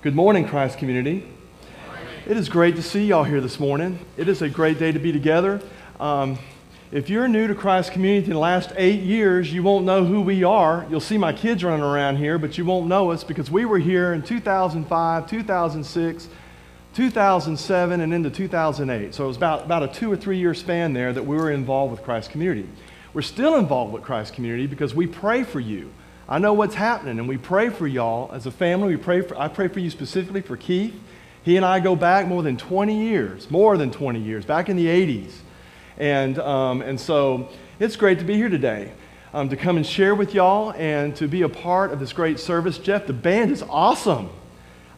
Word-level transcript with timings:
Good 0.00 0.14
morning, 0.14 0.46
Christ 0.46 0.78
community. 0.78 1.26
It 2.24 2.36
is 2.36 2.48
great 2.48 2.76
to 2.76 2.82
see 2.84 3.06
y'all 3.06 3.24
here 3.24 3.40
this 3.40 3.58
morning. 3.58 3.98
It 4.16 4.28
is 4.28 4.42
a 4.42 4.48
great 4.48 4.78
day 4.78 4.92
to 4.92 4.98
be 5.00 5.10
together. 5.10 5.60
Um, 5.98 6.38
if 6.92 7.10
you're 7.10 7.26
new 7.26 7.48
to 7.48 7.54
Christ 7.56 7.90
community 7.90 8.26
in 8.26 8.34
the 8.34 8.38
last 8.38 8.70
eight 8.76 9.00
years, 9.00 9.52
you 9.52 9.64
won't 9.64 9.84
know 9.84 10.04
who 10.04 10.20
we 10.20 10.44
are. 10.44 10.86
You'll 10.88 11.00
see 11.00 11.18
my 11.18 11.32
kids 11.32 11.64
running 11.64 11.84
around 11.84 12.18
here, 12.18 12.38
but 12.38 12.56
you 12.56 12.64
won't 12.64 12.86
know 12.86 13.10
us 13.10 13.24
because 13.24 13.50
we 13.50 13.64
were 13.64 13.80
here 13.80 14.12
in 14.12 14.22
2005, 14.22 15.26
2006, 15.28 16.28
2007, 16.94 18.00
and 18.00 18.14
into 18.14 18.30
2008. 18.30 19.12
So 19.12 19.24
it 19.24 19.26
was 19.26 19.36
about, 19.36 19.64
about 19.64 19.82
a 19.82 19.88
two 19.88 20.12
or 20.12 20.16
three 20.16 20.38
year 20.38 20.54
span 20.54 20.92
there 20.92 21.12
that 21.12 21.26
we 21.26 21.34
were 21.34 21.50
involved 21.50 21.90
with 21.90 22.04
Christ 22.04 22.30
community. 22.30 22.68
We're 23.14 23.22
still 23.22 23.56
involved 23.56 23.92
with 23.92 24.04
Christ 24.04 24.32
community 24.32 24.68
because 24.68 24.94
we 24.94 25.08
pray 25.08 25.42
for 25.42 25.58
you. 25.58 25.92
I 26.28 26.38
know 26.38 26.52
what's 26.52 26.74
happening, 26.74 27.18
and 27.18 27.26
we 27.26 27.38
pray 27.38 27.70
for 27.70 27.86
y'all 27.86 28.30
as 28.34 28.44
a 28.44 28.50
family. 28.50 28.96
We 28.96 29.02
pray 29.02 29.22
for, 29.22 29.38
I 29.38 29.48
pray 29.48 29.68
for 29.68 29.80
you 29.80 29.88
specifically 29.88 30.42
for 30.42 30.58
Keith. 30.58 30.94
He 31.42 31.56
and 31.56 31.64
I 31.64 31.80
go 31.80 31.96
back 31.96 32.26
more 32.26 32.42
than 32.42 32.58
20 32.58 33.08
years, 33.08 33.50
more 33.50 33.78
than 33.78 33.90
20 33.90 34.20
years, 34.20 34.44
back 34.44 34.68
in 34.68 34.76
the 34.76 34.86
80s. 34.86 35.32
And, 35.96 36.38
um, 36.38 36.82
and 36.82 37.00
so 37.00 37.48
it's 37.80 37.96
great 37.96 38.18
to 38.18 38.26
be 38.26 38.34
here 38.34 38.50
today, 38.50 38.92
um, 39.32 39.48
to 39.48 39.56
come 39.56 39.78
and 39.78 39.86
share 39.86 40.14
with 40.14 40.34
y'all 40.34 40.72
and 40.72 41.16
to 41.16 41.28
be 41.28 41.42
a 41.42 41.48
part 41.48 41.92
of 41.92 41.98
this 41.98 42.12
great 42.12 42.38
service. 42.38 42.76
Jeff, 42.76 43.06
the 43.06 43.14
band 43.14 43.50
is 43.50 43.62
awesome. 43.62 44.28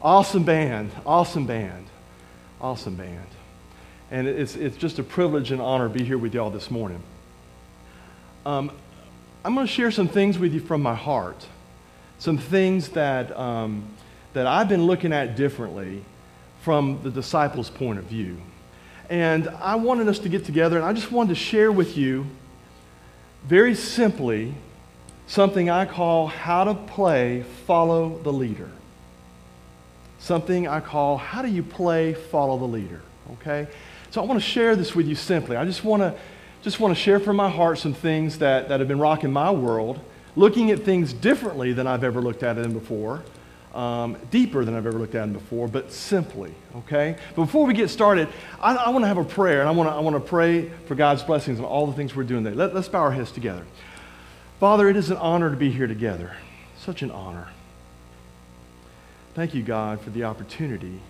Awesome 0.02 0.44
band, 0.44 0.90
awesome 1.04 1.46
band, 1.46 1.86
awesome 2.60 2.96
band. 2.96 3.26
And 4.10 4.26
it's, 4.26 4.56
it's 4.56 4.76
just 4.76 4.98
a 4.98 5.02
privilege 5.02 5.52
and 5.52 5.60
honor 5.60 5.88
to 5.88 5.94
be 5.94 6.02
here 6.02 6.18
with 6.18 6.34
y'all 6.34 6.50
this 6.50 6.70
morning. 6.70 7.02
Um, 8.46 8.72
I'm 9.42 9.54
going 9.54 9.66
to 9.66 9.72
share 9.72 9.90
some 9.90 10.08
things 10.08 10.38
with 10.38 10.52
you 10.52 10.60
from 10.60 10.82
my 10.82 10.94
heart, 10.94 11.46
some 12.18 12.36
things 12.36 12.90
that, 12.90 13.34
um, 13.38 13.84
that 14.34 14.46
I've 14.46 14.68
been 14.68 14.84
looking 14.84 15.14
at 15.14 15.34
differently 15.34 16.04
from 16.60 17.00
the 17.02 17.10
disciples' 17.10 17.70
point 17.70 17.98
of 17.98 18.04
view. 18.04 18.36
And 19.08 19.48
I 19.48 19.76
wanted 19.76 20.08
us 20.08 20.18
to 20.20 20.28
get 20.28 20.44
together, 20.44 20.76
and 20.76 20.84
I 20.84 20.92
just 20.92 21.10
wanted 21.10 21.30
to 21.30 21.34
share 21.36 21.72
with 21.72 21.96
you, 21.96 22.26
very 23.44 23.74
simply, 23.74 24.52
something 25.26 25.70
I 25.70 25.86
call 25.86 26.26
how 26.26 26.64
to 26.64 26.74
play 26.74 27.44
follow 27.66 28.18
the 28.22 28.32
leader. 28.32 28.70
Something 30.18 30.68
I 30.68 30.80
call 30.80 31.16
how 31.16 31.40
do 31.40 31.48
you 31.48 31.62
play 31.62 32.12
follow 32.12 32.58
the 32.58 32.66
leader, 32.66 33.00
okay? 33.32 33.68
So 34.10 34.20
I 34.20 34.26
want 34.26 34.38
to 34.38 34.46
share 34.46 34.76
this 34.76 34.94
with 34.94 35.06
you 35.06 35.14
simply. 35.14 35.56
I 35.56 35.64
just 35.64 35.82
want 35.82 36.02
to 36.02 36.14
just 36.62 36.78
want 36.78 36.94
to 36.94 37.00
share 37.00 37.18
from 37.18 37.36
my 37.36 37.48
heart 37.48 37.78
some 37.78 37.94
things 37.94 38.38
that, 38.38 38.68
that 38.68 38.80
have 38.80 38.88
been 38.88 38.98
rocking 38.98 39.32
my 39.32 39.50
world, 39.50 39.98
looking 40.36 40.70
at 40.70 40.80
things 40.80 41.12
differently 41.12 41.72
than 41.72 41.86
I've 41.86 42.04
ever 42.04 42.20
looked 42.20 42.42
at 42.42 42.56
them 42.56 42.72
before, 42.72 43.22
um, 43.74 44.18
deeper 44.30 44.64
than 44.64 44.74
I've 44.74 44.86
ever 44.86 44.98
looked 44.98 45.14
at 45.14 45.22
them 45.22 45.32
before, 45.32 45.68
but 45.68 45.92
simply, 45.92 46.54
okay? 46.76 47.16
But 47.34 47.46
before 47.46 47.64
we 47.64 47.72
get 47.72 47.88
started, 47.88 48.28
I, 48.60 48.74
I 48.74 48.88
want 48.90 49.04
to 49.04 49.08
have 49.08 49.18
a 49.18 49.24
prayer, 49.24 49.60
and 49.60 49.68
I 49.68 49.72
want 49.72 49.88
to, 49.88 49.94
I 49.94 50.00
want 50.00 50.16
to 50.16 50.20
pray 50.20 50.68
for 50.86 50.94
God's 50.94 51.22
blessings 51.22 51.60
on 51.60 51.64
all 51.64 51.86
the 51.86 51.94
things 51.94 52.14
we're 52.14 52.24
doing 52.24 52.44
today. 52.44 52.56
Let, 52.56 52.74
let's 52.74 52.88
bow 52.88 53.00
our 53.00 53.12
heads 53.12 53.32
together. 53.32 53.64
Father, 54.58 54.88
it 54.90 54.96
is 54.96 55.10
an 55.10 55.16
honor 55.16 55.50
to 55.50 55.56
be 55.56 55.70
here 55.70 55.86
together. 55.86 56.36
Such 56.78 57.00
an 57.02 57.10
honor. 57.10 57.48
Thank 59.34 59.54
you, 59.54 59.62
God, 59.62 60.00
for 60.00 60.10
the 60.10 60.24
opportunity 60.24 61.00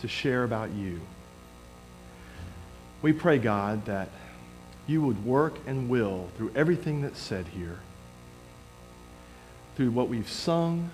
to 0.00 0.08
share 0.08 0.44
about 0.44 0.72
you. 0.72 1.00
We 3.00 3.12
pray, 3.12 3.38
God, 3.38 3.86
that 3.86 4.08
you 4.86 5.02
would 5.02 5.24
work 5.24 5.54
and 5.66 5.88
will 5.88 6.28
through 6.36 6.52
everything 6.54 7.02
that's 7.02 7.18
said 7.18 7.46
here, 7.48 7.78
through 9.76 9.90
what 9.90 10.08
we've 10.08 10.28
sung, 10.28 10.90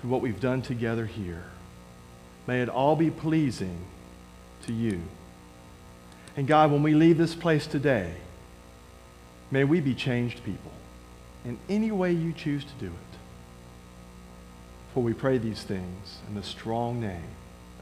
through 0.00 0.10
what 0.10 0.20
we've 0.20 0.40
done 0.40 0.62
together 0.62 1.06
here. 1.06 1.44
May 2.46 2.60
it 2.60 2.68
all 2.68 2.96
be 2.96 3.10
pleasing 3.10 3.78
to 4.66 4.72
you. 4.72 5.00
And 6.36 6.46
God, 6.46 6.70
when 6.70 6.82
we 6.82 6.94
leave 6.94 7.18
this 7.18 7.34
place 7.34 7.66
today, 7.66 8.14
may 9.50 9.64
we 9.64 9.80
be 9.80 9.94
changed 9.94 10.44
people 10.44 10.72
in 11.44 11.58
any 11.68 11.90
way 11.90 12.12
you 12.12 12.32
choose 12.32 12.64
to 12.64 12.72
do 12.78 12.86
it. 12.86 13.18
For 14.94 15.02
we 15.02 15.14
pray 15.14 15.38
these 15.38 15.62
things 15.62 16.18
in 16.28 16.34
the 16.34 16.42
strong 16.42 17.00
name 17.00 17.22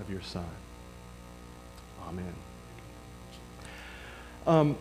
of 0.00 0.10
your 0.10 0.22
Son. 0.22 0.44
Amen. 2.06 2.34
Um, 4.46 4.76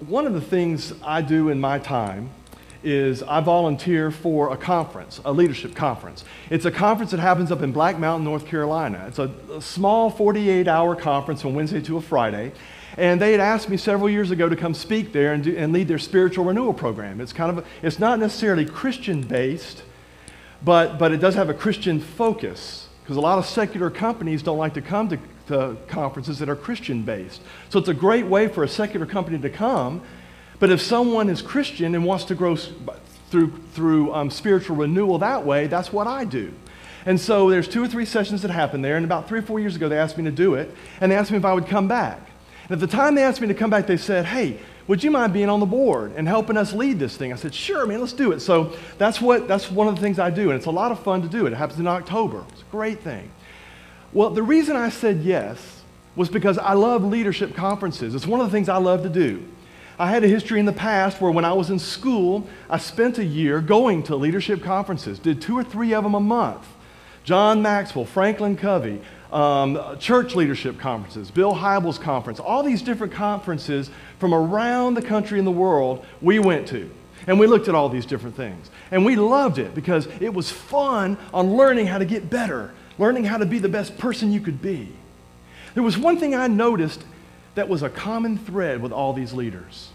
one 0.00 0.26
of 0.26 0.34
the 0.34 0.40
things 0.40 0.92
I 1.04 1.22
do 1.22 1.48
in 1.48 1.60
my 1.60 1.78
time 1.78 2.30
is 2.82 3.22
I 3.22 3.40
volunteer 3.40 4.10
for 4.10 4.52
a 4.52 4.56
conference, 4.56 5.20
a 5.24 5.32
leadership 5.32 5.74
conference. 5.74 6.24
It's 6.50 6.66
a 6.66 6.70
conference 6.70 7.12
that 7.12 7.20
happens 7.20 7.50
up 7.50 7.62
in 7.62 7.72
Black 7.72 7.98
Mountain, 7.98 8.24
North 8.24 8.46
Carolina. 8.46 9.04
It's 9.08 9.18
a, 9.18 9.30
a 9.54 9.62
small 9.62 10.10
48 10.10 10.68
hour 10.68 10.94
conference 10.94 11.40
from 11.40 11.54
Wednesday 11.54 11.80
to 11.82 11.96
a 11.96 12.00
Friday. 12.00 12.52
And 12.98 13.20
they 13.20 13.32
had 13.32 13.40
asked 13.40 13.68
me 13.68 13.76
several 13.76 14.10
years 14.10 14.30
ago 14.30 14.48
to 14.48 14.56
come 14.56 14.74
speak 14.74 15.12
there 15.12 15.32
and, 15.32 15.42
do, 15.42 15.56
and 15.56 15.72
lead 15.72 15.88
their 15.88 15.98
spiritual 15.98 16.44
renewal 16.44 16.74
program. 16.74 17.20
It's 17.20 17.32
kind 17.32 17.50
of, 17.50 17.64
a, 17.64 17.86
it's 17.86 17.98
not 17.98 18.18
necessarily 18.18 18.66
Christian 18.66 19.22
based, 19.22 19.82
but, 20.62 20.98
but 20.98 21.10
it 21.12 21.18
does 21.18 21.34
have 21.34 21.48
a 21.48 21.54
Christian 21.54 22.00
focus 22.00 22.88
because 23.02 23.16
a 23.16 23.20
lot 23.20 23.38
of 23.38 23.46
secular 23.46 23.90
companies 23.90 24.42
don't 24.42 24.58
like 24.58 24.74
to 24.74 24.82
come 24.82 25.08
to 25.08 25.18
to 25.46 25.76
conferences 25.88 26.38
that 26.38 26.48
are 26.48 26.56
Christian 26.56 27.02
based. 27.02 27.42
So 27.68 27.78
it's 27.78 27.88
a 27.88 27.94
great 27.94 28.26
way 28.26 28.48
for 28.48 28.64
a 28.64 28.68
secular 28.68 29.06
company 29.06 29.38
to 29.38 29.50
come. 29.50 30.02
But 30.58 30.70
if 30.70 30.80
someone 30.80 31.28
is 31.28 31.42
Christian 31.42 31.94
and 31.94 32.04
wants 32.04 32.24
to 32.26 32.34
grow 32.34 32.56
through, 32.56 33.52
through 33.72 34.14
um, 34.14 34.30
spiritual 34.30 34.76
renewal 34.76 35.18
that 35.18 35.44
way, 35.44 35.66
that's 35.66 35.92
what 35.92 36.06
I 36.06 36.24
do. 36.24 36.52
And 37.06 37.20
so 37.20 37.50
there's 37.50 37.68
two 37.68 37.84
or 37.84 37.88
three 37.88 38.06
sessions 38.06 38.42
that 38.42 38.50
happen 38.50 38.80
there. 38.80 38.96
And 38.96 39.04
about 39.04 39.28
three 39.28 39.40
or 39.40 39.42
four 39.42 39.60
years 39.60 39.76
ago, 39.76 39.88
they 39.88 39.98
asked 39.98 40.16
me 40.16 40.24
to 40.24 40.30
do 40.30 40.54
it. 40.54 40.74
And 41.00 41.12
they 41.12 41.16
asked 41.16 41.30
me 41.30 41.36
if 41.36 41.44
I 41.44 41.52
would 41.52 41.66
come 41.66 41.88
back. 41.88 42.30
And 42.68 42.72
at 42.72 42.80
the 42.80 42.86
time 42.86 43.14
they 43.14 43.22
asked 43.22 43.40
me 43.40 43.48
to 43.48 43.54
come 43.54 43.68
back, 43.68 43.86
they 43.86 43.98
said, 43.98 44.24
hey, 44.24 44.58
would 44.86 45.02
you 45.02 45.10
mind 45.10 45.32
being 45.32 45.48
on 45.48 45.60
the 45.60 45.66
board 45.66 46.12
and 46.16 46.26
helping 46.26 46.56
us 46.56 46.72
lead 46.72 46.98
this 46.98 47.16
thing? 47.16 47.32
I 47.32 47.36
said, 47.36 47.54
sure, 47.54 47.86
man, 47.86 48.00
let's 48.00 48.12
do 48.12 48.32
it. 48.32 48.40
So 48.40 48.74
that's, 48.96 49.20
what, 49.20 49.48
that's 49.48 49.70
one 49.70 49.88
of 49.88 49.96
the 49.96 50.00
things 50.00 50.18
I 50.18 50.30
do. 50.30 50.50
And 50.50 50.56
it's 50.56 50.66
a 50.66 50.70
lot 50.70 50.92
of 50.92 51.00
fun 51.00 51.22
to 51.22 51.28
do 51.28 51.46
it. 51.46 51.52
It 51.52 51.56
happens 51.56 51.80
in 51.80 51.86
October. 51.86 52.44
It's 52.52 52.62
a 52.62 52.70
great 52.70 53.00
thing. 53.00 53.30
Well, 54.14 54.30
the 54.30 54.44
reason 54.44 54.76
I 54.76 54.90
said 54.90 55.22
yes 55.22 55.82
was 56.14 56.28
because 56.28 56.56
I 56.56 56.74
love 56.74 57.02
leadership 57.04 57.52
conferences. 57.56 58.14
It's 58.14 58.28
one 58.28 58.40
of 58.40 58.46
the 58.46 58.52
things 58.52 58.68
I 58.68 58.76
love 58.76 59.02
to 59.02 59.08
do. 59.08 59.44
I 59.98 60.08
had 60.08 60.22
a 60.22 60.28
history 60.28 60.60
in 60.60 60.66
the 60.66 60.72
past 60.72 61.20
where 61.20 61.32
when 61.32 61.44
I 61.44 61.52
was 61.52 61.68
in 61.68 61.80
school, 61.80 62.46
I 62.70 62.78
spent 62.78 63.18
a 63.18 63.24
year 63.24 63.60
going 63.60 64.04
to 64.04 64.14
leadership 64.14 64.62
conferences, 64.62 65.18
did 65.18 65.42
two 65.42 65.58
or 65.58 65.64
three 65.64 65.94
of 65.94 66.04
them 66.04 66.14
a 66.14 66.20
month. 66.20 66.64
John 67.24 67.60
Maxwell, 67.60 68.04
Franklin 68.04 68.56
Covey, 68.56 69.00
um, 69.32 69.98
church 69.98 70.36
leadership 70.36 70.78
conferences, 70.78 71.32
Bill 71.32 71.52
Hybels 71.52 72.00
conference, 72.00 72.38
all 72.38 72.62
these 72.62 72.82
different 72.82 73.12
conferences 73.12 73.90
from 74.20 74.32
around 74.32 74.94
the 74.94 75.02
country 75.02 75.38
and 75.38 75.46
the 75.46 75.52
world 75.52 76.06
we 76.22 76.38
went 76.38 76.68
to. 76.68 76.88
And 77.26 77.40
we 77.40 77.48
looked 77.48 77.66
at 77.66 77.74
all 77.74 77.88
these 77.88 78.06
different 78.06 78.36
things. 78.36 78.70
And 78.92 79.04
we 79.04 79.16
loved 79.16 79.58
it 79.58 79.74
because 79.74 80.06
it 80.20 80.32
was 80.32 80.52
fun 80.52 81.18
on 81.32 81.56
learning 81.56 81.88
how 81.88 81.98
to 81.98 82.04
get 82.04 82.30
better 82.30 82.72
learning 82.98 83.24
how 83.24 83.38
to 83.38 83.46
be 83.46 83.58
the 83.58 83.68
best 83.68 83.98
person 83.98 84.32
you 84.32 84.40
could 84.40 84.62
be. 84.62 84.88
There 85.74 85.82
was 85.82 85.98
one 85.98 86.18
thing 86.18 86.34
I 86.34 86.46
noticed 86.46 87.02
that 87.54 87.68
was 87.68 87.82
a 87.82 87.88
common 87.88 88.38
thread 88.38 88.80
with 88.80 88.92
all 88.92 89.12
these 89.12 89.32
leaders. 89.32 89.90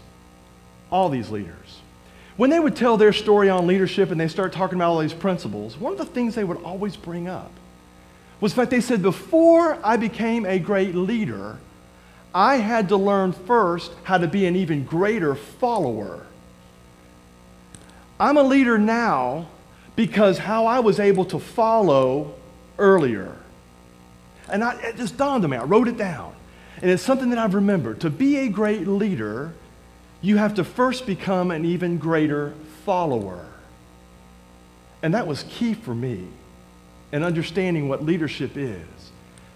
All 0.90 1.08
these 1.08 1.30
leaders. 1.30 1.80
When 2.36 2.50
they 2.50 2.60
would 2.60 2.76
tell 2.76 2.96
their 2.96 3.12
story 3.12 3.50
on 3.50 3.66
leadership 3.66 4.10
and 4.10 4.20
they 4.20 4.28
start 4.28 4.52
talking 4.52 4.76
about 4.76 4.90
all 4.90 4.98
these 5.00 5.12
principles, 5.12 5.76
one 5.76 5.92
of 5.92 5.98
the 5.98 6.04
things 6.04 6.34
they 6.34 6.44
would 6.44 6.62
always 6.62 6.96
bring 6.96 7.28
up 7.28 7.50
was 8.40 8.52
the 8.52 8.56
fact 8.56 8.70
they 8.70 8.80
said, 8.80 9.02
Before 9.02 9.78
I 9.84 9.96
became 9.96 10.46
a 10.46 10.58
great 10.58 10.94
leader, 10.94 11.58
I 12.34 12.56
had 12.56 12.88
to 12.88 12.96
learn 12.96 13.32
first 13.32 13.92
how 14.04 14.18
to 14.18 14.26
be 14.26 14.46
an 14.46 14.56
even 14.56 14.84
greater 14.84 15.34
follower. 15.34 16.26
I'm 18.18 18.36
a 18.36 18.42
leader 18.42 18.78
now 18.78 19.48
because 19.96 20.38
how 20.38 20.66
I 20.66 20.80
was 20.80 21.00
able 21.00 21.24
to 21.26 21.38
follow 21.38 22.34
earlier. 22.80 23.36
And 24.48 24.64
I, 24.64 24.74
it 24.80 24.96
just 24.96 25.16
dawned 25.16 25.44
on 25.44 25.50
me. 25.50 25.56
I 25.56 25.64
wrote 25.64 25.86
it 25.86 25.96
down. 25.96 26.34
And 26.82 26.90
it's 26.90 27.02
something 27.02 27.30
that 27.30 27.38
I've 27.38 27.54
remembered. 27.54 28.00
To 28.00 28.10
be 28.10 28.38
a 28.38 28.48
great 28.48 28.88
leader, 28.88 29.52
you 30.20 30.38
have 30.38 30.54
to 30.54 30.64
first 30.64 31.06
become 31.06 31.52
an 31.52 31.64
even 31.64 31.98
greater 31.98 32.54
follower. 32.84 33.46
And 35.02 35.14
that 35.14 35.26
was 35.26 35.44
key 35.48 35.74
for 35.74 35.94
me 35.94 36.26
in 37.12 37.22
understanding 37.22 37.88
what 37.88 38.04
leadership 38.04 38.56
is, 38.56 38.86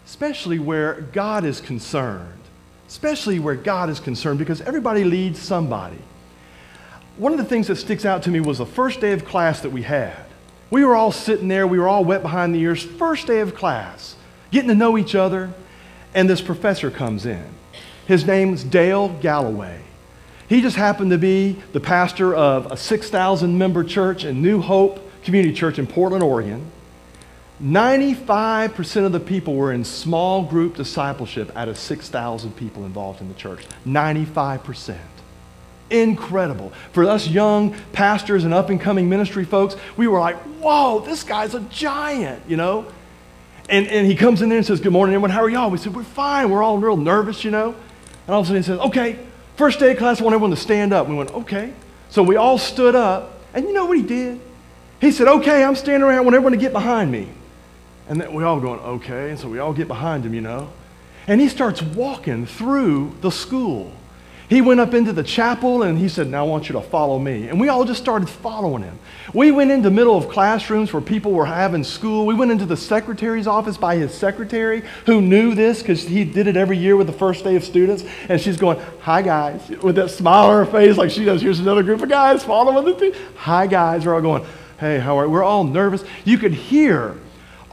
especially 0.07 0.59
where 0.59 1.01
God 1.01 1.45
is 1.45 1.61
concerned. 1.61 2.31
Especially 2.87 3.39
where 3.39 3.55
God 3.57 3.89
is 3.89 3.99
concerned, 3.99 4.39
because 4.39 4.61
everybody 4.61 5.05
leads 5.05 5.41
somebody. 5.41 5.99
One 7.17 7.33
of 7.33 7.39
the 7.39 7.45
things 7.45 7.67
that 7.69 7.77
sticks 7.77 8.05
out 8.05 8.23
to 8.25 8.31
me 8.31 8.41
was 8.41 8.59
the 8.59 8.67
first 8.67 9.01
day 9.01 9.13
of 9.13 9.25
class 9.25 9.61
that 9.63 9.71
we 9.71 9.83
had. 9.83 10.24
We 10.75 10.85
were 10.85 10.97
all 10.97 11.13
sitting 11.13 11.47
there, 11.47 11.69
we 11.69 11.79
were 11.79 11.87
all 11.87 12.05
wet 12.05 12.21
behind 12.23 12.53
the 12.53 12.59
ears, 12.59 12.83
first 12.83 13.29
day 13.29 13.39
of 13.39 13.55
class, 13.55 14.17
getting 14.51 14.67
to 14.67 14.75
know 14.75 14.99
each 14.99 15.15
other, 15.15 15.55
and 16.15 16.29
this 16.29 16.41
professor 16.41 16.91
comes 16.91 17.27
in. 17.27 17.45
His 18.09 18.27
name's 18.27 18.65
Dale 18.65 19.11
Galloway. 19.21 19.83
He 20.49 20.61
just 20.61 20.75
happened 20.75 21.13
to 21.13 21.17
be 21.17 21.63
the 21.73 21.79
pastor 21.79 22.35
of 22.35 22.73
a 22.73 22.77
6,000 22.77 23.57
member 23.57 23.85
church 23.85 24.25
in 24.25 24.43
New 24.43 24.61
Hope 24.61 24.99
Community 25.23 25.55
Church 25.55 25.79
in 25.79 25.87
Portland, 25.87 26.25
Oregon. 26.25 26.73
95% 27.63 29.07
of 29.07 29.13
the 29.13 29.21
people 29.21 29.55
were 29.55 29.73
in 29.73 29.85
small 29.85 30.43
group 30.43 30.75
discipleship 30.75 31.53
out 31.55 31.69
of 31.69 31.79
6,000 31.79 32.57
people 32.57 32.85
involved 32.85 33.21
in 33.21 33.29
the 33.29 33.35
church. 33.35 33.65
95%. 33.87 34.97
Incredible. 35.91 36.73
For 36.93 37.05
us 37.05 37.29
young 37.29 37.75
pastors 37.93 38.45
and 38.45 38.55
up 38.55 38.71
and 38.71 38.81
coming 38.81 39.09
ministry 39.09 39.45
folks, 39.45 39.77
we 39.97 40.09
were 40.09 40.19
like, 40.19 40.37
whoa, 40.61 41.01
this 41.01 41.23
guy's 41.23 41.55
a 41.55 41.61
giant, 41.61 42.43
you 42.49 42.57
know? 42.57 42.87
And, 43.69 43.87
and 43.87 44.07
he 44.07 44.15
comes 44.15 44.43
in 44.43 44.49
there 44.49 44.59
and 44.59 44.67
says, 44.67 44.81
Good 44.81 44.93
morning, 44.93 45.15
everyone. 45.15 45.31
How 45.31 45.43
are 45.43 45.49
y'all? 45.49 45.71
We 45.71 45.79
said, 45.79 45.95
We're 45.95 46.03
fine. 46.03 46.51
We're 46.51 46.63
all 46.63 46.79
real 46.79 46.97
nervous, 46.97 47.45
you 47.45 47.51
know? 47.51 47.75
And 48.27 48.35
all 48.35 48.41
of 48.41 48.47
a 48.47 48.49
sudden 48.49 48.63
he 48.63 48.67
says, 48.67 48.79
Okay, 48.81 49.19
first 49.57 49.79
day 49.79 49.93
of 49.93 49.99
class, 49.99 50.21
I 50.21 50.25
want 50.25 50.35
everyone 50.35 50.51
to 50.51 50.57
stand 50.57 50.93
up. 50.93 51.09
We 51.09 51.15
went, 51.15 51.31
Okay. 51.31 51.73
So 52.11 52.23
we 52.23 52.37
all 52.37 52.59
stood 52.59 52.95
up. 52.95 53.41
And 53.55 53.67
you 53.67 53.73
know 53.73 53.87
what 53.87 53.97
he 53.97 54.03
did? 54.03 54.41
He 55.01 55.13
said, 55.13 55.29
Okay, 55.29 55.65
I'm 55.65 55.77
standing 55.77 56.03
around. 56.03 56.19
I 56.19 56.21
want 56.21 56.35
everyone 56.35 56.53
to 56.53 56.59
get 56.59 56.73
behind 56.73 57.11
me. 57.11 57.29
And 58.09 58.21
then 58.21 58.35
we 58.35 58.45
all 58.45 58.61
going, 58.61 58.81
Okay. 58.81 59.31
And 59.31 59.39
so 59.39 59.49
we 59.49 59.59
all 59.59 59.73
get 59.73 59.89
behind 59.89 60.27
him, 60.27 60.35
you 60.35 60.43
know? 60.43 60.71
And 61.27 61.41
he 61.41 61.49
starts 61.49 61.81
walking 61.81 62.45
through 62.45 63.17
the 63.23 63.31
school. 63.31 63.93
He 64.49 64.61
went 64.61 64.79
up 64.79 64.93
into 64.93 65.13
the 65.13 65.23
chapel 65.23 65.83
and 65.83 65.99
he 65.99 66.09
said, 66.09 66.29
Now 66.29 66.45
I 66.45 66.49
want 66.49 66.69
you 66.69 66.75
to 66.75 66.83
follow 66.83 67.19
me. 67.19 67.49
And 67.49 67.59
we 67.59 67.69
all 67.69 67.85
just 67.85 68.01
started 68.01 68.29
following 68.29 68.83
him. 68.83 68.99
We 69.33 69.51
went 69.51 69.71
into 69.71 69.91
middle 69.91 70.17
of 70.17 70.29
classrooms 70.29 70.93
where 70.93 71.01
people 71.01 71.33
were 71.33 71.47
having 71.47 71.83
school. 71.83 72.27
We 72.27 72.35
went 72.35 72.51
into 72.51 72.67
the 72.67 72.77
secretary's 72.77 73.47
office 73.47 73.79
by 73.79 73.97
his 73.97 74.13
secretary 74.13 74.83
who 75.07 75.23
knew 75.23 75.55
this 75.55 75.81
because 75.81 76.03
he 76.03 76.25
did 76.25 76.47
it 76.47 76.57
every 76.57 76.77
year 76.77 76.97
with 76.97 77.07
the 77.07 77.13
first 77.13 77.43
day 77.43 77.57
of 77.57 77.65
students. 77.65 78.05
And 78.29 78.39
she's 78.39 78.59
going, 78.59 78.79
Hi, 79.01 79.23
guys, 79.23 79.67
with 79.83 79.97
that 79.97 80.11
smile 80.11 80.51
on 80.51 80.67
her 80.67 80.71
face 80.71 80.99
like 80.99 81.11
she 81.11 81.25
does. 81.25 81.41
Here's 81.41 81.61
another 81.61 81.83
group 81.83 82.03
of 82.03 82.11
guys 82.11 82.45
following 82.45 82.85
the 82.85 82.95
team. 82.95 83.15
Hi, 83.37 83.67
guys. 83.67 84.05
We're 84.05 84.15
all 84.15 84.21
going, 84.21 84.45
Hey, 84.79 84.99
how 84.99 85.19
are 85.19 85.25
you? 85.25 85.31
We're 85.31 85.43
all 85.43 85.65
nervous. 85.65 86.05
You 86.27 86.37
could 86.37 86.53
hear 86.53 87.17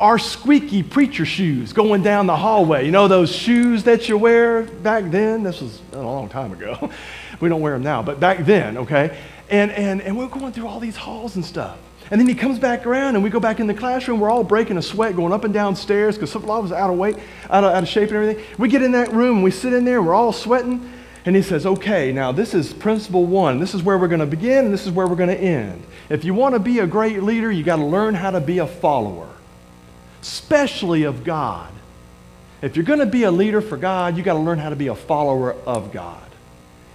our 0.01 0.17
squeaky 0.17 0.81
preacher 0.81 1.25
shoes 1.25 1.73
going 1.73 2.01
down 2.01 2.25
the 2.25 2.35
hallway. 2.35 2.83
You 2.85 2.91
know 2.91 3.07
those 3.07 3.31
shoes 3.33 3.83
that 3.83 4.09
you 4.09 4.17
wear 4.17 4.63
back 4.63 5.11
then? 5.11 5.43
This 5.43 5.61
was 5.61 5.79
a 5.93 6.01
long 6.01 6.27
time 6.27 6.51
ago. 6.51 6.89
we 7.39 7.49
don't 7.49 7.61
wear 7.61 7.73
them 7.73 7.83
now, 7.83 8.01
but 8.01 8.19
back 8.19 8.43
then, 8.43 8.79
okay? 8.79 9.15
And, 9.51 9.71
and, 9.71 10.01
and 10.01 10.17
we're 10.17 10.27
going 10.27 10.53
through 10.53 10.65
all 10.65 10.79
these 10.79 10.95
halls 10.95 11.35
and 11.35 11.45
stuff. 11.45 11.77
And 12.09 12.19
then 12.19 12.27
he 12.27 12.33
comes 12.33 12.57
back 12.57 12.87
around 12.87 13.13
and 13.13 13.23
we 13.23 13.29
go 13.29 13.39
back 13.39 13.59
in 13.59 13.67
the 13.67 13.75
classroom. 13.75 14.19
We're 14.19 14.31
all 14.31 14.43
breaking 14.43 14.77
a 14.77 14.81
sweat 14.81 15.15
going 15.15 15.31
up 15.31 15.43
and 15.43 15.53
down 15.53 15.75
stairs 15.75 16.15
because 16.15 16.31
some 16.31 16.43
of 16.43 16.49
us 16.49 16.63
was 16.63 16.71
out 16.71 16.89
of 16.89 16.97
weight, 16.97 17.17
out 17.51 17.63
of, 17.63 17.71
out 17.71 17.83
of 17.83 17.87
shape 17.87 18.09
and 18.09 18.17
everything. 18.17 18.43
We 18.57 18.69
get 18.69 18.81
in 18.81 18.93
that 18.93 19.13
room 19.13 19.35
and 19.35 19.43
we 19.43 19.51
sit 19.51 19.71
in 19.71 19.85
there 19.85 20.01
we're 20.01 20.15
all 20.15 20.33
sweating. 20.33 20.91
And 21.25 21.35
he 21.35 21.43
says, 21.43 21.67
okay, 21.67 22.11
now 22.11 22.31
this 22.31 22.55
is 22.55 22.73
principle 22.73 23.27
one. 23.27 23.59
This 23.59 23.75
is 23.75 23.83
where 23.83 23.99
we're 23.99 24.07
going 24.07 24.19
to 24.19 24.25
begin 24.25 24.65
and 24.65 24.73
this 24.73 24.87
is 24.87 24.91
where 24.91 25.05
we're 25.05 25.15
going 25.15 25.29
to 25.29 25.39
end. 25.39 25.83
If 26.09 26.25
you 26.25 26.33
want 26.33 26.55
to 26.55 26.59
be 26.59 26.79
a 26.79 26.87
great 26.87 27.21
leader, 27.21 27.51
you 27.51 27.63
got 27.63 27.75
to 27.75 27.85
learn 27.85 28.15
how 28.15 28.31
to 28.31 28.41
be 28.41 28.57
a 28.57 28.67
follower 28.67 29.29
especially 30.21 31.03
of 31.03 31.23
God. 31.23 31.71
If 32.61 32.75
you're 32.75 32.85
going 32.85 32.99
to 32.99 33.05
be 33.07 33.23
a 33.23 33.31
leader 33.31 33.59
for 33.59 33.75
God, 33.75 34.15
you've 34.15 34.25
got 34.25 34.33
to 34.33 34.39
learn 34.39 34.59
how 34.59 34.69
to 34.69 34.75
be 34.75 34.87
a 34.87 34.95
follower 34.95 35.53
of 35.65 35.91
God. 35.91 36.23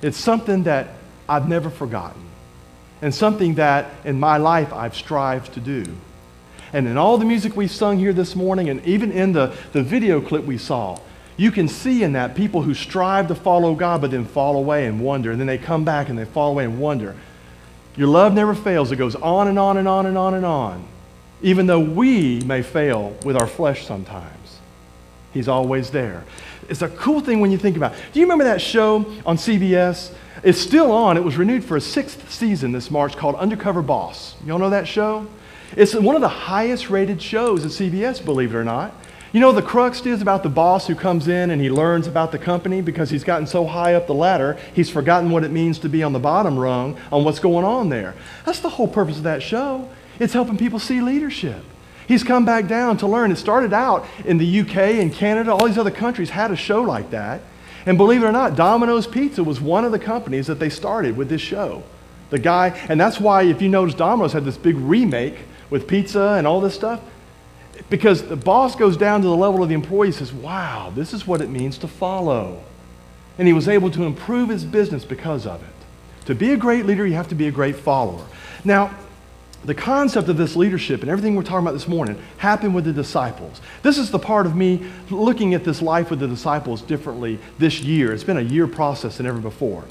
It's 0.01 0.17
something 0.17 0.65
that 0.65 0.91
I've 1.29 1.49
never 1.49 1.71
forgotten, 1.71 2.23
and 3.03 3.13
something 3.13 3.55
that 3.57 3.91
in 4.05 4.21
my 4.21 4.37
life 4.37 4.73
I've 4.73 4.95
strived 4.95 5.55
to 5.55 5.61
do. 5.61 5.85
And 6.73 6.87
in 6.87 6.97
all 6.97 7.19
the 7.19 7.25
music 7.25 7.57
we 7.57 7.67
sung 7.67 7.99
here 7.99 8.13
this 8.13 8.37
morning, 8.37 8.69
and 8.69 8.85
even 8.87 9.11
in 9.11 9.33
the, 9.33 9.57
the 9.73 9.83
video 9.83 10.21
clip 10.21 10.45
we 10.45 10.59
saw, 10.59 10.99
you 11.37 11.51
can 11.51 11.69
see 11.69 12.03
in 12.03 12.13
that 12.13 12.35
people 12.35 12.63
who 12.63 12.75
strive 12.75 13.29
to 13.29 13.35
follow 13.35 13.75
God 13.75 14.01
but 14.01 14.11
then 14.11 14.25
fall 14.25 14.57
away 14.57 14.87
and 14.87 15.01
wonder, 15.01 15.33
and 15.33 15.41
then 15.41 15.47
they 15.47 15.59
come 15.59 15.85
back 15.85 16.09
and 16.09 16.19
they 16.19 16.25
fall 16.25 16.53
away 16.53 16.65
and 16.65 16.79
wonder. 16.79 17.17
Your 17.97 18.09
love 18.09 18.35
never 18.35 18.55
fails. 18.55 18.93
It 18.93 18.97
goes 18.97 19.17
on 19.17 19.49
and 19.49 19.59
on 19.59 19.79
and 19.79 19.89
on 19.89 20.07
and 20.07 20.17
on 20.17 20.35
and 20.35 20.47
on 20.47 20.87
even 21.43 21.67
though 21.67 21.81
we 21.81 22.41
may 22.41 22.63
fail 22.63 23.17
with 23.25 23.37
our 23.37 23.47
flesh 23.47 23.87
sometimes. 23.87 24.59
He's 25.33 25.49
always 25.49 25.91
there. 25.91 26.25
It's 26.69 26.83
a 26.83 26.89
cool 26.89 27.21
thing 27.21 27.41
when 27.41 27.53
you 27.53 27.59
think 27.59 27.77
about 27.77 27.93
it. 27.93 27.99
Do 28.13 28.21
you 28.21 28.27
remember 28.27 28.45
that 28.45 28.61
show 28.61 29.07
on 29.25 29.37
CBS? 29.37 30.13
It's 30.43 30.59
still 30.59 30.91
on. 30.91 31.17
It 31.17 31.25
was 31.25 31.37
renewed 31.37 31.65
for 31.65 31.77
a 31.77 31.81
sixth 31.81 32.31
season 32.31 32.73
this 32.73 32.91
March 32.91 33.17
called 33.17 33.35
Undercover 33.37 33.83
Boss. 33.83 34.35
Y'all 34.45 34.59
know 34.59 34.71
that 34.71 34.89
show? 34.89 35.27
It's 35.77 35.95
one 35.95 36.15
of 36.15 36.23
the 36.23 36.29
highest 36.29 36.91
rated 36.91 37.21
shows 37.21 37.65
at 37.65 37.71
CBS, 37.71 38.25
believe 38.25 38.55
it 38.55 38.57
or 38.57 38.65
not. 38.65 38.95
You 39.33 39.41
know, 39.41 39.53
the 39.53 39.63
crux 39.63 40.05
is 40.07 40.23
about 40.23 40.43
the 40.43 40.49
boss 40.49 40.87
who 40.87 40.95
comes 40.95 41.29
in 41.29 41.51
and 41.51 41.61
he 41.61 41.69
learns 41.69 42.07
about 42.07 42.33
the 42.33 42.39
company 42.39 42.81
because 42.81 43.11
he's 43.11 43.25
gotten 43.25 43.47
so 43.47 43.67
high 43.67 43.95
up 43.95 44.07
the 44.07 44.15
ladder, 44.15 44.57
he's 44.73 44.89
forgotten 44.89 45.31
what 45.31 45.45
it 45.45 45.51
means 45.51 45.79
to 45.81 45.89
be 45.89 46.03
on 46.03 46.13
the 46.13 46.19
bottom 46.19 46.59
rung 46.59 46.97
on 47.13 47.25
what's 47.25 47.41
going 47.41 47.65
on 47.65 47.89
there. 47.89 48.15
That's 48.45 48.61
the 48.61 48.71
whole 48.71 48.89
purpose 48.89 49.19
of 49.19 49.25
that 49.25 49.43
show. 49.43 49.89
It's 50.19 50.33
helping 50.33 50.57
people 50.57 50.79
see 50.79 51.01
leadership. 51.01 51.63
He's 52.07 52.23
come 52.23 52.45
back 52.45 52.69
down 52.69 52.97
to 52.99 53.07
learn. 53.07 53.33
It 53.33 53.37
started 53.37 53.73
out 53.73 54.07
in 54.25 54.39
the 54.39 54.61
UK 54.61 54.77
and 54.77 55.13
Canada, 55.13 55.53
all 55.53 55.67
these 55.67 55.79
other 55.79 55.91
countries 55.91 56.31
had 56.31 56.51
a 56.51 56.57
show 56.57 56.83
like 56.83 57.11
that. 57.11 57.43
And 57.85 57.97
believe 57.97 58.23
it 58.23 58.27
or 58.27 58.33
not, 58.33 58.57
Domino's 58.57 59.07
Pizza 59.07 59.45
was 59.45 59.61
one 59.61 59.85
of 59.85 59.93
the 59.93 59.99
companies 59.99 60.47
that 60.49 60.59
they 60.59 60.69
started 60.69 61.17
with 61.17 61.29
this 61.29 61.41
show. 61.41 61.83
The 62.31 62.39
guy, 62.39 62.69
and 62.89 63.01
that's 63.01 63.21
why 63.21 63.43
if 63.43 63.63
you 63.63 63.69
notice, 63.69 63.95
Domino's 63.95 64.33
had 64.33 64.45
this 64.45 64.57
big 64.57 64.77
remake 64.77 65.37
with 65.71 65.87
pizza 65.87 66.35
and 66.37 66.47
all 66.47 66.61
this 66.61 66.75
stuff. 66.75 67.01
Because 67.89 68.27
the 68.27 68.37
boss 68.37 68.75
goes 68.75 68.97
down 68.97 69.21
to 69.23 69.29
the 69.29 69.37
level 69.37 69.63
of 69.63 69.69
the 69.69 69.75
employee 69.75 70.11
says, 70.11 70.33
Wow, 70.33 70.93
this 70.95 71.13
is 71.13 71.27
what 71.27 71.41
it 71.41 71.49
means 71.49 71.79
to 71.79 71.89
follow. 71.89 72.63
And 73.39 73.47
he 73.47 73.53
was 73.53 73.69
able 73.69 73.91
to 73.93 74.05
improve 74.05 74.49
his 74.49 74.65
business 74.65 75.05
because 75.05 75.47
of 75.47 75.63
it. 75.63 76.27
To 76.27 76.35
be 76.35 76.53
a 76.53 76.57
great 76.57 76.87
leader, 76.87 77.07
you 77.07 77.15
have 77.15 77.29
to 77.29 77.35
be 77.35 77.47
a 77.47 77.53
great 77.53 77.77
follower. 77.77 78.27
Now, 78.65 78.97
the 79.67 79.75
concept 79.75 80.29
of 80.29 80.37
this 80.37 80.57
leadership 80.57 81.03
and 81.03 81.11
everything 81.11 81.35
we're 81.35 81.43
talking 81.43 81.67
about 81.67 81.73
this 81.73 81.89
morning 81.89 82.17
happened 82.39 82.75
with 82.75 82.85
the 82.85 82.93
disciples. 82.93 83.61
This 83.83 83.99
is 83.99 84.11
the 84.11 84.19
part 84.19 84.47
of 84.47 84.55
me 84.55 84.87
looking 85.11 85.55
at 85.55 85.65
this 85.65 85.83
life 85.83 86.09
with 86.09 86.21
the 86.21 86.29
disciples 86.29 86.83
differently 86.83 87.39
this 87.59 87.81
year. 87.81 88.13
It's 88.13 88.25
been 88.25 88.37
a 88.37 88.43
year 88.43 88.67
process 88.67 89.17
than 89.17 89.27
ever 89.27 89.41
before. 89.41 89.85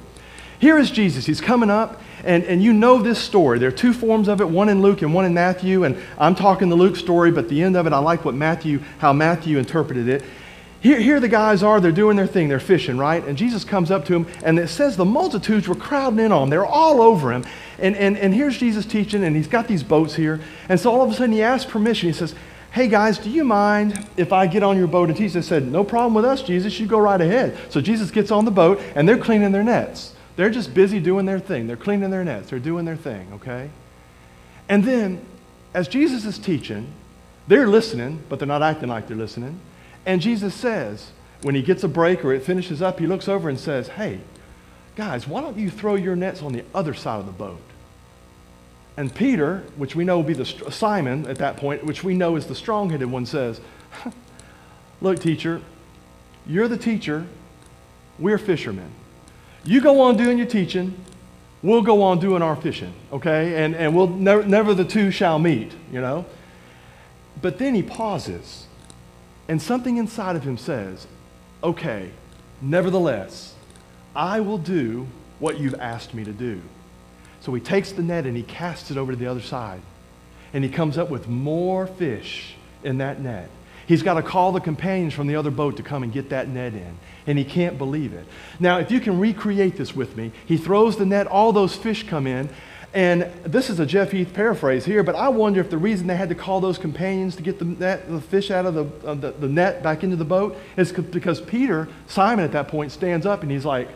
Here 0.60 0.78
is 0.78 0.90
Jesus. 0.90 1.26
He's 1.26 1.42
coming 1.42 1.70
up, 1.70 2.02
and, 2.24 2.44
and 2.46 2.64
you 2.64 2.72
know 2.72 3.02
this 3.02 3.20
story. 3.20 3.60
There 3.60 3.68
are 3.68 3.74
two 3.74 3.94
forms 3.94 4.30
of 4.30 4.40
it, 4.40 4.50
one 4.50 4.70
in 4.70 4.82
Luke 4.82 5.02
and 5.02 5.14
one 5.14 5.26
in 5.26 5.34
Matthew. 5.34 5.84
And 5.84 6.02
I'm 6.18 6.34
talking 6.34 6.70
the 6.70 6.76
Luke 6.76 6.96
story, 6.96 7.30
but 7.30 7.50
the 7.50 7.62
end 7.62 7.76
of 7.76 7.86
it, 7.86 7.94
I 7.94 8.00
like 8.00 8.24
what 8.24 8.34
Matthew, 8.34 8.80
how 9.00 9.12
Matthew 9.12 9.58
interpreted 9.58 10.08
it. 10.08 10.24
Here, 10.86 11.00
here 11.00 11.20
the 11.20 11.28
guys 11.28 11.64
are, 11.64 11.82
they're 11.82 11.92
doing 11.92 12.16
their 12.16 12.28
thing, 12.28 12.48
they're 12.48 12.60
fishing, 12.60 12.96
right? 12.96 13.26
And 13.26 13.36
Jesus 13.36 13.64
comes 13.64 13.90
up 13.90 14.06
to 14.06 14.14
them, 14.14 14.28
and 14.44 14.60
it 14.60 14.68
says 14.68 14.96
the 14.96 15.04
multitudes 15.04 15.68
were 15.68 15.74
crowding 15.74 16.20
in 16.20 16.32
on 16.32 16.44
him. 16.44 16.50
They're 16.52 16.64
all 16.64 17.02
over 17.02 17.34
him. 17.34 17.44
And, 17.80 17.96
and, 17.96 18.16
and 18.16 18.36
here's 18.36 18.56
Jesus 18.60 18.86
teaching, 18.86 19.24
and 19.24 19.36
he's 19.36 19.48
got 19.48 19.68
these 19.68 19.82
boats 19.82 20.14
here. 20.14 20.40
And 20.70 20.80
so 20.80 20.92
all 20.92 21.02
of 21.02 21.10
a 21.10 21.16
sudden 21.16 21.32
he 21.32 21.42
asks 21.42 21.72
permission. 21.72 22.10
He 22.10 22.14
says, 22.14 22.36
Hey 22.72 22.88
guys, 22.88 23.18
do 23.18 23.32
you 23.32 23.44
mind 23.44 24.06
if 24.16 24.32
I 24.32 24.46
get 24.46 24.62
on 24.62 24.78
your 24.78 24.86
boat 24.86 25.10
and? 25.10 25.18
They 25.18 25.42
said, 25.42 25.66
No 25.66 25.84
problem 25.84 26.14
with 26.14 26.24
us, 26.24 26.44
Jesus. 26.44 26.80
You 26.80 26.86
go 26.86 27.00
right 27.00 27.20
ahead. 27.20 27.58
So 27.72 27.82
Jesus 27.82 28.12
gets 28.12 28.30
on 28.30 28.46
the 28.46 28.52
boat, 28.52 28.80
and 28.94 29.10
they're 29.10 29.18
cleaning 29.18 29.54
their 29.54 29.64
nets. 29.64 30.14
They're 30.36 30.52
just 30.52 30.76
busy 30.76 31.00
doing 31.00 31.26
their 31.26 31.40
thing. 31.40 31.66
They're 31.66 31.78
cleaning 31.78 32.12
their 32.12 32.24
nets. 32.24 32.52
They're 32.52 32.60
doing 32.60 32.86
their 32.86 32.96
thing, 32.96 33.28
okay? 33.34 33.72
And 34.70 34.84
then, 34.84 35.26
as 35.74 35.88
Jesus 35.88 36.26
is 36.26 36.38
teaching, 36.38 36.94
they're 37.48 37.66
listening, 37.66 38.22
but 38.30 38.38
they're 38.38 38.48
not 38.48 38.62
acting 38.62 38.90
like 38.90 39.08
they're 39.08 39.18
listening. 39.18 39.60
And 40.06 40.22
Jesus 40.22 40.54
says, 40.54 41.12
when 41.46 41.54
he 41.54 41.62
gets 41.62 41.84
a 41.84 41.88
break 41.88 42.26
or 42.26 42.34
it 42.34 42.42
finishes 42.42 42.82
up, 42.82 43.00
he 43.00 43.06
looks 43.06 43.28
over 43.28 43.50
and 43.50 43.60
says, 43.60 43.90
Hey, 43.90 44.20
guys, 44.96 45.28
why 45.28 45.42
don't 45.42 45.58
you 45.58 45.70
throw 45.70 45.94
your 45.94 46.16
nets 46.16 46.42
on 46.42 46.54
the 46.54 46.64
other 46.74 46.96
side 46.96 47.20
of 47.20 47.28
the 47.28 47.32
boat? 47.32 47.62
And 48.98 49.14
Peter, 49.14 49.64
which 49.76 49.96
we 49.96 50.06
know 50.06 50.18
will 50.18 50.24
be 50.24 50.34
the 50.34 50.46
Simon 50.46 51.28
at 51.28 51.38
that 51.38 51.58
point, 51.58 51.84
which 51.84 52.04
we 52.04 52.16
know 52.16 52.36
is 52.36 52.48
the 52.48 52.56
strong-headed 52.56 53.12
one, 53.12 53.28
says, 53.28 53.62
"Look, 55.02 55.20
teacher, 55.20 55.62
you're 56.48 56.68
the 56.68 56.78
teacher. 56.78 57.28
We're 58.18 58.38
fishermen. 58.40 58.90
You 59.66 59.82
go 59.82 60.00
on 60.02 60.18
doing 60.18 60.40
your 60.40 60.48
teaching. 60.48 60.96
We'll 61.62 61.82
go 61.84 62.02
on 62.02 62.20
doing 62.20 62.42
our 62.42 62.56
fishing, 62.56 62.94
okay? 63.12 63.64
And 63.64 63.76
and 63.76 63.94
we'll 63.96 64.08
never, 64.08 64.44
never 64.44 64.74
the 64.74 64.86
two 64.86 65.12
shall 65.12 65.38
meet, 65.38 65.74
you 65.92 66.02
know." 66.02 66.26
But 67.40 67.60
then 67.60 67.76
he 67.76 67.84
pauses 67.84 68.65
and 69.48 69.62
something 69.62 69.98
inside 69.98 70.36
of 70.36 70.44
him 70.44 70.58
says, 70.58 71.08
okay, 71.64 72.12
nevertheless, 72.62 73.54
I 74.16 74.40
will 74.40 74.58
do 74.58 75.08
what 75.40 75.60
you've 75.60 75.76
asked 75.76 76.14
me 76.14 76.24
to 76.24 76.32
do. 76.32 76.62
So 77.42 77.54
he 77.54 77.62
takes 77.62 77.92
the 77.92 78.02
net 78.02 78.26
and 78.26 78.36
he 78.36 78.44
casts 78.44 78.90
it 78.90 78.98
over 78.98 79.12
to 79.12 79.18
the 79.18 79.28
other 79.28 79.42
side. 79.42 79.82
And 80.54 80.64
he 80.64 80.70
comes 80.70 80.98
up 80.98 81.10
with 81.10 81.28
more 81.28 81.86
fish 81.86 82.56
in 82.84 82.98
that 83.00 83.22
net. 83.22 83.50
He's 83.88 84.02
got 84.02 84.16
to 84.16 84.24
call 84.24 84.52
the 84.52 84.62
companions 84.62 85.14
from 85.14 85.28
the 85.28 85.36
other 85.36 85.52
boat 85.52 85.78
to 85.78 85.84
come 85.84 86.02
and 86.02 86.12
get 86.12 86.30
that 86.30 86.48
net 86.48 86.74
in. 86.74 86.98
And 87.28 87.38
he 87.38 87.44
can't 87.44 87.78
believe 87.78 88.14
it. 88.14 88.26
Now, 88.60 88.80
if 88.80 88.90
you 88.90 89.00
can 89.00 89.20
recreate 89.20 89.78
this 89.78 89.96
with 89.96 90.18
me, 90.18 90.32
he 90.46 90.58
throws 90.58 90.98
the 90.98 91.06
net, 91.06 91.28
all 91.28 91.52
those 91.52 91.76
fish 91.76 92.08
come 92.08 92.26
in, 92.26 92.50
and 92.96 93.24
this 93.44 93.70
is 93.70 93.82
a 93.82 93.86
Jeff 93.86 94.12
Heath 94.12 94.34
paraphrase 94.34 94.86
here, 94.86 95.04
but 95.04 95.16
I 95.16 95.28
wonder 95.28 95.60
if 95.60 95.70
the 95.70 95.78
reason 95.78 96.08
they 96.08 96.16
had 96.16 96.30
to 96.30 96.36
call 96.36 96.62
those 96.62 96.78
companions 96.78 97.36
to 97.36 97.44
get 97.44 97.60
the, 97.60 97.66
net, 97.66 98.10
the 98.10 98.22
fish 98.22 98.50
out 98.50 98.66
of 98.66 98.74
the, 98.74 98.86
uh, 99.06 99.14
the, 99.16 99.32
the 99.32 99.50
net 99.50 99.84
back 99.84 100.06
into 100.06 100.16
the 100.16 100.24
boat 100.24 100.56
is 100.78 100.94
because 100.94 101.42
Peter, 101.42 101.90
Simon 102.08 102.46
at 102.46 102.54
that 102.54 102.70
point, 102.70 102.94
stands 102.94 103.26
up 103.26 103.44
and 103.44 103.52
he's 103.52 103.66
like, 103.66 103.90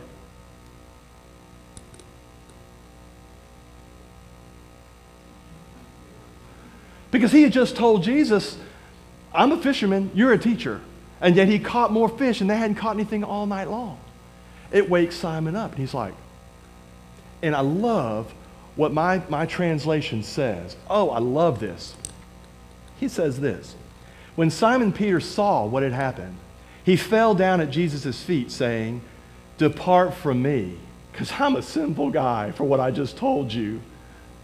because 7.10 7.32
he 7.32 7.42
had 7.42 7.52
just 7.54 7.76
told 7.76 8.02
Jesus 8.02 8.58
I'm 9.32 9.52
a 9.52 9.56
fisherman, 9.56 10.10
you're 10.12 10.34
a 10.34 10.38
teacher. 10.38 10.82
And 11.22 11.36
yet 11.36 11.48
he 11.48 11.58
caught 11.58 11.92
more 11.92 12.08
fish, 12.08 12.40
and 12.40 12.50
they 12.50 12.56
hadn't 12.56 12.76
caught 12.76 12.96
anything 12.96 13.24
all 13.24 13.46
night 13.46 13.70
long. 13.70 13.98
It 14.72 14.90
wakes 14.90 15.16
Simon 15.16 15.54
up, 15.54 15.70
and 15.70 15.78
he's 15.78 15.94
like, 15.94 16.14
and 17.42 17.54
I 17.54 17.60
love 17.60 18.32
what 18.80 18.94
my, 18.94 19.20
my 19.28 19.44
translation 19.44 20.22
says. 20.22 20.74
Oh, 20.88 21.10
I 21.10 21.18
love 21.18 21.60
this. 21.60 21.94
He 22.98 23.08
says 23.08 23.38
this 23.38 23.76
When 24.36 24.50
Simon 24.50 24.90
Peter 24.90 25.20
saw 25.20 25.66
what 25.66 25.82
had 25.82 25.92
happened, 25.92 26.38
he 26.82 26.96
fell 26.96 27.34
down 27.34 27.60
at 27.60 27.70
Jesus' 27.70 28.22
feet, 28.22 28.50
saying, 28.50 29.02
Depart 29.58 30.14
from 30.14 30.40
me, 30.40 30.78
because 31.12 31.30
I'm 31.38 31.56
a 31.56 31.62
sinful 31.62 32.10
guy 32.10 32.52
for 32.52 32.64
what 32.64 32.80
I 32.80 32.90
just 32.90 33.18
told 33.18 33.52
you. 33.52 33.82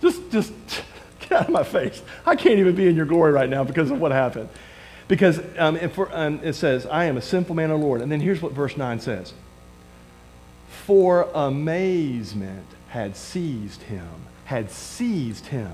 Just, 0.03 0.31
just 0.31 0.53
get 1.21 1.33
out 1.33 1.47
of 1.47 1.51
my 1.51 1.65
face. 1.65 2.03
I 2.27 2.37
can't 2.37 2.59
even 2.59 2.75
be 2.75 2.87
in 2.89 2.95
your 2.95 3.07
glory 3.07 3.33
right 3.33 3.49
now 3.49 3.65
because 3.65 3.91
of 3.91 3.99
what 3.99 4.13
happened. 4.13 4.51
Because 5.09 5.41
um, 5.57 5.79
for, 5.89 6.15
um, 6.15 6.41
it 6.43 6.53
says, 6.53 6.85
I 6.85 7.07
am 7.07 7.17
a 7.17 7.23
sinful 7.23 7.55
man, 7.55 7.71
O 7.71 7.77
Lord. 7.77 8.03
And 8.03 8.13
then 8.13 8.21
here's 8.21 8.43
what 8.43 8.53
verse 8.53 8.77
9 8.77 9.01
says 9.01 9.33
For 10.85 11.31
amazement 11.35 12.67
had 12.89 13.17
seized 13.17 13.83
him, 13.83 14.26
had 14.47 14.71
seized 14.71 15.47
him, 15.47 15.73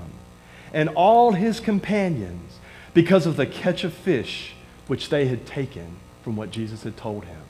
and 0.73 0.89
all 0.89 1.31
his 1.31 1.59
companions 1.59 2.59
because 2.93 3.25
of 3.25 3.37
the 3.37 3.45
catch 3.45 3.83
of 3.83 3.93
fish 3.93 4.53
which 4.87 5.09
they 5.09 5.27
had 5.27 5.45
taken 5.45 5.95
from 6.23 6.35
what 6.35 6.51
Jesus 6.51 6.83
had 6.83 6.97
told 6.97 7.25
him. 7.25 7.41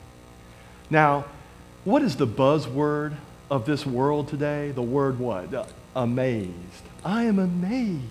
Now, 0.90 1.24
what 1.84 2.02
is 2.02 2.16
the 2.16 2.26
buzzword 2.26 3.14
of 3.50 3.66
this 3.66 3.84
world 3.84 4.28
today? 4.28 4.70
The 4.70 4.82
word 4.82 5.18
what? 5.18 5.70
Amazed. 5.94 6.52
I 7.04 7.24
am 7.24 7.38
amazed. 7.38 8.02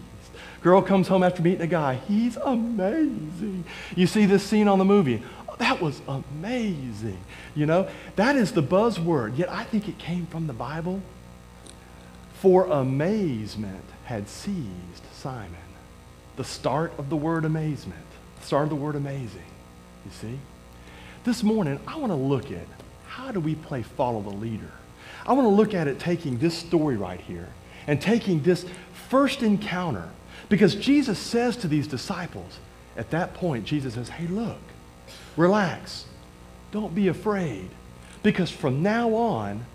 Girl 0.62 0.82
comes 0.82 1.08
home 1.08 1.24
after 1.24 1.42
meeting 1.42 1.62
a 1.62 1.68
guy. 1.68 1.96
He's 1.96 2.38
amazing. 2.38 3.66
You 3.96 4.08
see 4.08 4.26
this 4.26 4.44
scene 4.44 4.68
on 4.68 4.80
the 4.80 4.86
movie. 4.86 5.22
Oh, 5.50 5.56
that 5.58 5.82
was 5.82 6.02
amazing. 6.08 7.20
You 7.54 7.66
know, 7.66 7.90
that 8.16 8.36
is 8.36 8.54
the 8.54 8.64
buzzword. 8.64 9.38
Yet 9.38 9.52
I 9.52 9.66
think 9.66 9.90
it 9.90 9.98
came 9.98 10.26
from 10.28 10.48
the 10.48 10.54
Bible. 10.54 11.02
For 12.44 12.66
amazement 12.66 13.86
had 14.04 14.28
seized 14.28 14.68
Simon. 15.14 15.56
The 16.36 16.44
start 16.44 16.92
of 16.98 17.10
the 17.10 17.16
word 17.16 17.46
amazement. 17.46 18.06
The 18.42 18.46
start 18.46 18.64
of 18.64 18.70
the 18.70 18.76
word 18.76 18.98
amazing. 18.98 19.46
You 20.04 20.12
see? 20.12 20.40
This 21.24 21.42
morning, 21.42 21.80
I 21.88 21.96
want 21.96 22.12
to 22.12 22.18
look 22.18 22.52
at 22.52 22.68
how 23.08 23.32
do 23.32 23.40
we 23.40 23.56
play 23.56 23.82
follow 23.82 24.22
the 24.22 24.36
leader? 24.36 24.72
I 25.26 25.32
want 25.32 25.46
to 25.46 25.52
look 25.52 25.74
at 25.74 25.88
it 25.88 26.00
taking 26.00 26.38
this 26.38 26.54
story 26.58 26.98
right 26.98 27.22
here 27.22 27.48
and 27.88 28.02
taking 28.02 28.44
this 28.44 28.66
first 29.08 29.42
encounter 29.42 30.10
because 30.50 30.76
Jesus 30.76 31.18
says 31.20 31.56
to 31.56 31.70
these 31.70 31.88
disciples, 31.88 32.60
at 32.98 33.10
that 33.12 33.36
point, 33.36 33.64
Jesus 33.64 33.94
says, 33.94 34.10
Hey, 34.10 34.28
look, 34.28 34.60
relax. 35.38 36.08
Don't 36.74 36.94
be 36.94 37.08
afraid. 37.08 37.70
Because 38.22 38.52
from 38.52 38.84
now 38.84 39.14
on, 39.16 39.66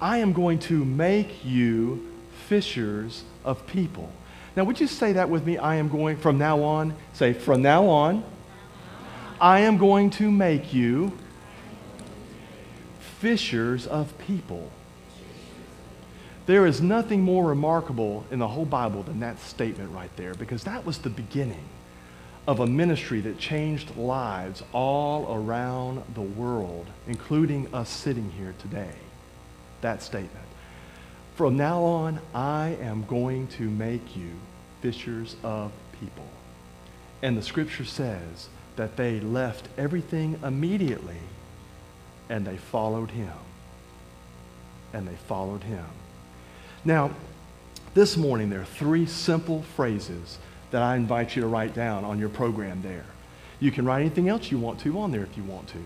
I 0.00 0.18
am 0.18 0.32
going 0.32 0.58
to 0.58 0.84
make 0.84 1.44
you 1.44 2.14
fishers 2.48 3.24
of 3.44 3.66
people. 3.66 4.10
Now, 4.56 4.64
would 4.64 4.80
you 4.80 4.86
say 4.86 5.12
that 5.12 5.28
with 5.28 5.44
me? 5.44 5.58
I 5.58 5.76
am 5.76 5.88
going, 5.88 6.16
from 6.16 6.38
now 6.38 6.62
on, 6.62 6.94
say, 7.12 7.32
from 7.32 7.62
now 7.62 7.86
on, 7.86 8.24
I 9.40 9.60
am 9.60 9.76
going 9.76 10.10
to 10.10 10.30
make 10.30 10.72
you 10.72 11.12
fishers 13.18 13.86
of 13.86 14.16
people. 14.18 14.70
There 16.46 16.64
is 16.64 16.80
nothing 16.80 17.22
more 17.22 17.44
remarkable 17.44 18.24
in 18.30 18.38
the 18.38 18.48
whole 18.48 18.64
Bible 18.64 19.02
than 19.02 19.20
that 19.20 19.40
statement 19.40 19.90
right 19.92 20.14
there 20.16 20.32
because 20.34 20.64
that 20.64 20.86
was 20.86 20.98
the 20.98 21.10
beginning 21.10 21.64
of 22.46 22.60
a 22.60 22.66
ministry 22.66 23.20
that 23.22 23.38
changed 23.38 23.96
lives 23.96 24.62
all 24.72 25.34
around 25.34 26.02
the 26.14 26.22
world, 26.22 26.86
including 27.08 27.74
us 27.74 27.90
sitting 27.90 28.30
here 28.30 28.54
today. 28.60 28.92
That 29.80 30.02
statement. 30.02 30.46
From 31.36 31.58
now 31.58 31.82
on, 31.82 32.18
I 32.34 32.78
am 32.80 33.04
going 33.04 33.48
to 33.48 33.68
make 33.68 34.16
you 34.16 34.30
fishers 34.80 35.36
of 35.42 35.70
people. 36.00 36.24
And 37.20 37.36
the 37.36 37.42
scripture 37.42 37.84
says 37.84 38.48
that 38.76 38.96
they 38.96 39.20
left 39.20 39.68
everything 39.76 40.40
immediately 40.42 41.18
and 42.30 42.46
they 42.46 42.56
followed 42.56 43.10
him. 43.10 43.34
And 44.94 45.06
they 45.06 45.16
followed 45.28 45.62
him. 45.62 45.84
Now, 46.86 47.10
this 47.92 48.16
morning 48.16 48.48
there 48.48 48.62
are 48.62 48.64
three 48.64 49.04
simple 49.04 49.60
phrases 49.60 50.38
that 50.70 50.82
I 50.82 50.96
invite 50.96 51.36
you 51.36 51.42
to 51.42 51.48
write 51.48 51.74
down 51.74 52.02
on 52.06 52.18
your 52.18 52.30
program 52.30 52.80
there. 52.80 53.04
You 53.60 53.70
can 53.70 53.84
write 53.84 54.00
anything 54.00 54.30
else 54.30 54.50
you 54.50 54.58
want 54.58 54.80
to 54.80 54.98
on 55.00 55.12
there 55.12 55.24
if 55.24 55.36
you 55.36 55.44
want 55.44 55.68
to. 55.68 55.84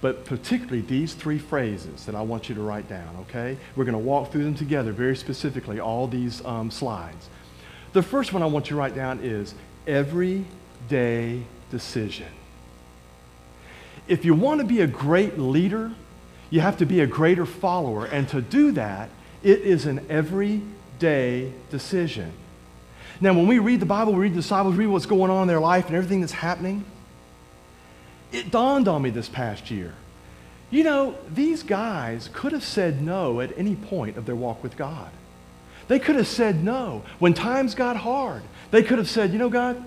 But 0.00 0.24
particularly 0.24 0.80
these 0.80 1.12
three 1.12 1.38
phrases 1.38 2.06
that 2.06 2.14
I 2.14 2.22
want 2.22 2.48
you 2.48 2.54
to 2.54 2.62
write 2.62 2.88
down, 2.88 3.16
okay? 3.28 3.58
We're 3.76 3.84
going 3.84 3.92
to 3.92 3.98
walk 3.98 4.32
through 4.32 4.44
them 4.44 4.54
together 4.54 4.92
very 4.92 5.14
specifically, 5.14 5.78
all 5.78 6.06
these 6.06 6.44
um, 6.44 6.70
slides. 6.70 7.28
The 7.92 8.02
first 8.02 8.32
one 8.32 8.42
I 8.42 8.46
want 8.46 8.66
you 8.66 8.76
to 8.76 8.80
write 8.80 8.94
down 8.94 9.20
is 9.22 9.54
everyday 9.86 11.42
decision. 11.70 12.28
If 14.08 14.24
you 14.24 14.34
want 14.34 14.60
to 14.60 14.66
be 14.66 14.80
a 14.80 14.86
great 14.86 15.38
leader, 15.38 15.92
you 16.48 16.60
have 16.60 16.78
to 16.78 16.86
be 16.86 17.00
a 17.00 17.06
greater 17.06 17.46
follower. 17.46 18.06
And 18.06 18.28
to 18.30 18.40
do 18.40 18.72
that, 18.72 19.10
it 19.42 19.60
is 19.60 19.86
an 19.86 20.06
everyday 20.08 21.52
decision. 21.70 22.32
Now, 23.20 23.34
when 23.34 23.46
we 23.46 23.58
read 23.58 23.80
the 23.80 23.86
Bible, 23.86 24.14
we 24.14 24.20
read 24.20 24.32
the 24.32 24.36
disciples, 24.36 24.76
read 24.76 24.86
what's 24.86 25.06
going 25.06 25.30
on 25.30 25.42
in 25.42 25.48
their 25.48 25.60
life 25.60 25.86
and 25.86 25.96
everything 25.96 26.20
that's 26.20 26.32
happening, 26.32 26.84
it 28.32 28.50
dawned 28.50 28.88
on 28.88 29.02
me 29.02 29.10
this 29.10 29.28
past 29.28 29.70
year. 29.70 29.94
You 30.70 30.84
know, 30.84 31.16
these 31.32 31.62
guys 31.62 32.30
could 32.32 32.52
have 32.52 32.64
said 32.64 33.02
no 33.02 33.40
at 33.40 33.56
any 33.58 33.74
point 33.74 34.16
of 34.16 34.26
their 34.26 34.36
walk 34.36 34.62
with 34.62 34.76
God. 34.76 35.10
They 35.88 35.98
could 35.98 36.14
have 36.14 36.28
said 36.28 36.62
no. 36.62 37.02
When 37.18 37.34
times 37.34 37.74
got 37.74 37.96
hard, 37.96 38.42
they 38.70 38.84
could 38.84 38.98
have 38.98 39.10
said, 39.10 39.32
you 39.32 39.38
know, 39.38 39.48
God, 39.48 39.84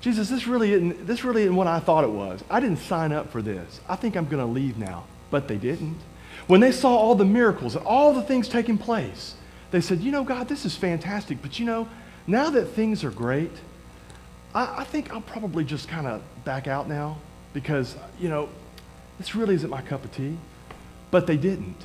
Jesus, 0.00 0.30
this 0.30 0.46
really 0.46 0.72
isn't, 0.72 1.06
this 1.06 1.24
really 1.24 1.42
isn't 1.42 1.54
what 1.54 1.66
I 1.66 1.78
thought 1.78 2.04
it 2.04 2.10
was. 2.10 2.42
I 2.48 2.60
didn't 2.60 2.78
sign 2.78 3.12
up 3.12 3.30
for 3.30 3.42
this. 3.42 3.80
I 3.86 3.96
think 3.96 4.16
I'm 4.16 4.26
going 4.26 4.44
to 4.44 4.50
leave 4.50 4.78
now. 4.78 5.04
But 5.30 5.46
they 5.46 5.58
didn't. 5.58 5.98
When 6.46 6.60
they 6.60 6.72
saw 6.72 6.96
all 6.96 7.14
the 7.14 7.26
miracles 7.26 7.76
and 7.76 7.84
all 7.84 8.14
the 8.14 8.22
things 8.22 8.48
taking 8.48 8.78
place, 8.78 9.34
they 9.70 9.82
said, 9.82 10.00
You 10.00 10.10
know, 10.10 10.24
God, 10.24 10.48
this 10.48 10.64
is 10.64 10.74
fantastic, 10.74 11.42
but 11.42 11.58
you 11.58 11.66
know, 11.66 11.88
now 12.26 12.48
that 12.50 12.66
things 12.66 13.04
are 13.04 13.10
great, 13.10 13.52
I, 14.54 14.80
I 14.80 14.84
think 14.84 15.12
I'll 15.12 15.20
probably 15.20 15.64
just 15.64 15.86
kind 15.86 16.06
of 16.06 16.22
back 16.44 16.66
out 16.66 16.88
now 16.88 17.18
because, 17.52 17.96
you 18.18 18.28
know, 18.28 18.48
this 19.18 19.34
really 19.34 19.54
isn't 19.54 19.70
my 19.70 19.82
cup 19.82 20.04
of 20.04 20.14
tea. 20.14 20.36
But 21.10 21.26
they 21.26 21.36
didn't. 21.36 21.84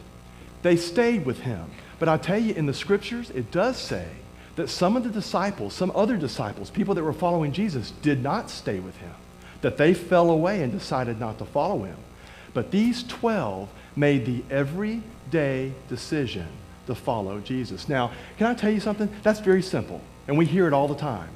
They 0.62 0.75
stayed 0.75 1.25
with 1.25 1.39
him. 1.39 1.72
But 2.00 2.10
I 2.10 2.17
tell 2.17 2.38
you, 2.38 2.53
in 2.53 2.65
the 2.65 2.74
scriptures, 2.74 3.29
it 3.31 3.51
does 3.51 3.77
say 3.77 4.07
that 4.55 4.69
some 4.69 4.95
of 4.95 5.03
the 5.03 5.10
disciples, 5.10 5.74
some 5.74 5.91
other 5.95 6.17
disciples, 6.17 6.69
people 6.69 6.95
that 6.95 7.03
were 7.03 7.13
following 7.13 7.51
Jesus, 7.51 7.91
did 8.01 8.22
not 8.22 8.50
stay 8.50 8.79
with 8.79 8.95
him, 8.98 9.13
that 9.62 9.77
they 9.77 9.93
fell 9.93 10.29
away 10.29 10.62
and 10.62 10.72
decided 10.72 11.19
not 11.19 11.38
to 11.39 11.45
follow 11.45 11.84
him. 11.84 11.98
But 12.53 12.72
these 12.72 13.03
12 13.03 13.69
made 13.95 14.25
the 14.25 14.43
everyday 14.50 15.74
decision 15.89 16.48
to 16.88 16.95
follow 16.95 17.39
Jesus. 17.39 17.89
Now, 17.89 18.12
can 18.38 18.48
I 18.48 18.53
tell 18.53 18.72
you 18.72 18.79
something? 18.79 19.10
That's 19.24 19.39
very 19.39 19.62
simple, 19.62 20.01
and 20.27 20.38
we 20.38 20.45
hear 20.45 20.67
it 20.67 20.74
all 20.74 20.88
the 20.88 20.95
time. 20.95 21.29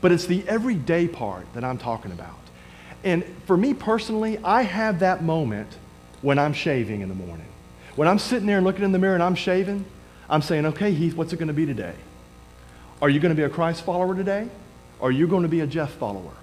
But 0.00 0.12
it's 0.12 0.26
the 0.26 0.46
everyday 0.48 1.08
part 1.08 1.46
that 1.54 1.64
I'm 1.64 1.78
talking 1.78 2.12
about. 2.12 2.36
And 3.02 3.24
for 3.46 3.56
me 3.56 3.74
personally, 3.74 4.38
I 4.44 4.62
have 4.62 5.00
that 5.00 5.22
moment 5.22 5.68
when 6.22 6.38
I'm 6.38 6.52
shaving 6.52 7.00
in 7.00 7.08
the 7.08 7.14
morning. 7.14 7.46
When 7.96 8.06
I'm 8.06 8.18
sitting 8.18 8.46
there 8.46 8.58
and 8.58 8.66
looking 8.66 8.84
in 8.84 8.92
the 8.92 8.98
mirror 8.98 9.14
and 9.14 9.22
I'm 9.22 9.34
shaving, 9.34 9.84
I'm 10.28 10.42
saying, 10.42 10.66
okay, 10.66 10.92
Heath, 10.92 11.14
what's 11.14 11.32
it 11.32 11.36
going 11.36 11.48
to 11.48 11.54
be 11.54 11.66
today? 11.66 11.94
Are 13.02 13.08
you 13.08 13.18
going 13.20 13.34
to 13.34 13.36
be 13.36 13.42
a 13.42 13.48
Christ 13.48 13.84
follower 13.84 14.14
today? 14.14 14.48
Or 15.00 15.08
are 15.08 15.12
you 15.12 15.26
going 15.26 15.42
to 15.42 15.48
be 15.48 15.60
a 15.60 15.66
Jeff 15.66 15.92
follower? 15.92 16.34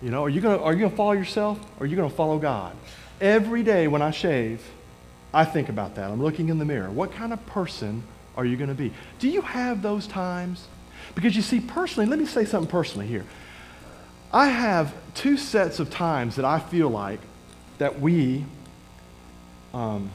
You 0.00 0.10
know, 0.10 0.24
are 0.24 0.28
you 0.28 0.40
going 0.40 0.58
to, 0.58 0.64
are 0.64 0.72
you 0.72 0.78
going 0.78 0.90
to 0.90 0.96
follow 0.96 1.12
yourself 1.12 1.58
or 1.78 1.84
are 1.84 1.86
you 1.86 1.96
going 1.96 2.08
to 2.08 2.14
follow 2.14 2.38
God? 2.38 2.74
Every 3.20 3.62
day 3.62 3.88
when 3.88 4.02
I 4.02 4.10
shave, 4.10 4.62
I 5.34 5.44
think 5.44 5.68
about 5.68 5.96
that. 5.96 6.10
I'm 6.10 6.22
looking 6.22 6.48
in 6.48 6.58
the 6.58 6.64
mirror. 6.64 6.90
What 6.90 7.12
kind 7.12 7.32
of 7.32 7.44
person 7.46 8.02
are 8.36 8.44
you 8.44 8.56
going 8.56 8.68
to 8.68 8.74
be? 8.74 8.92
Do 9.18 9.28
you 9.28 9.42
have 9.42 9.82
those 9.82 10.06
times? 10.06 10.66
Because 11.14 11.36
you 11.36 11.42
see, 11.42 11.60
personally, 11.60 12.08
let 12.08 12.18
me 12.18 12.26
say 12.26 12.44
something 12.44 12.70
personally 12.70 13.06
here. 13.06 13.24
I 14.32 14.48
have 14.48 14.94
two 15.14 15.36
sets 15.36 15.78
of 15.78 15.90
times 15.90 16.36
that 16.36 16.44
I 16.44 16.58
feel 16.58 16.88
like 16.88 17.20
that 17.78 18.00
we 18.00 18.44
um, 19.74 20.10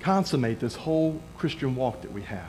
consummate 0.00 0.60
this 0.60 0.76
whole 0.76 1.20
Christian 1.36 1.74
walk 1.74 2.02
that 2.02 2.12
we 2.12 2.22
have. 2.22 2.48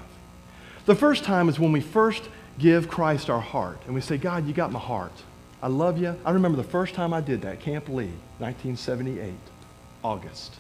The 0.86 0.96
first 0.96 1.24
time 1.24 1.50
is 1.50 1.60
when 1.60 1.72
we 1.72 1.81
first 1.81 2.24
give 2.60 2.88
Christ 2.88 3.29
our 3.29 3.41
heart 3.41 3.79
and 3.86 3.96
we 3.96 4.01
say, 4.01 4.17
God, 4.17 4.48
you 4.48 4.53
got 4.53 4.72
my 4.72 4.79
heart. 4.79 5.24
I 5.62 5.67
love 5.67 5.98
you. 5.98 6.15
I 6.24 6.31
remember 6.31 6.57
the 6.57 6.63
first 6.63 6.93
time 6.93 7.13
I 7.13 7.22
did 7.22 7.41
that, 7.41 7.60
Camp 7.60 7.89
Lee, 7.89 8.12
1978, 8.39 9.34
August 10.03 10.57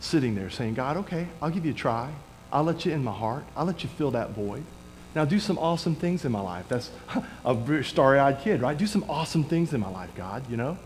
sitting 0.00 0.34
there 0.34 0.50
saying, 0.50 0.74
God, 0.74 0.98
okay, 0.98 1.26
I'll 1.40 1.50
give 1.50 1.64
you 1.64 1.72
a 1.72 1.74
try. 1.74 2.12
I'll 2.52 2.64
let 2.64 2.84
you 2.84 2.92
in 2.92 3.02
my 3.02 3.12
heart. 3.12 3.44
I'll 3.56 3.64
let 3.64 3.82
you 3.82 3.88
fill 3.88 4.10
that 4.12 4.30
void. 4.30 4.62
Now 5.14 5.24
do 5.24 5.38
some 5.38 5.58
awesome 5.58 5.94
things 5.94 6.24
in 6.24 6.32
my 6.32 6.40
life. 6.40 6.66
That's 6.68 6.90
a 7.44 7.84
starry 7.84 8.18
eyed 8.18 8.40
kid, 8.40 8.62
right? 8.62 8.76
Do 8.76 8.86
some 8.86 9.04
awesome 9.08 9.44
things 9.44 9.72
in 9.72 9.80
my 9.80 9.90
life, 9.90 10.10
God, 10.16 10.48
you 10.50 10.56
know? 10.56 10.78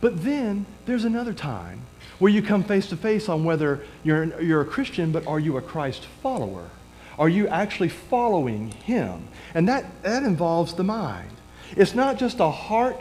But 0.00 0.22
then 0.22 0.66
there's 0.86 1.04
another 1.04 1.32
time 1.32 1.82
where 2.18 2.30
you 2.30 2.42
come 2.42 2.62
face 2.62 2.88
to 2.88 2.96
face 2.96 3.28
on 3.28 3.44
whether 3.44 3.80
you're, 4.04 4.40
you're 4.40 4.60
a 4.60 4.66
Christian, 4.66 5.12
but 5.12 5.26
are 5.26 5.40
you 5.40 5.56
a 5.56 5.62
Christ 5.62 6.06
follower? 6.22 6.70
Are 7.18 7.28
you 7.28 7.48
actually 7.48 7.88
following 7.88 8.70
Him? 8.70 9.28
And 9.54 9.68
that, 9.68 10.02
that 10.02 10.22
involves 10.22 10.74
the 10.74 10.84
mind. 10.84 11.30
It's 11.76 11.94
not 11.94 12.16
just 12.16 12.38
a 12.38 12.50
heart, 12.50 13.00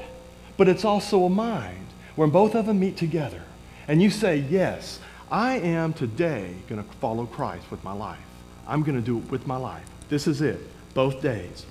but 0.58 0.68
it's 0.68 0.84
also 0.84 1.26
a 1.26 1.30
mind 1.30 1.86
where 2.16 2.28
both 2.28 2.56
of 2.56 2.66
them 2.66 2.80
meet 2.80 2.98
together. 2.98 3.44
And 3.88 4.02
you 4.02 4.10
say, 4.10 4.38
Yes, 4.38 5.00
I 5.32 5.60
am 5.60 5.94
today 5.94 6.56
going 6.68 6.84
to 6.84 6.90
follow 6.96 7.26
Christ 7.26 7.70
with 7.70 7.84
my 7.84 7.94
life. 7.94 8.18
I'm 8.68 8.82
going 8.84 8.96
to 8.96 9.06
do 9.06 9.20
it 9.20 9.30
with 9.30 9.46
my 9.46 9.58
life. 9.58 9.86
This 10.10 10.28
is 10.28 10.42
it, 10.42 10.60
both 10.94 11.22
days. 11.22 11.66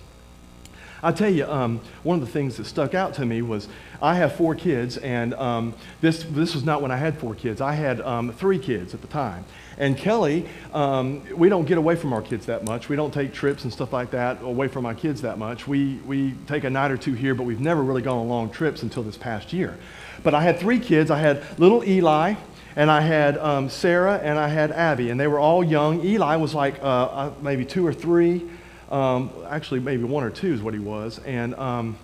I 1.02 1.12
tell 1.12 1.30
you, 1.30 1.46
um, 1.46 1.80
one 2.02 2.20
of 2.20 2.26
the 2.26 2.32
things 2.32 2.56
that 2.56 2.64
stuck 2.64 2.94
out 2.94 3.14
to 3.14 3.26
me 3.26 3.42
was 3.42 3.68
I 4.02 4.14
have 4.16 4.34
four 4.34 4.54
kids, 4.54 4.96
and 4.96 5.34
um, 5.34 5.74
this, 6.00 6.24
this 6.24 6.54
was 6.54 6.64
not 6.64 6.82
when 6.82 6.90
I 6.90 6.96
had 6.96 7.18
four 7.18 7.34
kids. 7.34 7.60
I 7.60 7.74
had 7.74 8.00
um, 8.00 8.32
three 8.32 8.58
kids 8.58 8.94
at 8.94 9.02
the 9.02 9.06
time. 9.06 9.44
And 9.78 9.96
Kelly, 9.96 10.48
um, 10.72 11.22
we 11.36 11.48
don't 11.48 11.66
get 11.66 11.76
away 11.76 11.96
from 11.96 12.12
our 12.12 12.22
kids 12.22 12.46
that 12.46 12.64
much. 12.64 12.88
We 12.88 12.96
don't 12.96 13.12
take 13.12 13.34
trips 13.34 13.64
and 13.64 13.72
stuff 13.72 13.92
like 13.92 14.10
that 14.12 14.42
away 14.42 14.68
from 14.68 14.86
our 14.86 14.94
kids 14.94 15.20
that 15.22 15.38
much. 15.38 15.68
We, 15.68 15.96
we 16.06 16.32
take 16.46 16.64
a 16.64 16.70
night 16.70 16.90
or 16.90 16.96
two 16.96 17.12
here, 17.12 17.34
but 17.34 17.44
we've 17.44 17.60
never 17.60 17.82
really 17.82 18.02
gone 18.02 18.18
on 18.18 18.28
long 18.28 18.50
trips 18.50 18.82
until 18.82 19.02
this 19.02 19.18
past 19.18 19.52
year. 19.52 19.78
But 20.22 20.34
I 20.34 20.42
had 20.42 20.58
three 20.58 20.80
kids. 20.80 21.10
I 21.10 21.18
had 21.18 21.44
little 21.58 21.84
Eli, 21.84 22.34
and 22.76 22.90
I 22.90 23.00
had 23.00 23.38
um, 23.38 23.68
Sarah, 23.68 24.20
and 24.22 24.38
I 24.38 24.48
had 24.48 24.70
Abby, 24.70 25.10
and 25.10 25.18
they 25.18 25.26
were 25.26 25.40
all 25.40 25.64
young. 25.64 26.04
Eli 26.04 26.36
was 26.36 26.54
like 26.54 26.78
uh, 26.82 26.86
uh 26.86 27.32
maybe 27.42 27.64
two 27.64 27.86
or 27.86 27.92
three. 27.92 28.48
Um, 28.90 29.30
actually, 29.48 29.80
maybe 29.80 30.04
one 30.04 30.22
or 30.22 30.30
two 30.30 30.52
is 30.52 30.62
what 30.62 30.74
he 30.74 30.80
was. 30.80 31.18
And, 31.20 31.54
um, 31.56 31.96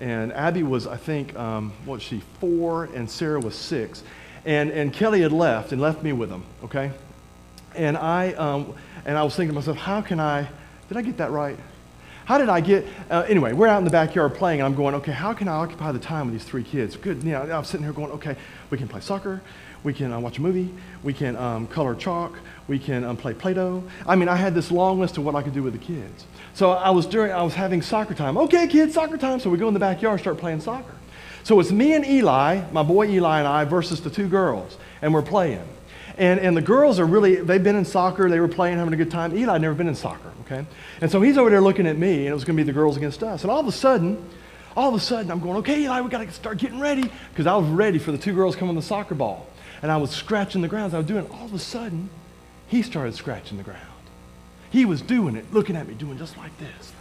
and 0.00 0.32
Abby 0.32 0.62
was, 0.62 0.86
I 0.86 0.96
think, 0.96 1.36
um, 1.36 1.72
what 1.84 1.94
was 1.94 2.02
she, 2.02 2.20
four, 2.40 2.84
and 2.84 3.10
Sarah 3.10 3.40
was 3.40 3.54
six. 3.54 4.02
And, 4.44 4.70
and 4.70 4.92
Kelly 4.92 5.22
had 5.22 5.32
left 5.32 5.72
and 5.72 5.80
left 5.80 6.02
me 6.02 6.12
with 6.12 6.28
them, 6.28 6.44
okay? 6.64 6.90
And 7.74 7.96
I, 7.96 8.32
um, 8.34 8.74
and 9.04 9.16
I 9.16 9.22
was 9.22 9.34
thinking 9.34 9.50
to 9.50 9.54
myself, 9.54 9.78
how 9.78 10.00
can 10.00 10.20
I, 10.20 10.48
did 10.88 10.96
I 10.96 11.02
get 11.02 11.16
that 11.16 11.30
right? 11.30 11.58
How 12.24 12.36
did 12.36 12.50
I 12.50 12.60
get, 12.60 12.86
uh, 13.10 13.24
anyway, 13.26 13.54
we're 13.54 13.68
out 13.68 13.78
in 13.78 13.84
the 13.84 13.90
backyard 13.90 14.34
playing, 14.34 14.60
and 14.60 14.66
I'm 14.66 14.74
going, 14.74 14.94
okay, 14.96 15.12
how 15.12 15.32
can 15.32 15.48
I 15.48 15.52
occupy 15.52 15.92
the 15.92 15.98
time 15.98 16.26
with 16.26 16.34
these 16.34 16.44
three 16.44 16.62
kids? 16.62 16.94
Good, 16.96 17.24
you 17.24 17.32
know, 17.32 17.42
I'm 17.50 17.64
sitting 17.64 17.84
here 17.84 17.94
going, 17.94 18.10
okay, 18.12 18.36
we 18.68 18.76
can 18.76 18.86
play 18.86 19.00
soccer, 19.00 19.40
we 19.84 19.92
can 19.92 20.12
uh, 20.12 20.20
watch 20.20 20.38
a 20.38 20.42
movie. 20.42 20.70
We 21.02 21.12
can 21.12 21.36
um, 21.36 21.66
color 21.66 21.94
chalk. 21.94 22.38
We 22.66 22.78
can 22.78 23.04
um, 23.04 23.16
play 23.16 23.34
Play-Doh. 23.34 23.82
I 24.06 24.16
mean, 24.16 24.28
I 24.28 24.36
had 24.36 24.54
this 24.54 24.70
long 24.70 24.98
list 25.00 25.16
of 25.16 25.24
what 25.24 25.34
I 25.34 25.42
could 25.42 25.54
do 25.54 25.62
with 25.62 25.72
the 25.72 25.78
kids. 25.78 26.26
So 26.54 26.72
I 26.72 26.90
was 26.90 27.06
during, 27.06 27.32
I 27.32 27.42
was 27.42 27.54
having 27.54 27.82
soccer 27.82 28.14
time. 28.14 28.36
Okay, 28.36 28.66
kids, 28.66 28.94
soccer 28.94 29.16
time. 29.16 29.40
So 29.40 29.50
we 29.50 29.58
go 29.58 29.68
in 29.68 29.74
the 29.74 29.80
backyard, 29.80 30.20
start 30.20 30.38
playing 30.38 30.60
soccer. 30.60 30.94
So 31.44 31.58
it's 31.60 31.70
me 31.70 31.94
and 31.94 32.04
Eli, 32.04 32.62
my 32.72 32.82
boy 32.82 33.08
Eli 33.08 33.38
and 33.38 33.48
I, 33.48 33.64
versus 33.64 34.02
the 34.02 34.10
two 34.10 34.28
girls, 34.28 34.76
and 35.00 35.14
we're 35.14 35.22
playing. 35.22 35.66
And, 36.18 36.40
and 36.40 36.56
the 36.56 36.60
girls 36.60 36.98
are 36.98 37.06
really, 37.06 37.36
they've 37.36 37.62
been 37.62 37.76
in 37.76 37.84
soccer, 37.84 38.28
they 38.28 38.40
were 38.40 38.48
playing, 38.48 38.76
having 38.76 38.92
a 38.92 38.96
good 38.96 39.10
time. 39.10 39.34
Eli 39.34 39.52
had 39.52 39.62
never 39.62 39.74
been 39.74 39.88
in 39.88 39.94
soccer, 39.94 40.32
okay? 40.42 40.66
And 41.00 41.10
so 41.10 41.22
he's 41.22 41.38
over 41.38 41.48
there 41.48 41.60
looking 41.60 41.86
at 41.86 41.96
me, 41.96 42.18
and 42.18 42.28
it 42.28 42.34
was 42.34 42.44
going 42.44 42.56
to 42.56 42.62
be 42.62 42.66
the 42.66 42.72
girls 42.72 42.96
against 42.96 43.22
us. 43.22 43.42
And 43.44 43.50
all 43.50 43.60
of 43.60 43.66
a 43.66 43.72
sudden, 43.72 44.22
all 44.76 44.88
of 44.88 44.94
a 44.94 45.00
sudden, 45.00 45.30
I'm 45.30 45.40
going, 45.40 45.58
okay, 45.58 45.80
Eli, 45.84 46.00
we 46.00 46.10
got 46.10 46.18
to 46.18 46.30
start 46.32 46.58
getting 46.58 46.80
ready, 46.80 47.08
because 47.30 47.46
I 47.46 47.56
was 47.56 47.68
ready 47.68 47.98
for 47.98 48.10
the 48.10 48.18
two 48.18 48.34
girls 48.34 48.56
coming 48.56 48.74
the 48.74 48.82
soccer 48.82 49.14
ball 49.14 49.46
and 49.82 49.90
I 49.90 49.96
was 49.96 50.10
scratching 50.10 50.62
the 50.62 50.68
ground 50.68 50.88
as 50.88 50.94
I 50.94 50.98
was 50.98 51.06
doing 51.06 51.24
it. 51.24 51.30
All 51.30 51.44
of 51.44 51.54
a 51.54 51.58
sudden, 51.58 52.10
he 52.66 52.82
started 52.82 53.14
scratching 53.14 53.56
the 53.58 53.64
ground. 53.64 53.82
He 54.70 54.84
was 54.84 55.00
doing 55.00 55.36
it, 55.36 55.52
looking 55.52 55.76
at 55.76 55.88
me, 55.88 55.94
doing 55.94 56.18
just 56.18 56.36
like 56.36 56.56
this. 56.58 56.92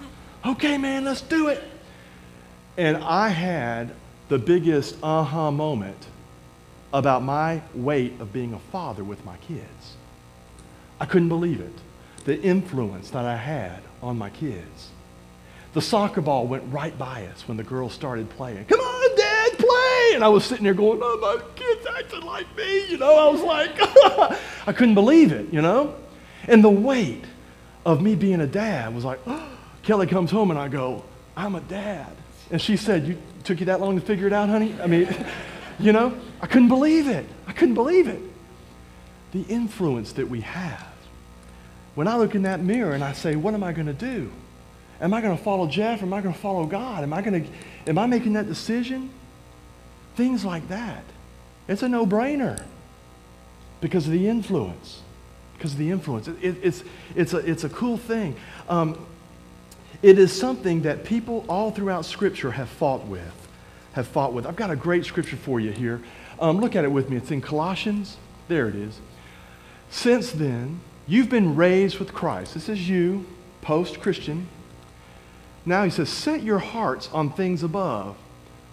Okay, 0.46 0.78
man, 0.78 1.04
let's 1.04 1.22
do 1.22 1.48
it. 1.48 1.64
And 2.78 2.98
I 2.98 3.30
had 3.30 3.94
the 4.30 4.38
biggest 4.38 4.98
aha 5.04 5.52
moment 5.52 6.08
about 6.94 7.24
my 7.24 7.62
weight 7.74 8.20
of 8.20 8.32
being 8.32 8.54
a 8.54 8.60
father 8.60 9.04
with 9.04 9.24
my 9.26 9.36
kids. 9.38 9.96
I 11.00 11.06
couldn't 11.06 11.30
believe 11.30 11.60
it. 11.60 11.74
The 12.26 12.42
influence 12.42 13.10
that 13.12 13.26
I 13.26 13.36
had 13.36 13.82
on 14.02 14.18
my 14.18 14.30
kids. 14.30 14.90
The 15.74 15.82
soccer 15.82 16.22
ball 16.22 16.48
went 16.48 16.64
right 16.72 16.98
by 16.98 17.26
us 17.28 17.48
when 17.48 17.58
the 17.58 17.64
girls 17.64 17.94
started 17.94 18.30
playing. 18.30 18.66
Come 18.66 18.80
on, 18.80 19.18
Dad, 19.18 19.27
And 20.14 20.24
I 20.24 20.28
was 20.30 20.46
sitting 20.46 20.64
there 20.64 20.74
going, 20.74 21.00
oh, 21.02 21.18
my 21.22 21.44
kid's 21.56 21.86
acting 21.98 22.22
like 22.22 22.56
me. 22.56 22.90
You 22.90 22.98
know, 22.98 23.16
I 23.16 23.32
was 23.32 23.42
like, 23.42 23.72
I 24.68 24.74
couldn't 24.74 24.96
believe 24.96 25.32
it, 25.32 25.52
you 25.54 25.62
know? 25.62 25.96
And 26.48 26.64
the 26.64 26.70
weight 26.70 27.26
of 27.86 28.02
me 28.02 28.16
being 28.16 28.42
a 28.42 28.48
dad 28.48 28.94
was 28.94 29.06
like, 29.06 29.20
oh. 29.28 29.50
Kelly 29.84 30.08
comes 30.08 30.32
home 30.32 30.52
and 30.52 30.60
I 30.60 30.68
go, 30.68 31.06
I'm 31.36 31.56
a 31.56 31.62
dad. 31.62 32.12
And 32.52 32.62
she 32.62 32.76
said, 32.76 33.08
you 33.08 33.18
took 33.44 33.60
you 33.60 33.68
that 33.68 33.80
long 33.80 33.98
to 33.98 34.06
figure 34.06 34.28
it 34.28 34.34
out, 34.34 34.50
honey? 34.50 34.76
I 34.82 34.88
mean, 34.88 35.08
you 35.80 35.94
know, 35.94 36.18
I 36.42 36.48
couldn't 36.48 36.68
believe 36.68 37.08
it. 37.08 37.26
I 37.48 37.54
couldn't 37.54 37.76
believe 37.76 38.08
it. 38.08 38.22
The 39.32 39.44
influence 39.44 40.14
that 40.14 40.30
we 40.30 40.42
have. 40.42 40.94
When 41.96 42.08
I 42.08 42.18
look 42.18 42.36
in 42.36 42.44
that 42.44 42.60
mirror 42.60 42.94
and 42.94 43.04
I 43.04 43.14
say, 43.14 43.36
what 43.36 43.54
am 43.54 43.64
I 43.64 43.72
going 43.72 43.88
to 43.88 43.94
do? 43.94 44.32
Am 45.00 45.14
I 45.14 45.22
going 45.22 45.38
to 45.38 45.44
follow 45.44 45.68
Jeff 45.68 46.02
am 46.02 46.14
I 46.14 46.22
going 46.22 46.34
to 46.34 46.40
follow 46.40 46.66
God? 46.66 47.04
Am 47.04 47.14
I 47.14 47.22
going 47.22 47.44
to 47.44 47.50
am 47.88 47.98
I 47.98 48.08
making 48.08 48.34
that 48.34 48.48
decision? 48.48 49.10
Things 50.18 50.44
like 50.44 50.68
that. 50.70 51.04
It's 51.68 51.84
a 51.84 51.88
no-brainer 51.88 52.64
because 53.82 54.08
of 54.08 54.14
the 54.14 54.28
influence. 54.28 55.02
Because 55.54 55.74
of 55.74 55.78
the 55.78 55.92
influence. 55.92 56.28
It, 56.28 56.38
it, 56.42 56.58
it's, 56.64 56.84
it's, 57.16 57.34
a, 57.34 57.38
it's 57.38 57.64
a 57.64 57.70
cool 57.70 57.98
thing. 57.98 58.36
Um, 58.68 59.06
it 60.02 60.18
is 60.18 60.38
something 60.38 60.82
that 60.82 61.06
people 61.06 61.46
all 61.48 61.70
throughout 61.70 62.04
Scripture 62.04 62.50
have 62.50 62.68
fought 62.68 63.06
with. 63.06 63.48
Have 63.94 64.08
fought 64.08 64.34
with. 64.34 64.48
I've 64.48 64.56
got 64.56 64.72
a 64.72 64.76
great 64.76 65.06
scripture 65.06 65.38
for 65.38 65.60
you 65.60 65.72
here. 65.72 66.02
Um, 66.40 66.60
look 66.60 66.76
at 66.76 66.84
it 66.84 66.92
with 66.92 67.12
me. 67.12 67.18
It's 67.18 67.30
in 67.30 67.42
Colossians. 67.42 68.18
There 68.48 68.68
it 68.68 68.76
is. 68.76 69.00
Since 69.92 70.32
then, 70.32 70.82
you've 71.06 71.30
been 71.30 71.56
raised 71.56 72.00
with 72.00 72.12
Christ. 72.12 72.56
This 72.56 72.70
is 72.70 72.90
you, 72.90 73.28
post 73.62 74.00
Christian. 74.00 74.48
Now 75.64 75.84
he 75.84 75.92
says, 75.92 76.10
Set 76.10 76.42
your 76.42 76.60
hearts 76.60 77.08
on 77.14 77.32
things 77.32 77.62
above 77.62 78.18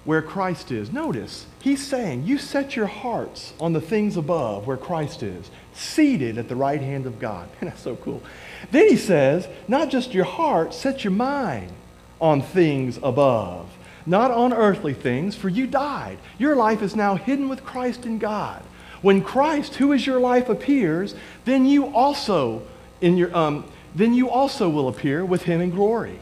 where 0.04 0.22
Christ 0.22 0.70
is. 0.70 0.92
Notice, 0.92 1.46
he's 1.60 1.84
saying, 1.84 2.24
You 2.24 2.38
set 2.38 2.76
your 2.76 2.86
hearts 2.86 3.52
on 3.60 3.72
the 3.72 3.80
things 3.80 4.16
above 4.16 4.66
where 4.66 4.76
Christ 4.76 5.22
is, 5.22 5.50
seated 5.72 6.38
at 6.38 6.48
the 6.48 6.56
right 6.56 6.80
hand 6.80 7.06
of 7.06 7.18
God. 7.18 7.48
And 7.60 7.70
that's 7.70 7.82
so 7.82 7.96
cool. 7.96 8.22
Then 8.70 8.88
he 8.88 8.96
says, 8.96 9.48
Not 9.68 9.90
just 9.90 10.14
your 10.14 10.24
heart, 10.24 10.74
set 10.74 11.04
your 11.04 11.12
mind 11.12 11.72
on 12.20 12.42
things 12.42 12.98
above, 13.02 13.68
not 14.06 14.30
on 14.30 14.52
earthly 14.52 14.94
things, 14.94 15.34
for 15.36 15.48
you 15.48 15.66
died. 15.66 16.18
Your 16.38 16.54
life 16.54 16.82
is 16.82 16.94
now 16.94 17.16
hidden 17.16 17.48
with 17.48 17.64
Christ 17.64 18.06
in 18.06 18.18
God. 18.18 18.62
When 19.02 19.22
Christ, 19.22 19.76
who 19.76 19.92
is 19.92 20.06
your 20.06 20.20
life, 20.20 20.48
appears, 20.48 21.14
then 21.44 21.66
you 21.66 21.86
also 21.94 22.62
in 23.00 23.16
your 23.16 23.36
um, 23.36 23.64
then 23.94 24.12
you 24.12 24.28
also 24.28 24.68
will 24.68 24.88
appear 24.88 25.24
with 25.24 25.44
him 25.44 25.60
in 25.60 25.70
glory. 25.70 26.18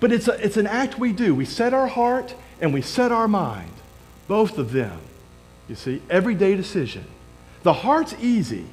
But 0.00 0.12
it's, 0.12 0.28
a, 0.28 0.44
it's 0.44 0.56
an 0.56 0.66
act 0.66 0.98
we 0.98 1.12
do. 1.12 1.34
We 1.34 1.44
set 1.44 1.74
our 1.74 1.88
heart 1.88 2.34
and 2.60 2.72
we 2.72 2.82
set 2.82 3.12
our 3.12 3.28
mind, 3.28 3.72
both 4.26 4.58
of 4.58 4.72
them. 4.72 4.98
You 5.68 5.74
see, 5.74 6.02
everyday 6.08 6.56
decision. 6.56 7.04
The 7.62 7.72
heart's 7.72 8.14
easy, 8.20 8.66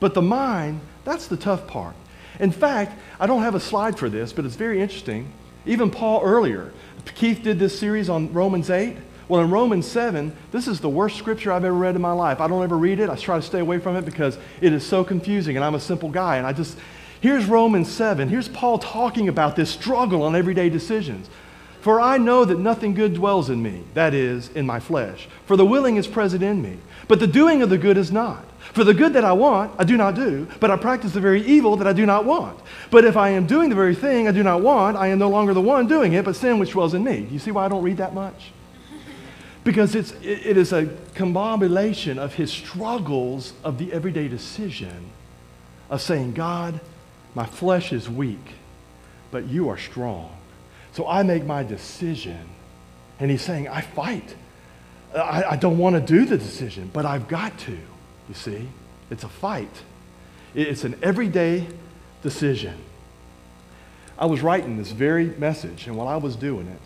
but 0.00 0.14
the 0.14 0.22
mind, 0.22 0.80
that's 1.04 1.26
the 1.26 1.36
tough 1.36 1.66
part. 1.66 1.94
In 2.40 2.50
fact, 2.50 2.98
I 3.20 3.26
don't 3.26 3.42
have 3.42 3.54
a 3.54 3.60
slide 3.60 3.98
for 3.98 4.08
this, 4.08 4.32
but 4.32 4.44
it's 4.44 4.56
very 4.56 4.80
interesting. 4.80 5.30
Even 5.66 5.90
Paul 5.90 6.22
earlier, 6.22 6.72
Keith 7.14 7.42
did 7.42 7.58
this 7.58 7.78
series 7.78 8.08
on 8.08 8.32
Romans 8.32 8.70
8. 8.70 8.96
Well, 9.28 9.42
in 9.42 9.50
Romans 9.50 9.86
7, 9.86 10.34
this 10.50 10.66
is 10.66 10.80
the 10.80 10.88
worst 10.88 11.16
scripture 11.16 11.52
I've 11.52 11.64
ever 11.64 11.76
read 11.76 11.94
in 11.94 12.02
my 12.02 12.12
life. 12.12 12.40
I 12.40 12.48
don't 12.48 12.62
ever 12.62 12.76
read 12.76 13.00
it. 13.00 13.08
I 13.08 13.16
try 13.16 13.36
to 13.36 13.42
stay 13.42 13.60
away 13.60 13.78
from 13.78 13.96
it 13.96 14.04
because 14.04 14.38
it 14.60 14.72
is 14.72 14.84
so 14.84 15.04
confusing, 15.04 15.56
and 15.56 15.64
I'm 15.64 15.74
a 15.74 15.80
simple 15.80 16.08
guy, 16.08 16.36
and 16.36 16.46
I 16.46 16.52
just, 16.52 16.76
Here's 17.22 17.46
Romans 17.46 17.88
7. 17.88 18.28
Here's 18.28 18.48
Paul 18.48 18.80
talking 18.80 19.28
about 19.28 19.54
this 19.54 19.70
struggle 19.70 20.24
on 20.24 20.34
everyday 20.34 20.68
decisions. 20.68 21.30
For 21.82 22.00
I 22.00 22.16
know 22.16 22.44
that 22.44 22.60
nothing 22.60 22.94
good 22.94 23.14
dwells 23.14 23.50
in 23.50 23.60
me, 23.60 23.82
that 23.94 24.14
is, 24.14 24.48
in 24.50 24.64
my 24.64 24.78
flesh. 24.78 25.28
For 25.46 25.56
the 25.56 25.66
willing 25.66 25.96
is 25.96 26.06
present 26.06 26.40
in 26.40 26.62
me, 26.62 26.78
but 27.08 27.18
the 27.18 27.26
doing 27.26 27.60
of 27.60 27.70
the 27.70 27.76
good 27.76 27.96
is 27.96 28.12
not. 28.12 28.44
For 28.72 28.84
the 28.84 28.94
good 28.94 29.14
that 29.14 29.24
I 29.24 29.32
want, 29.32 29.72
I 29.80 29.82
do 29.82 29.96
not 29.96 30.14
do, 30.14 30.46
but 30.60 30.70
I 30.70 30.76
practice 30.76 31.12
the 31.12 31.20
very 31.20 31.42
evil 31.44 31.76
that 31.78 31.88
I 31.88 31.92
do 31.92 32.06
not 32.06 32.24
want. 32.24 32.60
But 32.92 33.04
if 33.04 33.16
I 33.16 33.30
am 33.30 33.48
doing 33.48 33.68
the 33.68 33.74
very 33.74 33.96
thing 33.96 34.28
I 34.28 34.30
do 34.30 34.44
not 34.44 34.62
want, 34.62 34.96
I 34.96 35.08
am 35.08 35.18
no 35.18 35.28
longer 35.28 35.54
the 35.54 35.60
one 35.60 35.88
doing 35.88 36.12
it, 36.12 36.24
but 36.24 36.36
sin 36.36 36.60
which 36.60 36.70
dwells 36.70 36.94
in 36.94 37.02
me. 37.02 37.26
You 37.32 37.40
see 37.40 37.50
why 37.50 37.64
I 37.64 37.68
don't 37.68 37.82
read 37.82 37.96
that 37.96 38.14
much? 38.14 38.52
Because 39.64 39.96
it's, 39.96 40.12
it 40.22 40.56
is 40.56 40.72
a 40.72 40.86
combination 41.16 42.16
of 42.16 42.34
his 42.34 42.52
struggles 42.52 43.54
of 43.64 43.78
the 43.78 43.92
everyday 43.92 44.28
decision 44.28 45.10
of 45.90 46.00
saying, 46.00 46.34
God, 46.34 46.80
my 47.34 47.44
flesh 47.44 47.92
is 47.92 48.08
weak, 48.08 48.54
but 49.32 49.48
you 49.48 49.68
are 49.68 49.78
strong. 49.78 50.30
So 50.92 51.06
I 51.06 51.22
make 51.22 51.44
my 51.44 51.62
decision. 51.62 52.48
And 53.18 53.30
he's 53.30 53.42
saying, 53.42 53.68
I 53.68 53.80
fight. 53.80 54.34
I, 55.14 55.44
I 55.50 55.56
don't 55.56 55.78
want 55.78 55.96
to 55.96 56.00
do 56.00 56.24
the 56.24 56.38
decision, 56.38 56.90
but 56.92 57.04
I've 57.04 57.28
got 57.28 57.58
to. 57.60 57.72
You 58.28 58.34
see? 58.34 58.68
It's 59.12 59.24
a 59.24 59.28
fight, 59.28 59.82
it's 60.54 60.84
an 60.84 60.98
everyday 61.02 61.66
decision. 62.22 62.78
I 64.16 64.24
was 64.24 64.40
writing 64.40 64.78
this 64.78 64.90
very 64.90 65.26
message, 65.26 65.86
and 65.86 65.96
while 65.96 66.08
I 66.08 66.16
was 66.16 66.34
doing 66.34 66.66
it, 66.66 66.80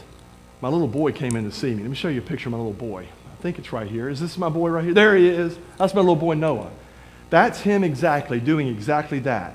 my 0.61 0.69
little 0.69 0.89
boy 0.89 1.13
came 1.13 1.37
in 1.37 1.45
to 1.45 1.53
see 1.53 1.73
me. 1.73 1.83
Let 1.83 1.91
me 1.91 1.95
show 1.95 2.09
you 2.09 2.19
a 2.19 2.25
picture 2.25 2.49
of 2.49 2.53
my 2.53 2.59
little 2.59 2.73
boy. 2.73 3.07
I 3.33 3.43
think 3.43 3.61
it's 3.61 3.73
right 3.73 3.89
here. 3.89 4.09
Is 4.09 4.19
this 4.19 4.37
my 4.39 4.49
boy 4.49 4.71
right 4.71 4.85
here? 4.85 4.95
There 4.95 5.15
he 5.15 5.29
is. 5.29 5.57
That's 5.79 5.95
my 5.95 6.01
little 6.01 6.17
boy 6.17 6.35
Noah. 6.35 6.71
That's 7.31 7.61
him 7.61 7.85
exactly 7.85 8.41
doing 8.41 8.67
exactly 8.67 9.21
that. 9.21 9.55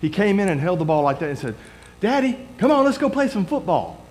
He 0.00 0.08
came 0.08 0.38
in 0.38 0.48
and 0.48 0.60
held 0.60 0.78
the 0.78 0.84
ball 0.84 1.02
like 1.02 1.18
that 1.20 1.30
and 1.30 1.38
said, 1.38 1.56
Daddy, 2.02 2.36
come 2.58 2.72
on, 2.72 2.84
let's 2.84 2.98
go 2.98 3.08
play 3.08 3.28
some 3.28 3.46
football. 3.46 4.04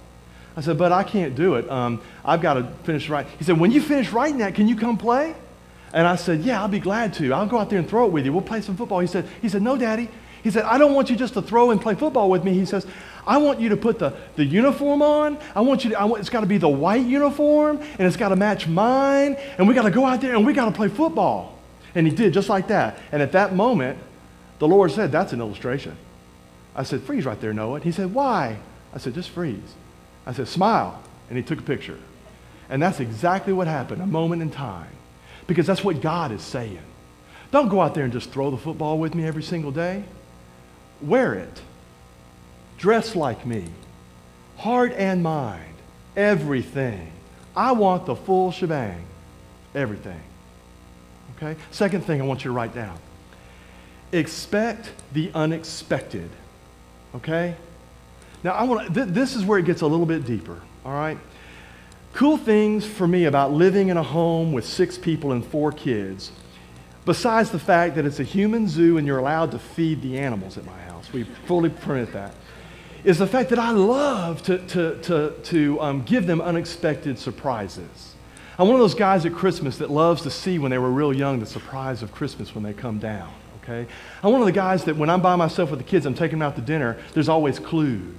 I 0.56 0.62
said, 0.62 0.77
but 0.77 0.93
I 0.93 1.04
can't 1.04 1.36
do 1.36 1.56
it. 1.56 1.69
Um, 1.69 2.01
I've 2.23 2.41
got 2.41 2.54
to 2.54 2.63
finish 2.84 3.10
writing. 3.10 3.30
He 3.38 3.43
said, 3.43 3.60
when 3.60 3.69
you 3.69 3.82
finish 3.82 4.13
writing 4.13 4.38
that, 4.38 4.56
can 4.56 4.69
you 4.69 4.77
come 4.77 4.97
play? 4.97 5.36
And 5.91 6.08
I 6.08 6.15
said, 6.15 6.39
yeah, 6.39 6.62
I'll 6.62 6.69
be 6.69 6.80
glad 6.80 7.13
to. 7.15 7.34
I'll 7.34 7.47
go 7.47 7.60
out 7.60 7.69
there 7.69 7.80
and 7.80 7.89
throw 7.89 8.06
it 8.06 8.13
with 8.13 8.23
you. 8.23 8.32
We'll 8.32 8.43
play 8.43 8.62
some 8.62 8.77
football. 8.77 9.01
He 9.01 9.08
said, 9.08 9.27
he 9.41 9.49
said, 9.49 9.62
no, 9.62 9.75
Daddy. 9.75 10.08
He 10.41 10.51
said, 10.51 10.63
I 10.63 10.77
don't 10.77 10.93
want 10.93 11.10
you 11.10 11.17
just 11.17 11.34
to 11.34 11.41
throw 11.41 11.71
and 11.71 11.82
play 11.82 11.95
football 11.95 12.30
with 12.30 12.45
me. 12.45 12.54
He 12.54 12.63
says, 12.63 12.88
I 13.27 13.38
want 13.39 13.60
you 13.60 13.67
to 13.69 13.77
put 13.77 13.99
the, 13.99 14.13
the 14.38 14.45
uniform 14.45 15.01
on. 15.01 15.38
I 15.54 15.60
want 15.60 15.84
you 15.84 15.89
to, 15.89 15.99
I 15.99 16.06
want, 16.06 16.21
it's 16.21 16.30
got 16.30 16.41
to 16.41 16.47
be 16.47 16.58
the 16.58 16.69
white 16.69 17.06
uniform 17.06 17.82
and 17.82 18.08
it's 18.08 18.15
got 18.15 18.30
to 18.30 18.38
match 18.38 18.69
mine. 18.69 19.36
And 19.58 19.67
we 19.67 19.73
got 19.73 19.84
to 19.84 19.91
go 19.91 20.06
out 20.06 20.21
there 20.21 20.34
and 20.34 20.45
we 20.45 20.54
got 20.54 20.65
to 20.65 20.71
play 20.71 20.88
football. 20.88 21.60
And 21.93 22.08
he 22.08 22.15
did 22.15 22.32
just 22.32 22.47
like 22.47 22.69
that. 22.69 22.99
And 23.12 23.21
at 23.21 23.34
that 23.34 23.54
moment, 23.54 23.99
the 24.60 24.67
Lord 24.67 24.91
said, 24.91 25.12
That's 25.12 25.34
an 25.34 25.41
illustration. 25.41 25.97
I 26.75 26.84
said, 26.84 27.01
Freeze 27.01 27.25
right 27.25 27.39
there, 27.39 27.53
Noah. 27.53 27.75
And 27.75 27.84
he 27.84 27.91
said, 27.91 28.13
Why? 28.13 28.57
I 28.93 28.97
said, 28.97 29.13
Just 29.13 29.29
freeze. 29.29 29.75
I 30.25 30.34
said, 30.34 30.47
Smile. 30.47 31.01
And 31.29 31.38
he 31.38 31.43
took 31.43 31.60
a 31.60 31.63
picture. 31.63 31.99
And 32.69 32.81
that's 32.81 32.99
exactly 32.99 33.53
what 33.53 33.67
happened, 33.67 34.01
a 34.01 34.05
moment 34.05 34.41
in 34.41 34.49
time. 34.49 34.91
Because 35.47 35.67
that's 35.67 35.84
what 35.84 36.01
God 36.01 36.31
is 36.31 36.41
saying. 36.41 36.79
Don't 37.51 37.67
go 37.67 37.81
out 37.81 37.93
there 37.93 38.05
and 38.05 38.13
just 38.13 38.31
throw 38.31 38.49
the 38.49 38.57
football 38.57 38.97
with 38.97 39.13
me 39.13 39.25
every 39.25 39.43
single 39.43 39.71
day. 39.71 40.03
Wear 41.01 41.34
it. 41.34 41.62
Dress 42.77 43.15
like 43.15 43.45
me. 43.45 43.65
Heart 44.57 44.93
and 44.93 45.21
mind. 45.21 45.75
Everything. 46.15 47.12
I 47.55 47.73
want 47.73 48.05
the 48.05 48.15
full 48.15 48.51
shebang. 48.51 49.03
Everything. 49.75 50.19
Okay? 51.36 51.60
Second 51.71 52.05
thing 52.05 52.21
I 52.21 52.25
want 52.25 52.43
you 52.45 52.51
to 52.51 52.55
write 52.55 52.73
down 52.73 52.97
expect 54.13 54.91
the 55.13 55.31
unexpected. 55.34 56.29
Okay? 57.15 57.56
Now, 58.43 58.52
I 58.52 58.63
want 58.63 58.93
th- 58.93 59.08
this 59.10 59.36
is 59.36 59.45
where 59.45 59.60
it 59.60 59.65
gets 59.65 59.82
a 59.82 59.88
little 59.88 60.06
bit 60.06 60.26
deeper. 60.26 60.62
All 60.86 60.93
right? 60.93 61.17
Cool 62.13 62.38
things 62.38 62.86
for 62.86 63.08
me 63.08 63.26
about 63.26 63.52
living 63.52 63.89
in 63.89 63.97
a 63.97 64.04
home 64.04 64.52
with 64.52 64.65
six 64.65 64.97
people 64.97 65.32
and 65.32 65.45
four 65.45 65.71
kids, 65.71 66.32
besides 67.06 67.52
the 67.52 67.60
fact 67.60 67.95
that 67.95 68.06
it's 68.06 68.19
a 68.19 68.24
human 68.24 68.67
zoo 68.67 68.97
and 68.97 69.08
you're 69.08 69.19
allowed 69.19 69.52
to 69.52 69.60
feed 69.60 70.02
the 70.02 70.17
animals 70.17 70.58
at 70.58 70.65
my 70.65 70.82
house, 70.84 71.12
we 71.13 71.24
fully 71.45 71.69
permit 71.69 72.12
that, 72.13 72.34
is 73.04 73.17
the 73.17 73.28
fact 73.28 73.50
that 73.50 73.60
I 73.60 73.71
love 73.71 74.43
to, 74.43 74.58
to, 74.58 75.02
to, 75.04 75.34
to 75.43 75.82
um, 75.82 76.04
give 76.04 76.28
them 76.28 76.41
unexpected 76.41 77.17
surprises. 77.17 78.15
I'm 78.60 78.67
one 78.67 78.76
of 78.76 78.82
those 78.82 78.93
guys 78.93 79.26
at 79.26 79.34
Christmas 79.34 79.78
that 79.78 79.89
loves 79.89 80.21
to 80.24 80.30
see 80.30 80.60
when 80.60 80.69
they 80.69 80.78
were 80.78 80.91
real 80.91 81.13
young 81.13 81.39
the 81.39 81.45
surprise 81.45 82.04
of 82.04 82.12
Christmas 82.12 82.54
when 82.54 82.63
they 82.63 82.74
come 82.74 83.00
down. 83.00 83.34
Okay? 83.63 83.88
I'm 84.24 84.32
one 84.32 84.41
of 84.41 84.47
the 84.47 84.52
guys 84.52 84.86
that 84.86 84.95
when 84.95 85.10
I'm 85.10 85.21
by 85.21 85.36
myself 85.36 85.69
with 85.69 85.80
the 85.80 85.86
kids, 85.86 86.06
I'm 86.06 86.13
taking 86.13 86.39
them 86.39 86.47
out 86.47 86.56
to 86.56 86.62
dinner, 86.62 86.97
there's 87.13 87.30
always 87.30 87.60
clues. 87.60 88.15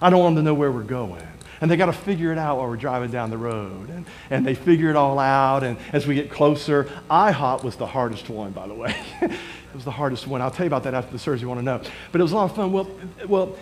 I 0.00 0.10
don't 0.10 0.20
want 0.20 0.34
them 0.34 0.44
to 0.44 0.50
know 0.50 0.54
where 0.54 0.70
we're 0.70 0.82
going. 0.82 1.26
And 1.60 1.70
they 1.70 1.76
got 1.76 1.86
to 1.86 1.92
figure 1.92 2.32
it 2.32 2.38
out 2.38 2.58
while 2.58 2.66
we're 2.66 2.76
driving 2.76 3.12
down 3.12 3.30
the 3.30 3.38
road. 3.38 3.88
And, 3.88 4.04
and 4.30 4.44
they 4.44 4.54
figure 4.54 4.90
it 4.90 4.96
all 4.96 5.20
out. 5.20 5.62
And 5.62 5.78
as 5.92 6.08
we 6.08 6.16
get 6.16 6.28
closer, 6.28 6.90
IHOP 7.08 7.62
was 7.62 7.76
the 7.76 7.86
hardest 7.86 8.28
one, 8.28 8.50
by 8.50 8.66
the 8.66 8.74
way. 8.74 8.96
it 9.20 9.30
was 9.72 9.84
the 9.84 9.92
hardest 9.92 10.26
one. 10.26 10.42
I'll 10.42 10.50
tell 10.50 10.64
you 10.64 10.68
about 10.68 10.82
that 10.82 10.94
after 10.94 11.12
the 11.12 11.20
service. 11.20 11.40
You 11.40 11.48
want 11.48 11.60
to 11.60 11.64
know. 11.64 11.80
But 12.10 12.20
it 12.20 12.24
was 12.24 12.32
a 12.32 12.36
lot 12.36 12.50
of 12.50 12.56
fun. 12.56 12.72
Well, 12.72 12.90
well 13.28 13.56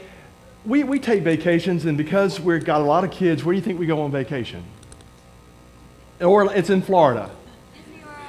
we, 0.64 0.82
we 0.82 0.98
take 0.98 1.22
vacations, 1.22 1.84
and 1.84 1.96
because 1.98 2.40
we've 2.40 2.64
got 2.64 2.80
a 2.80 2.84
lot 2.84 3.04
of 3.04 3.10
kids, 3.10 3.44
where 3.44 3.52
do 3.52 3.58
you 3.58 3.64
think 3.64 3.78
we 3.78 3.86
go 3.86 4.00
on 4.00 4.10
vacation? 4.10 4.64
Or 6.20 6.52
it's 6.52 6.70
in 6.70 6.80
Florida. 6.80 7.30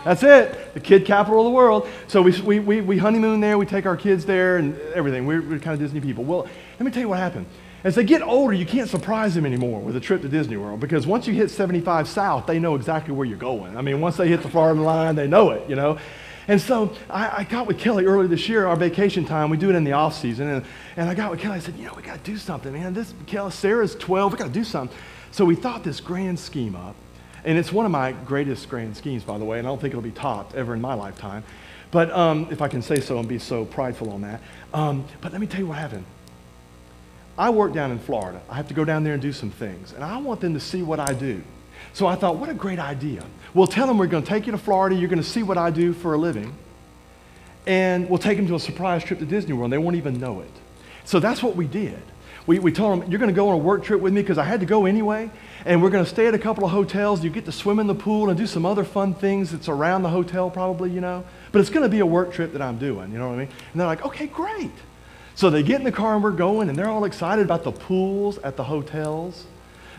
That's 0.04 0.24
it, 0.24 0.74
the 0.74 0.80
kid 0.80 1.06
capital 1.06 1.40
of 1.40 1.46
the 1.46 1.52
world. 1.52 1.88
So 2.08 2.22
we, 2.22 2.40
we, 2.42 2.60
we, 2.60 2.82
we 2.82 2.98
honeymoon 2.98 3.40
there, 3.40 3.58
we 3.58 3.66
take 3.66 3.86
our 3.86 3.98
kids 3.98 4.26
there, 4.26 4.58
and 4.58 4.80
everything. 4.96 5.26
We're, 5.26 5.42
we're 5.42 5.60
kind 5.60 5.74
of 5.74 5.80
Disney 5.80 6.02
people. 6.02 6.24
Well, 6.24 6.48
let 6.80 6.86
me 6.86 6.92
tell 6.92 7.02
you 7.02 7.10
what 7.10 7.20
happened. 7.20 7.46
As 7.84 7.96
they 7.96 8.04
get 8.04 8.22
older, 8.22 8.54
you 8.54 8.66
can't 8.66 8.90
surprise 8.90 9.34
them 9.34 9.46
anymore 9.46 9.80
with 9.82 9.96
a 9.96 10.00
trip 10.00 10.22
to 10.22 10.30
Disney 10.30 10.58
World 10.58 10.80
because 10.80 11.08
once 11.08 11.28
you 11.28 11.34
hit 11.34 11.50
75 11.50 12.08
South, 12.08 12.46
they 12.46 12.60
know 12.60 12.76
exactly 12.76 13.14
where 13.14 13.26
you're 13.26 13.38
going. 13.38 13.76
I 13.76 13.82
mean, 13.82 14.02
once 14.02 14.18
they 14.18 14.28
hit 14.28 14.44
the 14.44 14.50
Florida 14.50 14.80
line, 14.80 15.16
they 15.16 15.28
know 15.28 15.50
it, 15.50 15.68
you 15.68 15.76
know. 15.76 15.98
And 16.48 16.60
so 16.60 16.94
I, 17.10 17.40
I, 17.40 17.44
got 17.44 17.68
with 17.68 17.80
Kelly 17.80 18.06
earlier 18.06 18.28
this 18.28 18.50
year, 18.50 18.68
our 18.68 18.76
vacation 18.76 19.26
time. 19.26 19.50
We 19.50 19.58
do 19.58 19.70
it 19.70 19.76
in 19.76 19.84
the 19.84 19.94
off 19.94 20.16
season, 20.16 20.48
and, 20.48 20.66
and 20.98 21.10
I 21.10 21.14
got 21.14 21.32
with 21.32 21.40
Kelly. 21.40 21.56
I 21.56 21.60
said, 21.60 21.76
you 21.76 21.86
know, 21.86 21.94
we 21.96 22.02
got 22.02 22.24
to 22.24 22.32
do 22.32 22.38
something, 22.38 22.74
man. 22.74 22.94
This 22.94 23.14
Kelly, 23.26 23.52
Sarah's 23.52 23.96
12. 23.96 24.34
We 24.34 24.38
got 24.38 24.48
to 24.48 24.52
do 24.52 24.64
something. 24.64 24.96
So 25.32 25.46
we 25.46 25.56
thought 25.56 25.84
this 25.84 26.02
grand 26.02 26.40
scheme 26.40 26.76
up, 26.76 26.96
and 27.44 27.58
it's 27.58 27.72
one 27.72 27.86
of 27.86 27.92
my 27.92 28.12
greatest 28.12 28.70
grand 28.70 28.96
schemes, 28.98 29.24
by 29.24 29.38
the 29.38 29.46
way. 29.46 29.60
And 29.60 29.68
I 29.68 29.72
don't 29.72 29.80
think 29.80 29.92
it'll 29.92 30.02
be 30.02 30.12
topped 30.12 30.56
ever 30.56 30.74
in 30.74 30.82
my 30.82 30.94
lifetime, 30.94 31.44
but 31.92 32.12
um, 32.12 32.48
if 32.52 32.62
I 32.62 32.68
can 32.68 32.82
say 32.82 33.00
so 33.00 33.20
and 33.20 33.28
be 33.28 33.40
so 33.40 33.66
prideful 33.66 34.12
on 34.12 34.22
that. 34.22 34.42
Um, 34.74 35.06
but 35.22 35.32
let 35.32 35.42
me 35.42 35.48
tell 35.48 35.60
you 35.60 35.68
what 35.68 35.78
happened. 35.78 36.06
I 37.38 37.50
work 37.50 37.74
down 37.74 37.92
in 37.92 38.00
Florida. 38.00 38.42
I 38.50 38.56
have 38.56 38.68
to 38.68 38.74
go 38.74 38.86
down 38.86 39.04
there 39.04 39.14
and 39.14 39.22
do 39.22 39.34
some 39.34 39.50
things, 39.50 39.94
and 39.94 40.04
I 40.04 40.18
want 40.18 40.42
them 40.42 40.54
to 40.54 40.60
see 40.60 40.84
what 40.84 41.00
I 41.00 41.14
do. 41.14 41.42
So 41.94 42.08
I 42.08 42.16
thought, 42.16 42.38
what 42.38 42.50
a 42.50 42.54
great 42.54 42.80
idea. 42.80 43.24
We'll 43.54 43.68
tell 43.68 43.88
them 43.88 43.98
we're 43.98 44.08
going 44.08 44.24
to 44.24 44.30
take 44.30 44.46
you 44.46 44.52
to 44.52 44.58
Florida. 44.58 44.96
You're 44.96 45.10
going 45.10 45.22
to 45.22 45.28
see 45.28 45.44
what 45.44 45.58
I 45.58 45.72
do 45.72 45.94
for 45.94 46.14
a 46.14 46.18
living. 46.18 46.56
And 47.68 48.10
we'll 48.10 48.20
take 48.20 48.38
them 48.38 48.48
to 48.48 48.56
a 48.56 48.60
surprise 48.60 49.04
trip 49.04 49.20
to 49.20 49.26
Disney 49.26 49.54
World. 49.54 49.66
And 49.66 49.74
they 49.74 49.78
won't 49.78 49.98
even 49.98 50.20
know 50.20 50.42
it. 50.42 50.52
So 51.04 51.20
that's 51.20 51.44
what 51.44 51.56
we 51.56 51.68
did. 51.68 52.02
We, 52.48 52.60
we 52.60 52.72
told 52.72 53.02
them, 53.02 53.12
you're 53.12 53.20
going 53.20 53.30
to 53.30 53.36
go 53.36 53.50
on 53.50 53.56
a 53.56 53.58
work 53.58 53.84
trip 53.84 54.02
with 54.02 54.13
me 54.13 54.22
because 54.22 54.38
I 54.38 54.44
had 54.44 54.60
to 54.62 54.65
go 54.65 54.86
anyway. 54.86 55.30
And 55.65 55.82
we're 55.82 55.91
going 55.91 56.04
to 56.04 56.10
stay 56.10 56.28
at 56.28 56.34
a 56.34 56.39
couple 56.39 56.65
of 56.65 56.72
hotels. 56.72 57.24
You 57.24 57.30
get 57.30 57.46
to 57.46 57.52
swim 57.52 57.80
in 57.80 57.88
the 57.88 57.96
pool 57.96 58.30
and 58.30 58.38
do 58.38 58.48
some 58.48 58.65
other 58.65 58.84
fun 58.84 59.13
things 59.13 59.52
that's 59.52 59.70
around 59.70 60.02
the 60.02 60.10
hotel, 60.10 60.50
probably, 60.50 60.89
you 60.89 61.02
know. 61.02 61.24
But 61.52 61.62
it's 61.62 61.70
going 61.70 61.84
to 61.84 61.89
be 61.89 62.00
a 62.00 62.06
work 62.06 62.34
trip 62.34 62.54
that 62.54 62.62
I'm 62.62 62.78
doing, 62.78 63.12
you 63.12 63.20
know 63.20 63.28
what 63.28 63.36
I 63.36 63.46
mean? 63.46 63.50
And 63.72 63.80
they're 63.80 63.88
like, 63.88 64.06
okay, 64.06 64.28
great. 64.28 64.72
So 65.36 65.50
they 65.50 65.63
get 65.63 65.80
in 65.80 65.86
the 65.86 65.91
car 65.91 66.15
and 66.15 66.24
we're 66.24 66.32
going, 66.32 66.70
and 66.70 66.78
they're 66.78 66.89
all 66.89 67.06
excited 67.06 67.46
about 67.46 67.63
the 67.63 67.72
pools 67.72 68.38
at 68.39 68.58
the 68.58 68.63
hotels. 68.63 69.46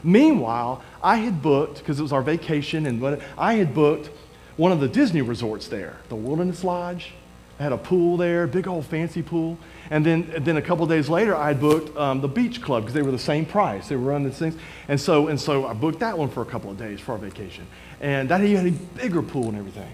Meanwhile, 0.03 0.83
I 1.03 1.16
had 1.16 1.42
booked, 1.42 1.79
because 1.79 2.01
it 2.01 2.03
was 2.03 2.12
our 2.12 2.23
vacation, 2.23 2.87
and 2.87 3.23
I 3.38 3.55
had 3.55 3.73
booked 3.73 4.11
one 4.57 4.73
of 4.73 4.81
the 4.81 4.88
Disney 4.88 5.23
resorts 5.23 5.68
there, 5.68 5.97
the 6.09 6.16
Wilderness 6.16 6.64
Lodge. 6.64 7.12
I 7.59 7.62
had 7.62 7.73
a 7.73 7.79
pool 7.79 8.17
there, 8.17 8.47
big 8.47 8.67
old 8.67 8.87
fancy 8.87 9.23
pool. 9.23 9.59
And 9.91 10.05
then, 10.05 10.33
then 10.38 10.57
a 10.57 10.62
couple 10.62 10.87
days 10.87 11.09
later, 11.09 11.37
I 11.37 11.55
booked 11.55 11.97
um, 11.97 12.21
the 12.21 12.29
beach 12.29 12.62
club 12.62 12.83
because 12.83 12.95
they 12.95 13.03
were 13.03 13.11
the 13.11 13.19
same 13.19 13.45
price. 13.45 13.88
They 13.88 13.97
were 13.97 14.11
running 14.11 14.29
the 14.29 14.35
things. 14.35 14.57
And 14.88 15.01
so, 15.01 15.29
and 15.29 15.41
so 15.41 15.67
I 15.67 15.73
booked 15.73 16.01
that 16.01 16.17
one 16.17 16.29
for 16.29 16.43
a 16.43 16.47
couple 16.47 16.71
of 16.71 16.79
days 16.79 16.99
for 16.99 17.12
our 17.12 17.19
vacation. 17.19 17.67
And 18.01 18.29
that 18.31 18.41
had 18.41 18.67
a 18.67 18.71
bigger 18.71 19.23
pool 19.23 19.49
and 19.49 19.57
everything. 19.57 19.93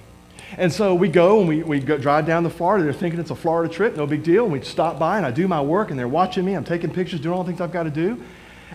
And 0.57 0.73
so 0.73 0.94
we 0.94 1.09
go 1.09 1.40
and 1.40 1.49
we, 1.49 1.62
we 1.62 1.81
go, 1.81 1.99
drive 1.99 2.27
down 2.27 2.42
to 2.44 2.51
Florida. 2.51 2.85
They're 2.85 2.94
thinking 2.94 3.21
it's 3.21 3.31
a 3.31 3.37
Florida 3.37 3.73
trip, 3.73 3.97
no 3.97 4.07
big 4.07 4.23
deal. 4.23 4.44
And 4.44 4.53
we 4.53 4.62
stop 4.62 4.99
by 4.99 5.18
and 5.18 5.27
I 5.27 5.31
do 5.31 5.47
my 5.47 5.61
work 5.61 5.90
and 5.90 5.99
they're 5.99 6.09
watching 6.09 6.44
me. 6.44 6.55
I'm 6.55 6.64
taking 6.64 6.90
pictures, 6.90 7.21
doing 7.21 7.37
all 7.37 7.44
the 7.44 7.51
things 7.51 7.61
I've 7.61 7.73
got 7.73 7.83
to 7.83 7.90
do. 7.90 8.23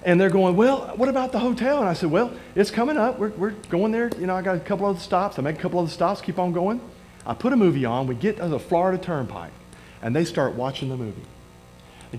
And 0.04 0.20
they're 0.20 0.30
going, 0.30 0.56
well, 0.56 0.94
what 0.98 1.10
about 1.10 1.32
the 1.32 1.40
hotel? 1.40 1.80
And 1.80 1.88
I 1.88 1.94
said, 1.94 2.12
well, 2.12 2.32
it's 2.56 2.70
coming 2.70 2.98
up. 2.98 3.18
We're, 3.18 3.30
we're 3.30 3.52
going 3.70 3.92
there. 3.92 4.12
You 4.20 4.28
know, 4.28 4.36
I 4.36 4.42
got 4.42 4.56
a 4.56 4.60
couple 4.60 4.86
other 4.86 5.00
stops. 5.00 5.40
I 5.40 5.42
make 5.42 5.58
a 5.58 5.62
couple 5.62 5.80
other 5.80 5.90
stops, 5.90 6.22
keep 6.22 6.38
on 6.38 6.52
going. 6.52 6.82
I 7.26 7.34
put 7.34 7.54
a 7.54 7.56
movie 7.56 7.86
on. 7.86 8.08
We 8.08 8.16
get 8.16 8.38
to 8.38 8.48
the 8.48 8.60
Florida 8.60 9.02
Turnpike, 9.02 9.54
and 10.02 10.16
they 10.16 10.26
start 10.26 10.56
watching 10.56 10.90
the 10.90 10.98
movie. 10.98 11.22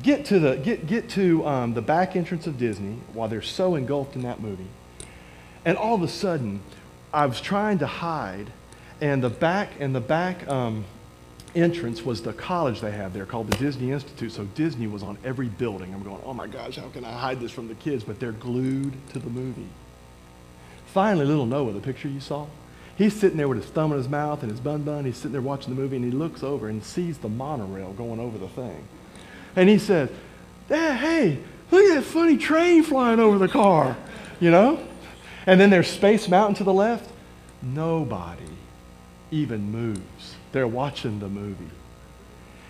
Get 0.03 0.25
to 0.27 0.41
the, 0.41 0.57
get, 0.57 0.87
get 0.87 1.09
to 1.11 1.47
um, 1.47 1.75
the 1.75 1.83
back 1.83 2.17
entrance 2.17 2.47
of 2.47 2.59
Disney 2.59 2.99
while 3.13 3.29
they're 3.29 3.43
so 3.43 3.77
engulfed 3.77 4.17
in 4.17 4.23
that 4.23 4.41
movie. 4.41 4.67
And 5.65 5.79
all 5.79 5.95
of 5.95 6.03
a 6.03 6.09
sudden, 6.09 6.61
I 7.13 7.27
was 7.27 7.41
trying 7.41 7.79
to 7.79 7.87
hide, 7.87 8.51
and 9.01 9.23
the 9.23 9.31
back, 9.31 9.71
and 9.79 9.95
the 9.95 10.01
back 10.01 10.49
um, 10.49 10.85
entrance 11.55 12.05
was 12.05 12.23
the 12.23 12.33
college 12.33 12.81
they 12.81 12.91
have 12.91 13.13
there 13.13 13.25
called 13.25 13.51
the 13.51 13.57
Disney 13.57 13.93
Institute. 13.93 14.33
So 14.33 14.45
Disney 14.45 14.89
was 14.89 15.05
on 15.05 15.17
every 15.25 15.49
building. 15.49 15.95
I'm 15.95 16.03
going, 16.03 16.21
oh 16.25 16.35
my 16.35 16.49
gosh, 16.49 16.77
how 16.77 16.89
can 16.89 17.05
I 17.05 17.13
hide 17.13 17.41
this 17.41 17.53
from 17.53 17.69
the 17.69 17.75
kids? 17.77 18.03
But 18.03 18.19
they're 18.19 18.33
glued 18.33 18.95
to 19.13 19.21
the 19.21 19.31
movie. 19.31 19.69
Finally, 20.87 21.27
little 21.27 21.47
Noah, 21.47 21.73
the 21.73 21.81
picture 21.81 22.09
you 22.09 22.21
saw, 22.21 22.47
he's 22.97 23.15
sitting 23.15 23.37
there 23.37 23.49
with 23.49 23.59
his 23.59 23.71
thumb 23.71 23.93
in 23.93 23.99
his 23.99 24.09
mouth 24.09 24.43
and 24.43 24.51
his 24.51 24.61
bun 24.61 24.83
bun. 24.83 25.05
He's 25.05 25.17
sitting 25.17 25.33
there 25.33 25.41
watching 25.41 25.75
the 25.75 25.81
movie 25.81 25.97
and 25.97 26.05
he 26.05 26.11
looks 26.11 26.43
over 26.43 26.69
and 26.69 26.83
sees 26.85 27.19
the 27.19 27.29
monorail 27.29 27.93
going 27.93 28.21
over 28.21 28.39
the 28.39 28.49
thing. 28.49 28.87
And 29.57 29.69
he 29.69 29.79
says, 29.79 30.11
hey, 30.69 31.39
look 31.71 31.85
at 31.85 31.95
that 31.95 32.05
funny 32.05 32.37
train 32.37 32.83
flying 32.83 33.21
over 33.21 33.39
the 33.39 33.49
car, 33.49 33.97
you 34.41 34.51
know? 34.51 34.85
And 35.47 35.61
then 35.61 35.71
there's 35.71 35.89
Space 35.89 36.29
Mountain 36.29 36.57
to 36.57 36.65
the 36.65 36.73
left. 36.73 37.11
Nobody 37.63 38.43
even 39.31 39.71
moves. 39.71 40.37
They're 40.53 40.69
watching 40.69 41.19
the 41.19 41.29
movie. 41.29 41.71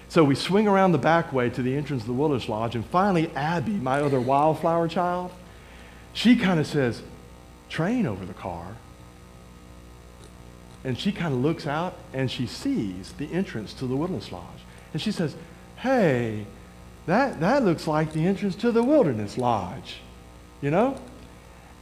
So 0.08 0.22
we 0.24 0.34
swing 0.34 0.68
around 0.68 0.92
the 0.92 0.98
back 0.98 1.32
way 1.32 1.50
to 1.50 1.62
the 1.62 1.76
entrance 1.76 2.02
of 2.02 2.06
the 2.06 2.12
Wilderness 2.12 2.48
Lodge, 2.48 2.76
and 2.76 2.86
finally, 2.86 3.30
Abby, 3.34 3.72
my 3.72 4.00
other 4.00 4.20
wildflower 4.20 4.86
child, 4.86 5.32
she 6.12 6.36
kind 6.36 6.60
of 6.60 6.66
says, 6.66 7.02
Train 7.68 8.06
over 8.06 8.24
the 8.24 8.34
car. 8.34 8.76
And 10.84 10.98
she 10.98 11.12
kind 11.12 11.32
of 11.32 11.40
looks 11.40 11.66
out 11.66 11.96
and 12.12 12.30
she 12.30 12.46
sees 12.46 13.12
the 13.12 13.32
entrance 13.32 13.72
to 13.74 13.86
the 13.86 13.96
Wilderness 13.96 14.30
Lodge. 14.30 14.60
And 14.92 15.00
she 15.00 15.10
says, 15.10 15.34
Hey, 15.76 16.46
that, 17.06 17.40
that 17.40 17.64
looks 17.64 17.86
like 17.86 18.12
the 18.12 18.26
entrance 18.26 18.56
to 18.56 18.72
the 18.72 18.82
wilderness 18.82 19.36
lodge, 19.36 20.00
you 20.62 20.70
know? 20.70 20.98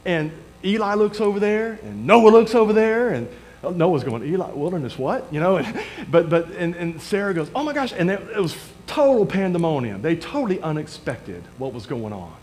And 0.05 0.31
Eli 0.65 0.95
looks 0.95 1.21
over 1.21 1.39
there, 1.39 1.79
and 1.83 2.05
Noah 2.05 2.29
looks 2.29 2.55
over 2.55 2.73
there, 2.73 3.09
and 3.09 3.29
oh, 3.63 3.69
Noah's 3.69 4.03
going, 4.03 4.23
Eli, 4.23 4.51
wilderness, 4.51 4.97
what? 4.97 5.31
You 5.31 5.39
know, 5.39 5.57
and, 5.57 5.79
but, 6.11 6.29
but, 6.29 6.49
and, 6.51 6.75
and 6.75 7.01
Sarah 7.01 7.33
goes, 7.33 7.49
oh 7.55 7.63
my 7.63 7.73
gosh. 7.73 7.93
And 7.93 8.11
it, 8.11 8.21
it 8.35 8.39
was 8.39 8.55
total 8.85 9.25
pandemonium. 9.25 10.01
They 10.01 10.15
totally 10.17 10.61
unexpected 10.61 11.43
what 11.57 11.73
was 11.73 11.85
going 11.85 12.11
on. 12.11 12.35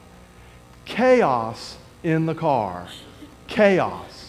Chaos 0.87 1.77
in 2.03 2.25
the 2.25 2.35
car. 2.35 2.88
Chaos. 3.46 4.19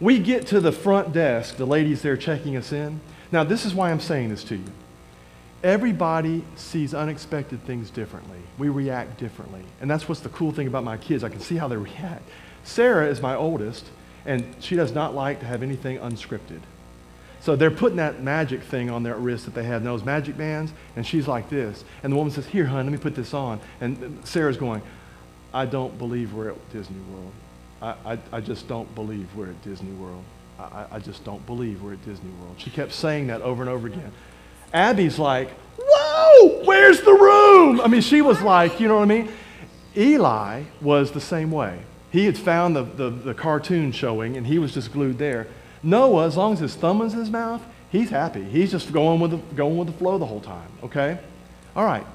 We 0.00 0.18
get 0.18 0.46
to 0.48 0.60
the 0.60 0.72
front 0.72 1.12
desk, 1.12 1.56
the 1.56 1.66
ladies 1.66 2.02
there 2.02 2.16
checking 2.16 2.56
us 2.56 2.72
in. 2.72 3.00
Now, 3.32 3.44
this 3.44 3.64
is 3.64 3.74
why 3.74 3.90
I'm 3.90 4.00
saying 4.00 4.28
this 4.28 4.44
to 4.44 4.56
you. 4.56 4.72
Everybody 5.64 6.44
sees 6.54 6.94
unexpected 6.94 7.64
things 7.64 7.90
differently. 7.90 8.38
We 8.58 8.68
react 8.68 9.18
differently. 9.18 9.62
And 9.80 9.90
that's 9.90 10.08
what's 10.08 10.20
the 10.20 10.28
cool 10.28 10.52
thing 10.52 10.68
about 10.68 10.84
my 10.84 10.96
kids. 10.96 11.24
I 11.24 11.28
can 11.28 11.40
see 11.40 11.56
how 11.56 11.66
they 11.66 11.76
react. 11.76 12.22
Sarah 12.62 13.08
is 13.08 13.20
my 13.20 13.34
oldest, 13.34 13.86
and 14.24 14.54
she 14.60 14.76
does 14.76 14.92
not 14.92 15.14
like 15.14 15.40
to 15.40 15.46
have 15.46 15.64
anything 15.64 15.98
unscripted. 15.98 16.60
So 17.40 17.56
they're 17.56 17.70
putting 17.70 17.96
that 17.96 18.22
magic 18.22 18.62
thing 18.62 18.90
on 18.90 19.02
their 19.02 19.16
wrist 19.16 19.46
that 19.46 19.54
they 19.54 19.64
have, 19.64 19.82
those 19.82 20.04
magic 20.04 20.36
bands, 20.36 20.72
and 20.94 21.04
she's 21.04 21.26
like 21.26 21.48
this. 21.48 21.84
And 22.02 22.12
the 22.12 22.16
woman 22.16 22.32
says, 22.32 22.46
Here, 22.46 22.66
hon, 22.66 22.84
let 22.84 22.92
me 22.92 22.98
put 22.98 23.14
this 23.14 23.34
on. 23.34 23.60
And 23.80 24.20
Sarah's 24.24 24.56
going, 24.56 24.82
I 25.52 25.66
don't 25.66 25.96
believe 25.98 26.34
we're 26.34 26.50
at 26.50 26.70
Disney 26.70 27.00
World. 27.12 27.32
I, 27.80 27.94
I, 28.04 28.18
I 28.32 28.40
just 28.40 28.68
don't 28.68 28.92
believe 28.94 29.28
we're 29.36 29.50
at 29.50 29.62
Disney 29.62 29.92
World. 29.92 30.24
I, 30.58 30.86
I 30.92 30.98
just 30.98 31.24
don't 31.24 31.44
believe 31.46 31.82
we're 31.82 31.92
at 31.92 32.04
Disney 32.04 32.30
World. 32.40 32.56
She 32.58 32.70
kept 32.70 32.92
saying 32.92 33.28
that 33.28 33.42
over 33.42 33.62
and 33.62 33.70
over 33.70 33.86
again. 33.86 34.12
Abby's 34.72 35.18
like, 35.18 35.50
Whoa, 35.78 36.64
where's 36.64 37.00
the 37.02 37.12
room? 37.12 37.80
I 37.80 37.86
mean, 37.86 38.00
she 38.00 38.20
was 38.20 38.42
like, 38.42 38.80
you 38.80 38.88
know 38.88 38.96
what 38.96 39.02
I 39.02 39.06
mean? 39.06 39.30
Eli 39.96 40.64
was 40.80 41.12
the 41.12 41.20
same 41.20 41.50
way. 41.50 41.80
He 42.10 42.24
had 42.24 42.36
found 42.36 42.74
the, 42.74 42.82
the, 42.82 43.10
the 43.10 43.34
cartoon 43.34 43.92
showing, 43.92 44.36
and 44.36 44.46
he 44.46 44.58
was 44.58 44.74
just 44.74 44.92
glued 44.92 45.18
there. 45.18 45.46
Noah, 45.82 46.26
as 46.26 46.36
long 46.36 46.54
as 46.54 46.58
his 46.60 46.74
thumb 46.74 47.02
is 47.02 47.12
in 47.12 47.20
his 47.20 47.30
mouth, 47.30 47.62
he's 47.90 48.10
happy. 48.10 48.42
He's 48.44 48.70
just 48.70 48.92
going 48.92 49.20
with 49.20 49.30
the, 49.32 49.36
going 49.54 49.76
with 49.76 49.88
the 49.88 49.94
flow 49.94 50.18
the 50.18 50.26
whole 50.26 50.40
time, 50.40 50.68
okay? 50.82 51.18
All 51.76 51.84
right. 51.84 52.06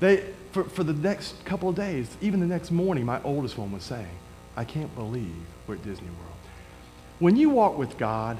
They, 0.00 0.24
for, 0.52 0.64
for 0.64 0.84
the 0.84 0.92
next 0.92 1.44
couple 1.44 1.68
of 1.68 1.74
days, 1.74 2.08
even 2.20 2.40
the 2.40 2.46
next 2.46 2.70
morning, 2.70 3.04
my 3.04 3.22
oldest 3.22 3.58
one 3.58 3.72
was 3.72 3.82
saying, 3.82 4.08
I 4.56 4.64
can't 4.64 4.94
believe 4.94 5.34
we're 5.66 5.74
at 5.74 5.84
Disney 5.84 6.08
World. 6.08 6.36
When 7.18 7.36
you 7.36 7.50
walk 7.50 7.78
with 7.78 7.98
God, 7.98 8.38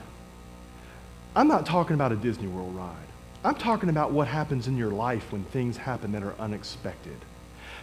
I'm 1.35 1.49
not 1.49 1.67
talking 1.67 1.95
about 1.95 2.13
a 2.13 2.17
Disney 2.17 2.49
World 2.49 2.75
ride. 2.75 2.97
I'm 3.45 3.55
talking 3.55 3.89
about 3.89 4.13
what 4.13 4.29
happens 4.29 4.67
in 4.67 4.77
your 4.77 4.91
life 4.91 5.31
when 5.33 5.45
things 5.45 5.77
happen 5.77 6.13
that 6.13 6.23
are 6.23 6.35
unexpected. 6.39 7.17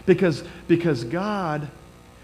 Because, 0.06 0.44
because 0.68 1.04
God 1.04 1.70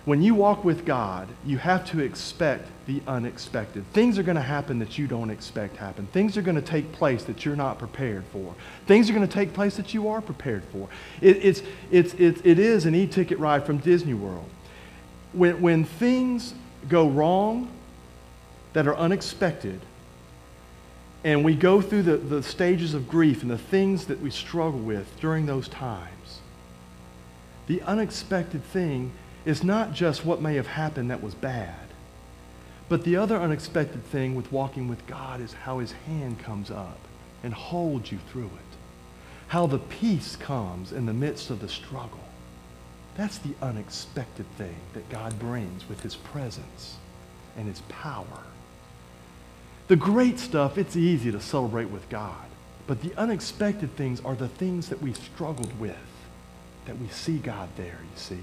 when 0.07 0.23
you 0.23 0.35
walk 0.35 0.65
with 0.65 0.87
God, 0.87 1.29
you 1.45 1.59
have 1.59 1.85
to 1.91 2.01
expect 2.01 2.69
the 2.87 3.03
unexpected. 3.07 3.85
Things 3.93 4.19
are 4.19 4.23
going 4.23 4.37
to 4.37 4.43
happen 4.43 4.79
that 4.79 4.97
you 4.97 5.07
don't 5.07 5.29
expect 5.29 5.77
happen. 5.77 6.07
Things 6.07 6.39
are 6.39 6.43
going 6.43 6.57
to 6.57 6.63
take 6.63 6.91
place 6.93 7.25
that 7.25 7.45
you're 7.45 7.57
not 7.57 7.79
prepared 7.79 8.25
for. 8.33 8.55
Things 8.87 9.11
are 9.11 9.13
going 9.13 9.27
to 9.27 9.33
take 9.33 9.53
place 9.53 9.77
that 9.77 9.93
you 9.93 10.09
are 10.09 10.23
prepared 10.23 10.65
for. 10.73 10.89
It, 11.21 11.37
it's, 11.45 11.63
it's, 11.91 12.15
it, 12.15 12.45
it 12.45 12.59
is 12.59 12.87
an 12.87 12.95
e-ticket 12.95 13.39
ride 13.39 13.67
from 13.67 13.79
Disney 13.79 14.15
World. 14.15 14.49
When, 15.33 15.61
when 15.61 15.85
things 15.85 16.55
go 16.89 17.09
wrong 17.09 17.71
that 18.73 18.87
are 18.87 18.97
unexpected, 18.97 19.81
and 21.23 21.45
we 21.45 21.55
go 21.55 21.81
through 21.81 22.03
the, 22.03 22.17
the 22.17 22.43
stages 22.43 22.95
of 22.95 23.09
grief 23.09 23.43
and 23.43 23.51
the 23.51 23.59
things 23.59 24.07
that 24.07 24.21
we 24.21 24.31
struggle 24.31 24.81
with 24.81 25.21
during 25.21 25.47
those 25.47 25.69
times, 25.69 26.41
the 27.67 27.83
unexpected 27.83 28.65
thing 28.65 29.13
is 29.45 29.63
not 29.63 29.93
just 29.93 30.25
what 30.25 30.41
may 30.41 30.55
have 30.55 30.67
happened 30.67 31.11
that 31.11 31.23
was 31.23 31.35
bad, 31.35 31.75
but 32.89 33.05
the 33.05 33.17
other 33.17 33.37
unexpected 33.37 34.05
thing 34.07 34.35
with 34.35 34.51
walking 34.51 34.89
with 34.89 35.07
God 35.07 35.41
is 35.41 35.53
how 35.53 35.79
his 35.79 35.93
hand 35.93 36.41
comes 36.41 36.71
up 36.71 36.99
and 37.43 37.55
holds 37.55 38.11
you 38.11 38.19
through 38.31 38.47
it. 38.47 38.77
How 39.49 39.67
the 39.67 39.79
peace 39.79 40.37
comes 40.37 40.93
in 40.93 41.07
the 41.07 41.13
midst 41.13 41.51
of 41.51 41.61
the 41.61 41.69
struggle. 41.69 42.20
That's 43.17 43.39
the 43.39 43.55
unexpected 43.61 44.47
thing 44.57 44.77
that 44.95 45.09
God 45.09 45.39
brings 45.39 45.89
with 45.89 46.03
his 46.03 46.17
presence 46.17 46.97
and 47.57 47.67
his 47.69 47.81
power. 47.89 48.45
The 49.89 49.97
great 49.97 50.39
stuff, 50.39 50.79
it's 50.79 50.97
easy 50.97 51.33
to 51.33 51.41
celebrate 51.41 51.91
with 51.91 52.09
God. 52.09 52.47
But 52.87 53.03
the 53.03 53.15
unexpected 53.17 53.95
things 53.97 54.21
are 54.25 54.35
the 54.35 54.49
things 54.49 54.89
that 54.89 55.03
we 55.03 55.13
struggled 55.13 55.79
with, 55.79 55.97
that 56.87 56.99
we 56.99 57.09
see 57.09 57.39
God 57.39 57.69
there, 57.77 57.99
you 58.03 58.17
see. 58.17 58.39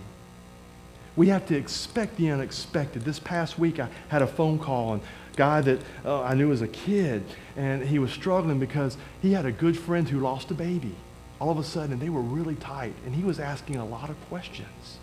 We 1.16 1.30
have 1.30 1.48
to 1.48 1.56
expect 1.56 2.16
the 2.18 2.30
unexpected. 2.32 3.04
This 3.04 3.20
past 3.20 3.58
week, 3.58 3.80
I 3.80 3.90
had 4.10 4.22
a 4.22 4.28
phone 4.28 4.60
call, 4.60 4.94
and 4.94 5.02
a 5.02 5.36
guy 5.36 5.62
that 5.62 5.80
uh, 6.06 6.22
I 6.22 6.36
knew 6.36 6.52
as 6.52 6.62
a 6.62 6.68
kid, 6.68 7.24
and 7.56 7.84
he 7.84 7.98
was 7.98 8.12
struggling 8.12 8.60
because 8.60 8.98
he 9.22 9.34
had 9.34 9.46
a 9.46 9.52
good 9.52 9.78
friend 9.78 10.08
who 10.08 10.20
lost 10.20 10.52
a 10.52 10.54
baby. 10.54 10.96
All 11.40 11.50
of 11.52 11.58
a 11.58 11.64
sudden, 11.64 12.00
they 12.00 12.10
were 12.10 12.22
really 12.22 12.56
tight, 12.56 12.94
and 13.06 13.14
he 13.14 13.24
was 13.24 13.40
asking 13.40 13.76
a 13.76 13.86
lot 13.86 14.10
of 14.10 14.16
questions. 14.30 14.98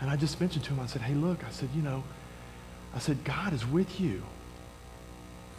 And 0.00 0.10
I 0.10 0.16
just 0.16 0.40
mentioned 0.40 0.64
to 0.64 0.72
him, 0.72 0.80
I 0.80 0.86
said, 0.86 1.02
hey, 1.02 1.14
look, 1.14 1.44
I 1.44 1.50
said, 1.50 1.68
you 1.74 1.82
know, 1.82 2.02
I 2.94 2.98
said, 2.98 3.22
God 3.22 3.52
is 3.52 3.66
with 3.66 4.00
you. 4.00 4.22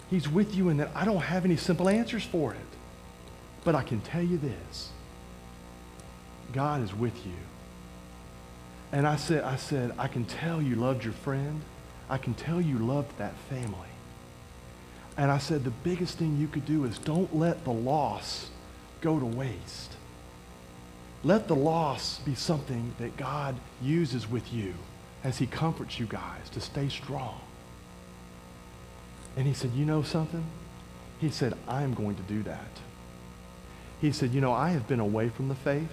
He's 0.10 0.28
with 0.28 0.56
you 0.56 0.70
in 0.70 0.78
that 0.78 0.90
I 0.94 1.06
don't 1.06 1.22
have 1.22 1.46
any 1.46 1.56
simple 1.56 1.88
answers 1.88 2.24
for 2.24 2.54
it. 2.54 2.60
But 3.64 3.76
I 3.76 3.84
can 3.84 4.02
tell 4.02 4.24
you 4.24 4.38
this 4.38 4.90
God 6.52 6.84
is 6.84 6.94
with 6.94 7.26
you. 7.26 7.38
And 8.92 9.08
I 9.08 9.16
said, 9.16 9.44
I 9.44 9.56
said, 9.56 9.94
I 9.98 10.10
can 10.10 10.26
tell 10.26 10.62
you 10.62 10.76
loved 10.76 11.04
your 11.04 11.14
friend. 11.14 11.62
I 12.10 12.18
can 12.18 12.34
tell 12.34 12.60
you 12.60 12.78
loved 12.78 13.18
that 13.20 13.34
family. 13.50 13.78
And 15.16 15.32
I 15.32 15.38
said, 15.38 15.64
the 15.64 15.70
biggest 15.70 16.18
thing 16.18 16.38
you 16.38 16.48
could 16.48 16.66
do 16.66 16.84
is 16.84 16.98
don't 16.98 17.34
let 17.34 17.64
the 17.64 17.72
loss 17.72 18.50
go 19.02 19.20
to 19.20 19.26
waste. 19.26 19.96
Let 21.24 21.48
the 21.48 21.56
loss 21.56 22.20
be 22.20 22.34
something 22.34 22.96
that 23.00 23.18
God 23.18 23.56
uses 23.82 24.28
with 24.30 24.52
you 24.54 24.74
as 25.24 25.38
he 25.38 25.46
comforts 25.46 26.00
you 26.00 26.06
guys 26.08 26.50
to 26.52 26.62
stay 26.62 26.90
strong. 26.90 27.40
And 29.38 29.46
he 29.46 29.54
said, 29.54 29.72
you 29.72 29.86
know 29.86 30.02
something? 30.02 30.44
He 31.20 31.30
said, 31.30 31.54
I 31.68 31.84
am 31.84 31.94
going 31.94 32.16
to 32.16 32.24
do 32.24 32.42
that. 32.44 32.80
He 34.02 34.12
said, 34.12 34.32
you 34.32 34.42
know, 34.42 34.52
I 34.52 34.70
have 34.70 34.88
been 34.88 35.00
away 35.00 35.30
from 35.30 35.48
the 35.48 35.56
faith. 35.56 35.92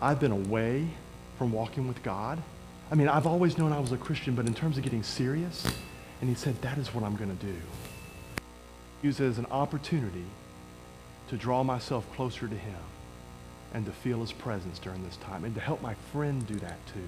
I've 0.00 0.20
been 0.20 0.32
away 0.32 0.88
from 1.36 1.52
walking 1.52 1.86
with 1.86 2.02
God. 2.02 2.42
I 2.90 2.94
mean, 2.94 3.08
I've 3.08 3.26
always 3.26 3.58
known 3.58 3.72
I 3.72 3.80
was 3.80 3.92
a 3.92 3.98
Christian, 3.98 4.34
but 4.34 4.46
in 4.46 4.54
terms 4.54 4.78
of 4.78 4.84
getting 4.84 5.02
serious, 5.02 5.66
and 6.20 6.30
he 6.30 6.34
said, 6.34 6.60
that 6.62 6.78
is 6.78 6.94
what 6.94 7.04
I'm 7.04 7.16
going 7.16 7.36
to 7.36 7.46
do. 7.46 7.56
Use 9.02 9.20
it 9.20 9.26
as 9.26 9.36
an 9.36 9.46
opportunity 9.50 10.24
to 11.34 11.42
draw 11.42 11.62
myself 11.62 12.10
closer 12.14 12.48
to 12.48 12.54
him 12.54 12.74
and 13.72 13.84
to 13.86 13.92
feel 13.92 14.20
his 14.20 14.32
presence 14.32 14.78
during 14.78 15.02
this 15.04 15.16
time 15.16 15.44
and 15.44 15.54
to 15.54 15.60
help 15.60 15.82
my 15.82 15.94
friend 16.12 16.46
do 16.46 16.54
that 16.54 16.78
too. 16.86 17.00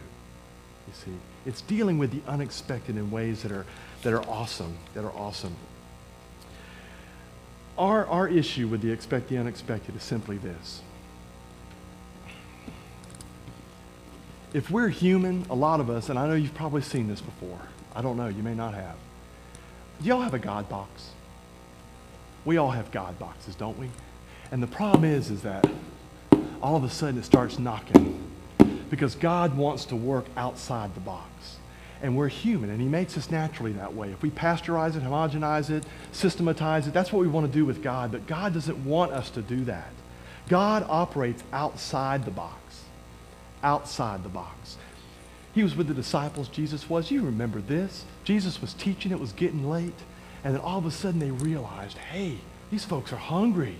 You 0.88 0.92
see, 0.92 1.12
it's 1.44 1.60
dealing 1.62 1.98
with 1.98 2.12
the 2.12 2.20
unexpected 2.30 2.96
in 2.96 3.10
ways 3.10 3.42
that 3.42 3.52
are, 3.52 3.66
that 4.02 4.12
are 4.12 4.22
awesome, 4.28 4.76
that 4.94 5.04
are 5.04 5.12
awesome. 5.12 5.56
Our, 7.76 8.06
our 8.06 8.28
issue 8.28 8.68
with 8.68 8.80
the 8.82 8.90
expect 8.90 9.28
the 9.28 9.38
unexpected 9.38 9.96
is 9.96 10.02
simply 10.02 10.38
this. 10.38 10.82
if 14.56 14.70
we're 14.70 14.88
human, 14.88 15.44
a 15.50 15.54
lot 15.54 15.80
of 15.80 15.90
us, 15.90 16.08
and 16.08 16.18
I 16.18 16.26
know 16.26 16.32
you've 16.34 16.54
probably 16.54 16.80
seen 16.80 17.08
this 17.08 17.20
before. 17.20 17.60
I 17.94 18.00
don't 18.00 18.16
know, 18.16 18.28
you 18.28 18.42
may 18.42 18.54
not 18.54 18.72
have. 18.72 18.96
Do 20.00 20.08
y'all 20.08 20.22
have 20.22 20.32
a 20.32 20.38
God 20.38 20.66
box? 20.70 21.10
We 22.46 22.56
all 22.56 22.70
have 22.70 22.90
God 22.90 23.18
boxes, 23.18 23.54
don't 23.54 23.78
we? 23.78 23.90
And 24.50 24.62
the 24.62 24.66
problem 24.66 25.04
is, 25.04 25.30
is 25.30 25.42
that 25.42 25.68
all 26.62 26.76
of 26.76 26.84
a 26.84 26.90
sudden 26.90 27.18
it 27.18 27.24
starts 27.24 27.58
knocking 27.58 28.22
because 28.90 29.14
God 29.14 29.56
wants 29.56 29.84
to 29.86 29.96
work 29.96 30.26
outside 30.36 30.94
the 30.94 31.00
box. 31.00 31.56
And 32.02 32.16
we're 32.16 32.28
human, 32.28 32.70
and 32.70 32.80
He 32.80 32.88
makes 32.88 33.16
us 33.16 33.30
naturally 33.30 33.72
that 33.72 33.94
way. 33.94 34.12
If 34.12 34.22
we 34.22 34.30
pasteurize 34.30 34.96
it, 34.96 35.02
homogenize 35.02 35.70
it, 35.70 35.84
systematize 36.12 36.86
it, 36.86 36.92
that's 36.92 37.12
what 37.12 37.20
we 37.20 37.28
want 37.28 37.50
to 37.50 37.52
do 37.52 37.64
with 37.64 37.82
God. 37.82 38.12
But 38.12 38.26
God 38.26 38.52
doesn't 38.52 38.84
want 38.84 39.12
us 39.12 39.30
to 39.30 39.42
do 39.42 39.64
that. 39.64 39.88
God 40.48 40.84
operates 40.88 41.42
outside 41.52 42.24
the 42.24 42.30
box 42.30 42.60
outside 43.66 44.22
the 44.22 44.28
box. 44.28 44.76
He 45.52 45.62
was 45.62 45.74
with 45.74 45.88
the 45.88 45.94
disciples, 45.94 46.48
Jesus 46.48 46.88
was. 46.88 47.10
You 47.10 47.22
remember 47.22 47.60
this. 47.60 48.04
Jesus 48.24 48.60
was 48.60 48.74
teaching, 48.74 49.10
it 49.10 49.20
was 49.20 49.32
getting 49.32 49.68
late. 49.68 49.94
And 50.44 50.54
then 50.54 50.60
all 50.60 50.78
of 50.78 50.86
a 50.86 50.90
sudden 50.90 51.18
they 51.18 51.30
realized, 51.30 51.98
hey, 51.98 52.38
these 52.70 52.84
folks 52.84 53.12
are 53.12 53.16
hungry. 53.16 53.76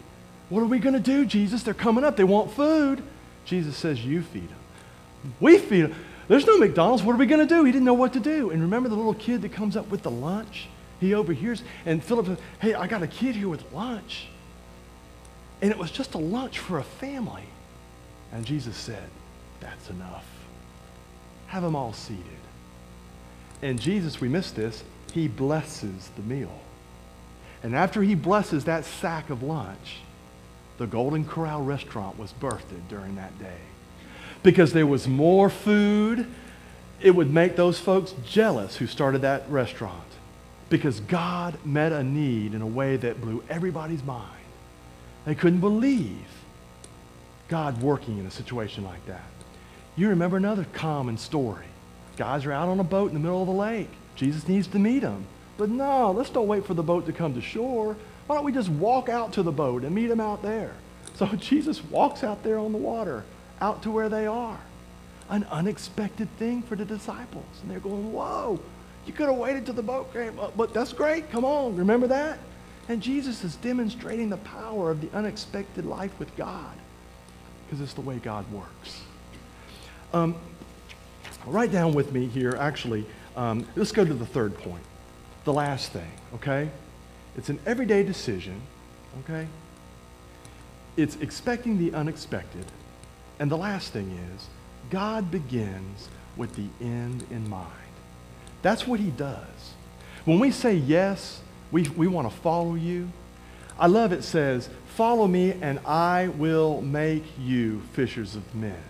What 0.49 0.61
are 0.61 0.67
we 0.67 0.79
going 0.79 0.95
to 0.95 1.01
do, 1.01 1.25
Jesus? 1.25 1.63
They're 1.63 1.75
coming 1.75 2.05
up. 2.05 2.17
They 2.17 2.25
want 2.25 2.53
food. 2.53 3.03
Jesus 3.45 3.77
says, 3.77 4.05
you 4.05 4.23
feed 4.23 4.49
them. 4.49 5.33
We 5.41 5.59
feed 5.59 5.83
them. 5.83 5.95
There's 6.29 6.47
no 6.47 6.59
McDonald's. 6.59 7.03
What 7.03 7.15
are 7.15 7.19
we 7.19 7.27
going 7.27 7.47
to 7.47 7.55
do? 7.55 7.65
He 7.65 7.73
didn't 7.73 7.85
know 7.85 7.95
what 7.95 8.13
to 8.15 8.21
do. 8.21 8.51
And 8.51 8.61
remember 8.63 8.89
the 8.89 8.97
little 8.97 9.15
kid 9.15 9.43
that 9.43 9.53
comes 9.53 9.77
up 9.77 9.89
with 9.89 10.03
the 10.03 10.11
lunch? 10.11 10.69
He 11.01 11.15
overhears, 11.15 11.63
and 11.85 12.03
Philip 12.03 12.27
says, 12.27 12.39
hey, 12.59 12.75
I 12.75 12.87
got 12.87 13.03
a 13.03 13.07
kid 13.07 13.37
here 13.37 13.49
with 13.49 13.71
lunch. 13.73 14.29
And 15.61 15.71
it 15.71 15.79
was 15.79 15.91
just 15.91 16.15
a 16.15 16.19
lunch 16.19 16.59
for 16.59 16.79
a 16.79 16.85
family. 16.85 17.45
And 18.33 18.45
Jesus 18.45 18.77
said, 18.77 19.09
That's 19.61 19.89
enough. 19.91 20.27
Have 21.47 21.63
them 21.63 21.77
all 21.77 21.93
seated. 21.93 22.23
And 23.63 23.81
Jesus, 23.81 24.21
we 24.21 24.29
missed 24.29 24.57
this, 24.57 24.85
he 25.13 25.29
blesses 25.29 26.11
the 26.17 26.23
meal. 26.23 26.61
And 27.63 27.75
after 27.75 28.03
he 28.03 28.15
blesses 28.15 28.65
that 28.65 28.85
sack 28.85 29.31
of 29.31 29.43
lunch, 29.43 30.01
the 30.79 30.87
Golden 30.87 31.25
Corral 31.25 31.62
restaurant 31.62 32.19
was 32.19 32.33
birthed 32.33 32.89
during 32.89 33.17
that 33.17 33.39
day. 33.39 33.59
Because 34.43 34.73
there 34.73 34.87
was 34.87 35.09
more 35.09 35.51
food, 35.51 36.27
it 37.01 37.12
would 37.12 37.33
make 37.33 37.57
those 37.57 37.79
folks 37.79 38.15
jealous 38.25 38.77
who 38.77 38.87
started 38.87 39.23
that 39.23 39.49
restaurant. 39.51 40.03
Because 40.69 41.01
God 41.01 41.59
met 41.65 41.93
a 41.93 42.03
need 42.03 42.55
in 42.55 42.62
a 42.62 42.67
way 42.67 42.97
that 42.97 43.21
blew 43.21 43.43
everybody's 43.49 44.03
mind. 44.03 44.31
They 45.25 45.35
couldn't 45.35 45.61
believe 45.61 46.27
God 47.49 47.81
working 47.81 48.19
in 48.19 48.27
a 48.27 48.31
situation 48.31 48.85
like 48.85 49.05
that. 49.07 49.25
You 49.97 50.09
remember 50.09 50.37
another 50.37 50.67
common 50.73 51.17
story. 51.17 51.67
Guys 52.17 52.45
are 52.45 52.53
out 52.53 52.69
on 52.69 52.81
a 52.81 52.85
boat 52.85 53.09
in 53.09 53.15
the 53.15 53.21
middle 53.21 53.41
of 53.41 53.47
the 53.47 53.53
lake. 53.53 53.91
Jesus 54.15 54.49
needs 54.49 54.67
to 54.69 54.79
meet 54.79 55.01
them. 55.01 55.27
But 55.59 55.71
no, 55.71 56.11
let's 56.11 56.31
don't 56.31 56.47
wait 56.47 56.67
for 56.67 56.75
the 56.75 56.83
boat 56.83 57.07
to 57.07 57.12
come 57.12 57.35
to 57.35 57.41
shore. 57.41 57.97
Why 58.27 58.37
don't 58.37 58.45
we 58.45 58.53
just 58.53 58.69
walk 58.69 59.09
out 59.09 59.33
to 59.35 59.43
the 59.43 59.53
boat 59.53 59.85
and 59.85 59.95
meet 59.95 60.09
them 60.09 60.21
out 60.21 60.43
there? 60.43 60.73
So 61.15 61.27
Jesus 61.37 61.83
walks 61.85 62.25
out 62.25 62.43
there 62.43 62.59
on 62.59 62.73
the 62.73 62.79
water, 62.79 63.25
out 63.61 63.83
to 63.83 63.91
where 63.91 64.09
they 64.09 64.27
are. 64.27 64.61
An 65.29 65.45
unexpected 65.51 66.29
thing 66.39 66.62
for 66.62 66.77
the 66.77 66.85
disciples. 66.85 67.45
And 67.62 67.71
they're 67.71 67.81
going, 67.81 68.12
whoa, 68.12 68.61
you 69.07 69.12
could 69.12 69.27
have 69.27 69.37
waited 69.37 69.65
till 69.65 69.75
the 69.75 69.83
boat 69.83 70.12
came 70.12 70.39
up, 70.39 70.57
but 70.57 70.73
that's 70.73 70.93
great. 70.93 71.31
Come 71.31 71.45
on, 71.45 71.77
remember 71.77 72.07
that? 72.09 72.39
And 72.89 73.01
Jesus 73.01 73.43
is 73.43 73.57
demonstrating 73.57 74.29
the 74.29 74.37
power 74.39 74.91
of 74.91 75.01
the 75.01 75.11
unexpected 75.17 75.85
life 75.85 76.17
with 76.19 76.35
God 76.37 76.75
because 77.67 77.81
it's 77.81 77.95
the 77.95 78.01
way 78.01 78.19
God 78.19 78.45
works. 78.53 79.01
Um, 80.12 80.37
write 81.47 81.73
down 81.73 81.95
with 81.95 82.12
me 82.12 82.27
here, 82.27 82.57
actually, 82.61 83.07
um, 83.37 83.67
let's 83.75 83.93
go 83.93 84.05
to 84.05 84.15
the 84.15 84.27
third 84.27 84.57
point, 84.59 84.85
the 85.45 85.53
last 85.53 85.93
thing, 85.93 86.11
okay? 86.35 86.71
It's 87.37 87.49
an 87.49 87.59
everyday 87.66 88.03
decision, 88.03 88.61
okay? 89.25 89.46
It's 90.96 91.16
expecting 91.16 91.79
the 91.79 91.92
unexpected. 91.92 92.64
And 93.38 93.51
the 93.51 93.57
last 93.57 93.92
thing 93.92 94.11
is, 94.35 94.46
God 94.90 95.31
begins 95.31 96.09
with 96.37 96.57
the 96.57 96.68
end 96.85 97.27
in 97.31 97.49
mind. 97.49 97.70
That's 98.62 98.87
what 98.87 99.01
he 99.01 99.11
does. 99.11 99.75
When 100.25 100.38
we 100.38 100.51
say 100.51 100.75
yes, 100.75 101.40
we, 101.70 101.83
we 101.83 102.07
want 102.07 102.31
to 102.31 102.37
follow 102.38 102.75
you. 102.75 103.11
I 103.79 103.87
love 103.88 104.12
it 104.12 104.25
says, 104.25 104.70
follow 104.94 105.29
me 105.29 105.53
and 105.61 105.79
I 105.81 106.29
will 106.29 106.81
make 106.81 107.25
you 107.38 107.83
fishers 107.92 108.35
of 108.35 108.55
men. 108.55 108.83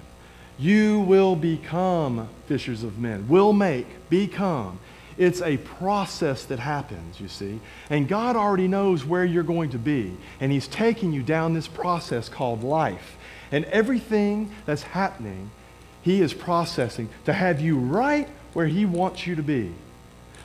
You 0.58 1.00
will 1.00 1.36
become 1.36 2.28
fishers 2.46 2.82
of 2.82 2.98
men. 2.98 3.28
Will 3.28 3.52
make, 3.52 4.08
become. 4.08 4.78
It's 5.18 5.40
a 5.40 5.56
process 5.56 6.44
that 6.44 6.58
happens, 6.58 7.20
you 7.20 7.28
see. 7.28 7.60
And 7.88 8.06
God 8.06 8.36
already 8.36 8.68
knows 8.68 9.04
where 9.04 9.24
you're 9.24 9.42
going 9.42 9.70
to 9.70 9.78
be. 9.78 10.16
And 10.40 10.52
He's 10.52 10.68
taking 10.68 11.12
you 11.12 11.22
down 11.22 11.54
this 11.54 11.68
process 11.68 12.28
called 12.28 12.62
life. 12.62 13.16
And 13.50 13.64
everything 13.66 14.50
that's 14.66 14.82
happening, 14.82 15.50
He 16.02 16.20
is 16.20 16.34
processing 16.34 17.08
to 17.24 17.32
have 17.32 17.60
you 17.60 17.78
right 17.78 18.28
where 18.52 18.66
He 18.66 18.84
wants 18.84 19.26
you 19.26 19.34
to 19.36 19.42
be. 19.42 19.72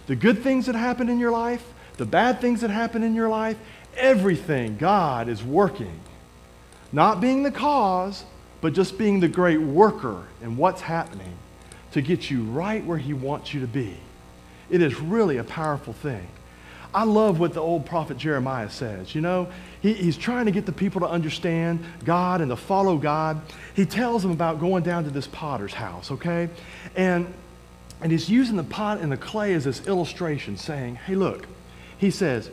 The 0.07 0.15
good 0.15 0.41
things 0.41 0.67
that 0.67 0.75
happen 0.75 1.09
in 1.09 1.19
your 1.19 1.31
life, 1.31 1.65
the 1.97 2.05
bad 2.05 2.39
things 2.39 2.61
that 2.61 2.69
happen 2.69 3.03
in 3.03 3.13
your 3.13 3.29
life, 3.29 3.57
everything 3.95 4.77
God 4.77 5.27
is 5.27 5.43
working. 5.43 5.99
Not 6.93 7.19
being 7.19 7.43
the 7.43 7.51
cause, 7.51 8.23
but 8.61 8.73
just 8.73 8.97
being 8.97 9.19
the 9.19 9.27
great 9.27 9.61
worker 9.61 10.23
in 10.41 10.55
what's 10.55 10.81
happening 10.81 11.37
to 11.91 12.01
get 12.01 12.29
you 12.29 12.43
right 12.43 12.85
where 12.85 12.97
He 12.97 13.13
wants 13.13 13.53
you 13.53 13.59
to 13.59 13.67
be. 13.67 13.97
It 14.71 14.81
is 14.81 14.99
really 14.99 15.37
a 15.37 15.43
powerful 15.43 15.93
thing. 15.93 16.27
I 16.93 17.03
love 17.03 17.39
what 17.39 17.53
the 17.53 17.61
old 17.61 17.85
prophet 17.85 18.17
Jeremiah 18.17 18.69
says. 18.69 19.13
You 19.13 19.21
know, 19.21 19.49
he, 19.81 19.93
he's 19.93 20.17
trying 20.17 20.45
to 20.45 20.51
get 20.51 20.65
the 20.65 20.71
people 20.71 21.01
to 21.01 21.07
understand 21.07 21.83
God 22.03 22.41
and 22.41 22.49
to 22.49 22.55
follow 22.55 22.97
God. 22.97 23.41
He 23.75 23.85
tells 23.85 24.23
them 24.23 24.31
about 24.31 24.59
going 24.59 24.83
down 24.83 25.03
to 25.05 25.09
this 25.09 25.27
potter's 25.27 25.73
house, 25.73 26.11
okay? 26.11 26.49
And, 26.95 27.33
and 28.01 28.11
he's 28.11 28.29
using 28.29 28.57
the 28.57 28.63
pot 28.63 28.99
and 28.99 29.11
the 29.11 29.17
clay 29.17 29.53
as 29.53 29.63
this 29.63 29.85
illustration, 29.87 30.57
saying, 30.57 30.95
hey, 30.95 31.15
look, 31.15 31.47
he 31.97 32.11
says, 32.11 32.49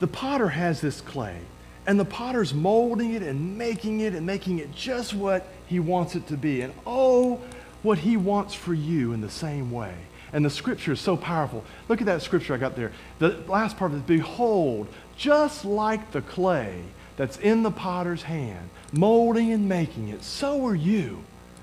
the 0.00 0.08
potter 0.08 0.48
has 0.48 0.80
this 0.80 1.00
clay, 1.00 1.38
and 1.86 1.98
the 1.98 2.04
potter's 2.04 2.52
molding 2.52 3.14
it 3.14 3.22
and 3.22 3.56
making 3.56 4.00
it 4.00 4.14
and 4.14 4.26
making 4.26 4.58
it 4.58 4.74
just 4.74 5.14
what 5.14 5.46
he 5.66 5.80
wants 5.80 6.16
it 6.16 6.26
to 6.26 6.36
be. 6.36 6.60
And 6.62 6.74
oh, 6.86 7.40
what 7.82 7.98
he 7.98 8.16
wants 8.16 8.54
for 8.54 8.74
you 8.74 9.12
in 9.12 9.20
the 9.20 9.30
same 9.30 9.70
way. 9.70 9.94
And 10.34 10.44
the 10.44 10.50
scripture 10.50 10.92
is 10.92 11.00
so 11.00 11.16
powerful. 11.16 11.64
Look 11.88 12.00
at 12.00 12.06
that 12.06 12.20
scripture 12.20 12.54
I 12.54 12.56
got 12.58 12.74
there. 12.74 12.90
The 13.20 13.38
last 13.46 13.76
part 13.76 13.92
is 13.92 14.02
Behold, 14.02 14.88
just 15.16 15.64
like 15.64 16.10
the 16.10 16.22
clay 16.22 16.82
that's 17.16 17.38
in 17.38 17.62
the 17.62 17.70
potter's 17.70 18.24
hand, 18.24 18.68
molding 18.92 19.52
and 19.52 19.68
making 19.68 20.08
it, 20.08 20.24
so 20.24 20.66
are 20.66 20.74
you. 20.74 21.22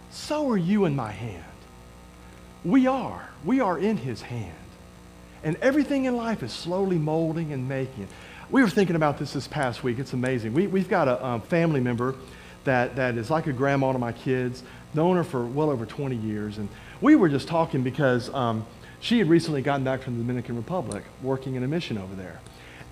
So 0.10 0.50
are 0.50 0.58
you 0.58 0.86
in 0.86 0.96
my 0.96 1.12
hand. 1.12 1.44
We 2.64 2.88
are. 2.88 3.30
We 3.44 3.60
are 3.60 3.78
in 3.78 3.98
his 3.98 4.22
hand. 4.22 4.56
And 5.44 5.58
everything 5.58 6.06
in 6.06 6.16
life 6.16 6.42
is 6.42 6.54
slowly 6.54 6.98
molding 6.98 7.52
and 7.52 7.68
making 7.68 8.04
it. 8.04 8.10
We 8.50 8.62
were 8.62 8.70
thinking 8.70 8.96
about 8.96 9.18
this 9.18 9.34
this 9.34 9.48
past 9.50 9.84
week. 9.84 10.00
It's 10.00 10.14
amazing. 10.14 10.54
We, 10.54 10.68
we've 10.68 10.90
got 10.90 11.10
a 11.10 11.26
um, 11.26 11.42
family 11.42 11.82
member 11.82 12.16
that, 12.64 12.96
that 12.96 13.18
is 13.18 13.30
like 13.30 13.48
a 13.48 13.54
grandma 13.54 13.92
to 13.92 14.00
my 14.00 14.14
kids, 14.14 14.64
known 14.94 15.18
her 15.18 15.24
for 15.24 15.46
well 15.46 15.70
over 15.70 15.86
20 15.86 16.16
years. 16.16 16.58
And 16.58 16.70
we 17.02 17.16
were 17.16 17.30
just 17.30 17.48
talking 17.48 17.84
because 17.84 18.34
um, 18.34 18.66
she 19.00 19.18
had 19.18 19.28
recently 19.28 19.62
gotten 19.62 19.84
back 19.84 20.02
from 20.02 20.18
the 20.18 20.24
Dominican 20.24 20.56
Republic 20.56 21.04
working 21.22 21.56
in 21.56 21.64
a 21.64 21.68
mission 21.68 21.98
over 21.98 22.16
there. 22.16 22.40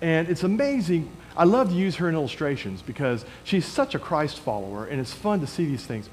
And 0.02 0.28
it's 0.28 0.42
amazing. 0.42 1.10
I 1.36 1.44
love 1.44 1.68
to 1.70 1.74
use 1.74 1.96
her 1.96 2.08
in 2.08 2.14
illustrations 2.14 2.82
because 2.82 3.24
she's 3.44 3.64
such 3.64 3.94
a 3.94 3.98
Christ 3.98 4.38
follower, 4.38 4.86
and 4.86 5.00
it's 5.00 5.12
fun 5.12 5.40
to 5.40 5.46
see 5.46 5.64
these 5.64 5.86
things. 5.86 6.08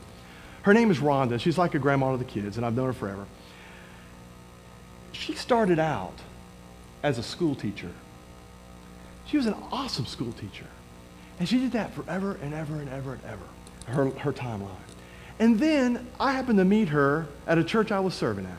Her 0.64 0.74
name 0.74 0.92
is 0.92 1.00
Rhonda. 1.00 1.40
She's 1.40 1.58
like 1.58 1.74
a 1.74 1.80
grandma 1.80 2.12
to 2.12 2.18
the 2.18 2.26
kids, 2.26 2.58
and 2.58 2.66
I've 2.66 2.76
known 2.76 2.88
her 2.88 2.94
forever. 2.94 3.26
She 5.14 5.34
started 5.34 5.80
out 5.80 6.14
as 7.02 7.18
a 7.18 7.24
school 7.24 7.56
teacher. 7.56 7.92
She 9.26 9.38
was 9.38 9.46
an 9.46 9.56
awesome 9.72 10.06
school 10.06 10.34
teacher. 10.34 10.68
And 11.40 11.48
she 11.48 11.60
did 11.60 11.72
that 11.72 11.94
forever 11.94 12.38
and 12.42 12.54
ever 12.54 12.76
and 12.76 12.90
ever 12.90 13.14
and 13.14 13.22
ever, 13.26 13.94
her, 13.94 14.10
her 14.20 14.34
timeline. 14.34 14.76
And 15.40 15.60
then 15.60 16.08
I 16.20 16.32
happened 16.32 16.58
to 16.58 16.66
meet 16.66 16.90
her 16.90 17.28
at 17.46 17.58
a 17.58 17.64
church 17.64 17.92
I 17.92 18.00
was 18.00 18.14
serving 18.14 18.46
at. 18.46 18.52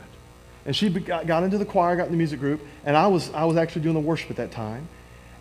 And 0.64 0.76
she 0.76 0.90
got 0.90 1.42
into 1.42 1.58
the 1.58 1.64
choir, 1.64 1.96
got 1.96 2.06
in 2.06 2.12
the 2.12 2.18
music 2.18 2.40
group, 2.40 2.60
and 2.84 2.96
I 2.96 3.06
was, 3.06 3.32
I 3.32 3.44
was 3.44 3.56
actually 3.56 3.82
doing 3.82 3.94
the 3.94 4.00
worship 4.00 4.30
at 4.30 4.36
that 4.36 4.52
time. 4.52 4.86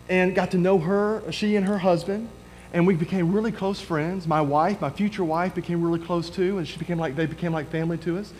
And 0.08 0.34
got 0.34 0.52
to 0.52 0.58
know 0.58 0.78
her, 0.78 1.22
she 1.30 1.56
and 1.56 1.66
her 1.66 1.78
husband, 1.78 2.30
and 2.72 2.86
we 2.86 2.94
became 2.94 3.32
really 3.32 3.52
close 3.52 3.80
friends. 3.80 4.26
My 4.26 4.40
wife, 4.40 4.80
my 4.80 4.90
future 4.90 5.24
wife, 5.24 5.54
became 5.54 5.82
really 5.82 6.04
close 6.04 6.30
too, 6.30 6.58
and 6.58 6.66
she 6.66 6.78
became 6.78 6.98
like, 6.98 7.14
they 7.14 7.26
became 7.26 7.52
like 7.52 7.70
family 7.70 7.98
to 7.98 8.18
us. 8.18 8.32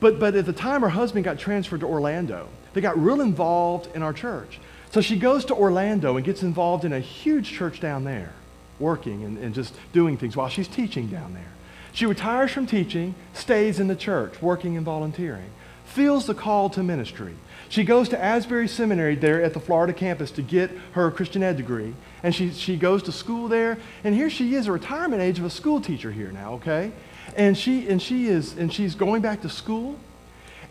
But, 0.00 0.18
but 0.18 0.34
at 0.34 0.46
the 0.46 0.52
time, 0.52 0.82
her 0.82 0.88
husband 0.88 1.24
got 1.24 1.38
transferred 1.38 1.80
to 1.80 1.86
Orlando. 1.86 2.48
They 2.74 2.80
got 2.80 2.98
real 2.98 3.20
involved 3.20 3.94
in 3.94 4.02
our 4.02 4.12
church. 4.12 4.58
So 4.90 5.00
she 5.00 5.16
goes 5.18 5.44
to 5.46 5.54
Orlando 5.54 6.16
and 6.16 6.24
gets 6.24 6.42
involved 6.42 6.84
in 6.84 6.92
a 6.92 7.00
huge 7.00 7.50
church 7.50 7.80
down 7.80 8.04
there, 8.04 8.32
working 8.78 9.24
and, 9.24 9.38
and 9.38 9.54
just 9.54 9.74
doing 9.92 10.16
things 10.16 10.36
while 10.36 10.48
she's 10.48 10.68
teaching 10.68 11.06
down 11.06 11.34
there. 11.34 11.52
She 11.96 12.04
retires 12.04 12.50
from 12.50 12.66
teaching, 12.66 13.14
stays 13.32 13.80
in 13.80 13.88
the 13.88 13.96
church, 13.96 14.42
working 14.42 14.76
and 14.76 14.84
volunteering, 14.84 15.48
feels 15.86 16.26
the 16.26 16.34
call 16.34 16.68
to 16.68 16.82
ministry. 16.82 17.32
She 17.70 17.84
goes 17.84 18.10
to 18.10 18.22
Asbury 18.22 18.68
Seminary 18.68 19.14
there 19.14 19.42
at 19.42 19.54
the 19.54 19.60
Florida 19.60 19.94
campus 19.94 20.30
to 20.32 20.42
get 20.42 20.70
her 20.92 21.10
Christian 21.10 21.42
ed 21.42 21.56
degree, 21.56 21.94
and 22.22 22.34
she, 22.34 22.52
she 22.52 22.76
goes 22.76 23.02
to 23.04 23.12
school 23.12 23.48
there, 23.48 23.78
and 24.04 24.14
here 24.14 24.28
she 24.28 24.54
is, 24.54 24.66
a 24.66 24.72
retirement 24.72 25.22
age 25.22 25.38
of 25.38 25.46
a 25.46 25.50
school 25.50 25.80
teacher 25.80 26.12
here 26.12 26.30
now, 26.32 26.52
okay? 26.56 26.92
And 27.34 27.56
she, 27.56 27.88
and 27.88 28.02
she 28.02 28.26
is, 28.26 28.58
and 28.58 28.70
she's 28.70 28.94
going 28.94 29.22
back 29.22 29.40
to 29.40 29.48
school, 29.48 29.98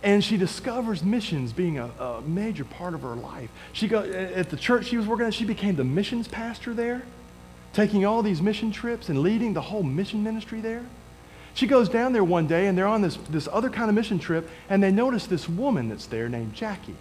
and 0.04 0.24
she 0.24 0.38
discovers 0.38 1.04
missions 1.04 1.54
being 1.54 1.80
a, 1.80 1.86
a 1.86 2.22
major 2.22 2.66
part 2.66 2.94
of 2.94 3.02
her 3.02 3.16
life. 3.16 3.50
She 3.74 3.88
go, 3.88 4.04
at 4.04 4.52
the 4.52 4.58
church 4.58 4.86
she 4.86 4.98
was 4.98 5.08
working 5.08 5.26
at, 5.26 5.34
she 5.34 5.46
became 5.46 5.76
the 5.76 5.84
missions 5.84 6.28
pastor 6.28 6.76
there, 6.76 7.02
taking 7.74 8.06
all 8.06 8.22
these 8.22 8.44
mission 8.44 8.72
trips 8.72 9.10
and 9.10 9.24
leading 9.24 9.54
the 9.54 9.62
whole 9.62 9.82
mission 9.82 10.24
ministry 10.24 10.62
there. 10.62 10.86
She 11.56 11.68
goes 11.68 11.90
down 11.90 12.14
there 12.14 12.24
one 12.24 12.46
day 12.46 12.68
and 12.68 12.78
they're 12.78 12.86
on 12.86 13.02
this, 13.02 13.18
this 13.30 13.48
other 13.52 13.70
kind 13.70 13.90
of 13.90 13.96
mission 13.96 14.20
trip 14.20 14.48
and 14.70 14.84
they 14.84 14.92
notice 14.92 15.26
this 15.26 15.50
woman 15.50 15.90
that's 15.90 16.06
there 16.06 16.30
named 16.30 16.54
Jackie 16.54 16.96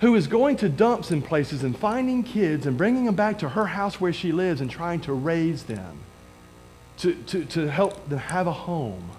who 0.00 0.14
is 0.14 0.26
going 0.26 0.56
to 0.56 0.68
dumps 0.68 1.10
in 1.10 1.22
places 1.22 1.62
and 1.64 1.76
finding 1.78 2.22
kids 2.22 2.66
and 2.66 2.76
bringing 2.76 3.06
them 3.06 3.14
back 3.14 3.38
to 3.38 3.48
her 3.48 3.66
house 3.66 4.00
where 4.00 4.12
she 4.12 4.32
lives 4.32 4.60
and 4.60 4.70
trying 4.70 5.00
to 5.00 5.12
raise 5.12 5.64
them, 5.64 5.98
to, 6.98 7.14
to, 7.24 7.44
to 7.46 7.70
help 7.70 8.08
them 8.08 8.18
have 8.18 8.46
a 8.46 8.52
home. 8.52 9.10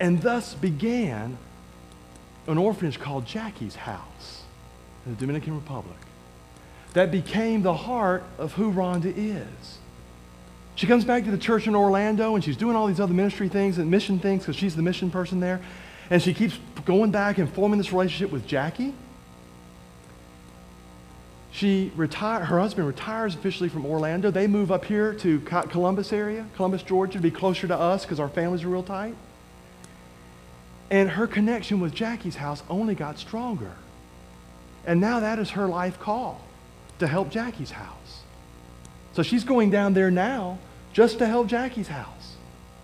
And 0.00 0.22
thus 0.22 0.54
began 0.54 1.36
an 2.46 2.56
orphanage 2.56 2.98
called 2.98 3.26
Jackie's 3.26 3.74
House 3.74 4.42
in 5.04 5.14
the 5.14 5.20
Dominican 5.20 5.54
Republic 5.54 5.98
that 6.94 7.10
became 7.10 7.62
the 7.62 7.74
heart 7.74 8.24
of 8.38 8.54
who 8.54 8.72
Rhonda 8.72 9.12
is. 9.14 9.78
She 10.74 10.86
comes 10.86 11.04
back 11.04 11.24
to 11.24 11.30
the 11.30 11.38
church 11.38 11.66
in 11.66 11.74
Orlando 11.74 12.34
and 12.34 12.42
she's 12.42 12.56
doing 12.56 12.76
all 12.76 12.86
these 12.86 13.00
other 13.00 13.12
ministry 13.12 13.48
things 13.48 13.78
and 13.78 13.90
mission 13.90 14.18
things 14.18 14.42
because 14.42 14.56
she's 14.56 14.74
the 14.74 14.82
mission 14.82 15.10
person 15.10 15.40
there. 15.40 15.60
And 16.10 16.22
she 16.22 16.34
keeps 16.34 16.58
going 16.84 17.10
back 17.10 17.38
and 17.38 17.52
forming 17.52 17.78
this 17.78 17.92
relationship 17.92 18.30
with 18.30 18.46
Jackie. 18.46 18.94
She 21.52 21.92
retire, 21.94 22.46
her 22.46 22.58
husband 22.58 22.86
retires 22.86 23.34
officially 23.34 23.68
from 23.68 23.84
Orlando. 23.84 24.30
They 24.30 24.46
move 24.46 24.72
up 24.72 24.86
here 24.86 25.12
to 25.14 25.40
Columbus 25.40 26.12
area, 26.12 26.46
Columbus, 26.56 26.82
Georgia, 26.82 27.18
to 27.18 27.22
be 27.22 27.30
closer 27.30 27.68
to 27.68 27.76
us 27.76 28.04
because 28.04 28.18
our 28.18 28.28
families 28.28 28.64
are 28.64 28.68
real 28.68 28.82
tight. 28.82 29.14
And 30.90 31.10
her 31.10 31.26
connection 31.26 31.78
with 31.80 31.94
Jackie's 31.94 32.36
house 32.36 32.62
only 32.70 32.94
got 32.94 33.18
stronger. 33.18 33.72
And 34.86 35.00
now 35.00 35.20
that 35.20 35.38
is 35.38 35.50
her 35.50 35.66
life 35.66 36.00
call 36.00 36.42
to 36.98 37.06
help 37.06 37.30
Jackie's 37.30 37.70
house. 37.70 38.01
So 39.12 39.22
she's 39.22 39.44
going 39.44 39.70
down 39.70 39.94
there 39.94 40.10
now 40.10 40.58
just 40.92 41.18
to 41.18 41.26
help 41.26 41.46
Jackie's 41.46 41.88
house. 41.88 42.36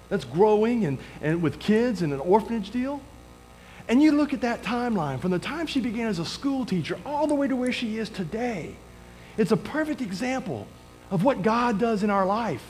That's 0.09 0.25
growing 0.25 0.85
and, 0.85 0.99
and 1.21 1.43
with 1.43 1.59
kids 1.59 2.03
and 2.03 2.13
an 2.13 2.21
orphanage 2.21 2.71
deal. 2.71 3.01
And 3.89 4.03
you 4.03 4.13
look 4.13 4.35
at 4.35 4.43
that 4.43 4.63
timeline 4.63 5.21
from 5.21 5.31
the 5.31 5.39
time 5.39 5.67
she 5.67 5.81
began 5.81 6.09
as 6.09 6.19
a 6.19 6.25
school 6.25 6.67
teacher 6.67 6.99
all 7.07 7.27
the 7.27 7.35
way 7.35 7.49
to 7.49 7.57
where 7.57 7.73
she 7.73 7.99
is 7.99 8.11
today. 8.11 8.77
It's 9.37 9.53
a 9.53 9.57
perfect 9.57 10.01
example 10.03 10.67
of 11.11 11.25
what 11.25 11.43
God 11.43 11.79
does 11.79 12.03
in 12.03 12.11
our 12.11 12.27
life. 12.27 12.65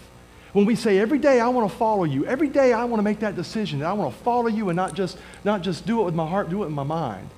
When 0.52 0.64
we 0.64 0.76
say, 0.76 0.98
every 0.98 1.18
day 1.18 1.40
I 1.40 1.48
want 1.48 1.70
to 1.70 1.76
follow 1.76 2.04
you, 2.04 2.24
every 2.24 2.48
day 2.48 2.72
I 2.72 2.84
want 2.84 3.00
to 3.00 3.02
make 3.02 3.20
that 3.20 3.36
decision, 3.36 3.80
that 3.80 3.88
I 3.88 3.92
want 3.92 4.14
to 4.14 4.22
follow 4.22 4.46
you 4.46 4.68
and 4.70 4.76
not 4.76 4.94
just, 4.94 5.18
not 5.44 5.62
just 5.62 5.86
do 5.86 6.00
it 6.00 6.04
with 6.04 6.14
my 6.14 6.26
heart, 6.26 6.50
do 6.50 6.62
it 6.62 6.66
with 6.66 6.74
my 6.74 6.84
mind. 6.84 7.28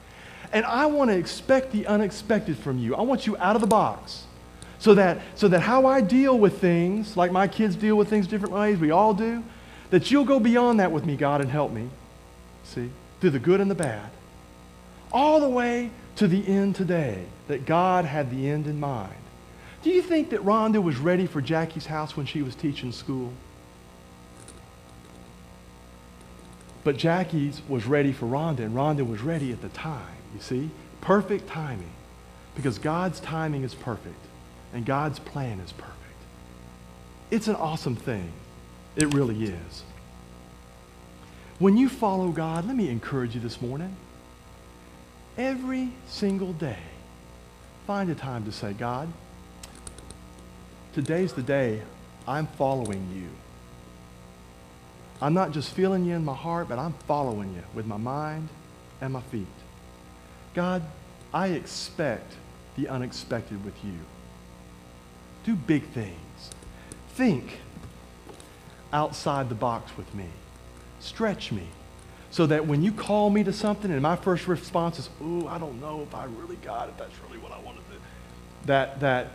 And 0.52 0.64
I 0.64 0.86
want 0.86 1.10
to 1.10 1.16
expect 1.16 1.72
the 1.72 1.86
unexpected 1.86 2.58
from 2.58 2.78
you. 2.78 2.94
I 2.94 3.02
want 3.02 3.26
you 3.26 3.36
out 3.38 3.56
of 3.56 3.60
the 3.60 3.68
box. 3.68 4.24
So 4.80 4.94
that, 4.94 5.20
so 5.34 5.46
that 5.48 5.60
how 5.60 5.86
I 5.86 6.00
deal 6.00 6.38
with 6.38 6.58
things, 6.58 7.16
like 7.16 7.30
my 7.30 7.46
kids 7.46 7.76
deal 7.76 7.96
with 7.96 8.08
things 8.08 8.26
different 8.26 8.54
ways, 8.54 8.78
we 8.78 8.90
all 8.90 9.12
do, 9.12 9.44
that 9.90 10.10
you'll 10.10 10.24
go 10.24 10.40
beyond 10.40 10.80
that 10.80 10.90
with 10.90 11.04
me, 11.04 11.16
God, 11.16 11.42
and 11.42 11.50
help 11.50 11.70
me. 11.70 11.90
See? 12.64 12.90
Through 13.20 13.30
the 13.30 13.38
good 13.38 13.60
and 13.60 13.70
the 13.70 13.74
bad. 13.74 14.10
All 15.12 15.38
the 15.38 15.48
way 15.48 15.90
to 16.16 16.26
the 16.26 16.46
end 16.48 16.76
today, 16.76 17.26
that 17.48 17.66
God 17.66 18.06
had 18.06 18.30
the 18.30 18.48
end 18.48 18.66
in 18.66 18.80
mind. 18.80 19.12
Do 19.82 19.90
you 19.90 20.00
think 20.00 20.30
that 20.30 20.44
Rhonda 20.44 20.82
was 20.82 20.96
ready 20.96 21.26
for 21.26 21.40
Jackie's 21.42 21.86
house 21.86 22.16
when 22.16 22.26
she 22.26 22.42
was 22.42 22.54
teaching 22.54 22.92
school? 22.92 23.32
But 26.84 26.96
Jackie's 26.96 27.60
was 27.68 27.84
ready 27.84 28.12
for 28.12 28.24
Rhonda, 28.26 28.60
and 28.60 28.74
Rhonda 28.74 29.06
was 29.06 29.20
ready 29.20 29.52
at 29.52 29.60
the 29.60 29.68
time. 29.68 30.16
You 30.34 30.40
see? 30.40 30.70
Perfect 31.02 31.48
timing. 31.48 31.92
Because 32.54 32.78
God's 32.78 33.20
timing 33.20 33.62
is 33.62 33.74
perfect, 33.74 34.24
and 34.72 34.84
God's 34.84 35.18
plan 35.18 35.60
is 35.60 35.72
perfect. 35.72 35.96
It's 37.30 37.48
an 37.48 37.56
awesome 37.56 37.96
thing. 37.96 38.32
It 38.96 39.12
really 39.14 39.44
is. 39.44 39.82
When 41.58 41.76
you 41.76 41.88
follow 41.88 42.28
God, 42.28 42.66
let 42.66 42.74
me 42.74 42.88
encourage 42.88 43.34
you 43.34 43.40
this 43.40 43.60
morning. 43.60 43.94
Every 45.36 45.92
single 46.08 46.52
day, 46.52 46.78
find 47.86 48.10
a 48.10 48.14
time 48.14 48.44
to 48.44 48.52
say, 48.52 48.72
God, 48.72 49.12
today's 50.94 51.32
the 51.32 51.42
day 51.42 51.82
I'm 52.26 52.46
following 52.46 53.08
you. 53.14 53.28
I'm 55.22 55.34
not 55.34 55.52
just 55.52 55.72
feeling 55.72 56.04
you 56.04 56.14
in 56.14 56.24
my 56.24 56.34
heart, 56.34 56.68
but 56.68 56.78
I'm 56.78 56.94
following 57.06 57.52
you 57.54 57.62
with 57.74 57.86
my 57.86 57.98
mind 57.98 58.48
and 59.00 59.12
my 59.12 59.20
feet. 59.20 59.46
God, 60.54 60.82
I 61.32 61.48
expect 61.48 62.32
the 62.76 62.88
unexpected 62.88 63.64
with 63.64 63.74
you. 63.84 63.98
Do 65.44 65.56
big 65.56 65.84
things. 65.88 66.50
Think 67.10 67.60
outside 68.92 69.48
the 69.48 69.54
box 69.54 69.96
with 69.96 70.14
me. 70.14 70.26
Stretch 71.00 71.52
me 71.52 71.68
so 72.30 72.46
that 72.46 72.66
when 72.66 72.82
you 72.82 72.92
call 72.92 73.30
me 73.30 73.42
to 73.44 73.52
something 73.52 73.90
and 73.90 74.02
my 74.02 74.16
first 74.16 74.46
response 74.46 74.98
is, 74.98 75.08
"Ooh, 75.22 75.48
I 75.48 75.58
don't 75.58 75.80
know 75.80 76.02
if 76.02 76.14
I 76.14 76.24
really 76.24 76.56
got 76.56 76.88
it. 76.88 76.96
That's 76.98 77.14
really 77.26 77.38
what 77.38 77.52
I 77.52 77.58
want 77.58 77.78
to 77.78 77.94
do." 77.94 78.00
That 78.66 79.00
that 79.00 79.28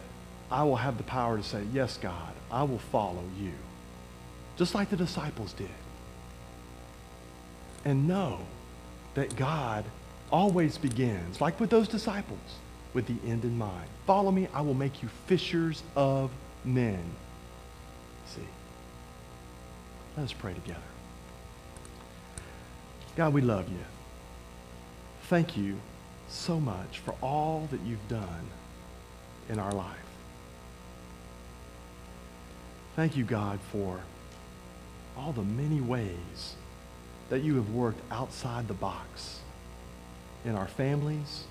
I 0.52 0.64
will 0.64 0.78
have 0.78 0.98
the 0.98 1.04
power 1.04 1.38
to 1.38 1.44
say, 1.44 1.64
"Yes, 1.74 1.98
God, 1.98 2.34
I 2.52 2.64
will 2.64 2.80
follow 2.80 3.24
you." 3.40 3.54
Just 4.58 4.76
like 4.76 4.90
the 4.90 4.96
disciples 4.96 5.54
did. 5.54 5.70
And 7.84 8.08
know 8.08 8.40
that 9.16 9.36
God 9.36 9.86
always 10.32 10.78
begins, 10.78 11.42
like 11.42 11.60
with 11.60 11.70
those 11.70 11.88
disciples, 11.88 12.60
with 12.96 13.06
the 13.08 13.30
end 13.30 13.44
in 13.44 13.56
mind. 13.56 13.88
Follow 14.08 14.32
me, 14.32 14.48
I 14.54 14.62
will 14.62 14.74
make 14.74 15.04
you 15.04 15.10
fishers 15.28 15.84
of 15.96 16.32
men. 16.64 17.04
See? 18.28 18.42
Let 20.18 20.24
us 20.24 20.34
pray 20.34 20.54
together. 20.54 20.80
God, 23.18 23.34
we 23.34 23.42
love 23.42 23.70
you. 23.70 23.80
Thank 25.24 25.58
you 25.58 25.78
so 26.30 26.60
much 26.60 27.00
for 27.00 27.14
all 27.22 27.68
that 27.72 27.82
you've 27.82 28.08
done 28.08 28.48
in 29.50 29.60
our 29.60 29.72
life. 29.74 29.98
Thank 32.96 33.18
you, 33.18 33.26
God, 33.26 33.60
for 33.72 34.00
all 35.18 35.34
the 35.34 35.44
many 35.44 35.82
ways 35.82 36.56
that 37.30 37.42
you 37.42 37.56
have 37.56 37.70
worked 37.72 38.00
outside 38.10 38.70
the 38.70 38.74
box 38.74 39.40
in 40.46 40.56
our 40.56 40.68
families, 40.68 41.44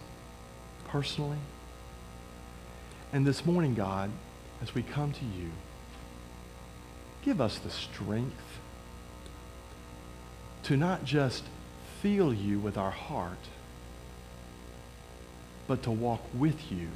personally. 0.94 1.38
And 3.12 3.26
this 3.26 3.44
morning, 3.44 3.74
God, 3.74 4.12
as 4.62 4.76
we 4.76 4.84
come 4.84 5.10
to 5.10 5.24
you, 5.24 5.50
give 7.24 7.40
us 7.40 7.58
the 7.58 7.68
strength 7.68 8.60
to 10.62 10.76
not 10.76 11.04
just 11.04 11.42
feel 12.00 12.32
you 12.32 12.60
with 12.60 12.78
our 12.78 12.92
heart, 12.92 13.48
but 15.66 15.82
to 15.82 15.90
walk 15.90 16.20
with 16.32 16.70
you 16.70 16.86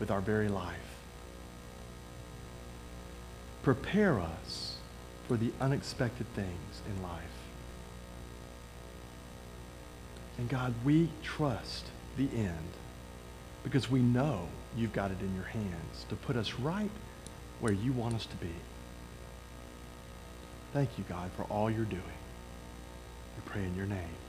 with 0.00 0.10
our 0.10 0.20
very 0.20 0.48
life. 0.48 0.96
Prepare 3.62 4.18
us 4.18 4.78
for 5.28 5.36
the 5.36 5.52
unexpected 5.60 6.26
things 6.34 6.82
in 6.92 7.00
life. 7.04 7.22
And 10.38 10.48
God, 10.48 10.74
we 10.84 11.10
trust 11.22 11.84
the 12.16 12.28
end 12.34 12.81
because 13.62 13.90
we 13.90 14.00
know 14.00 14.48
you've 14.76 14.92
got 14.92 15.10
it 15.10 15.20
in 15.20 15.34
your 15.34 15.44
hands 15.44 16.06
to 16.08 16.16
put 16.16 16.36
us 16.36 16.54
right 16.54 16.90
where 17.60 17.72
you 17.72 17.92
want 17.92 18.14
us 18.14 18.26
to 18.26 18.36
be. 18.36 18.52
Thank 20.72 20.90
you, 20.98 21.04
God, 21.08 21.30
for 21.36 21.42
all 21.44 21.70
you're 21.70 21.84
doing. 21.84 22.02
We 23.36 23.50
pray 23.50 23.62
in 23.62 23.76
your 23.76 23.86
name. 23.86 24.21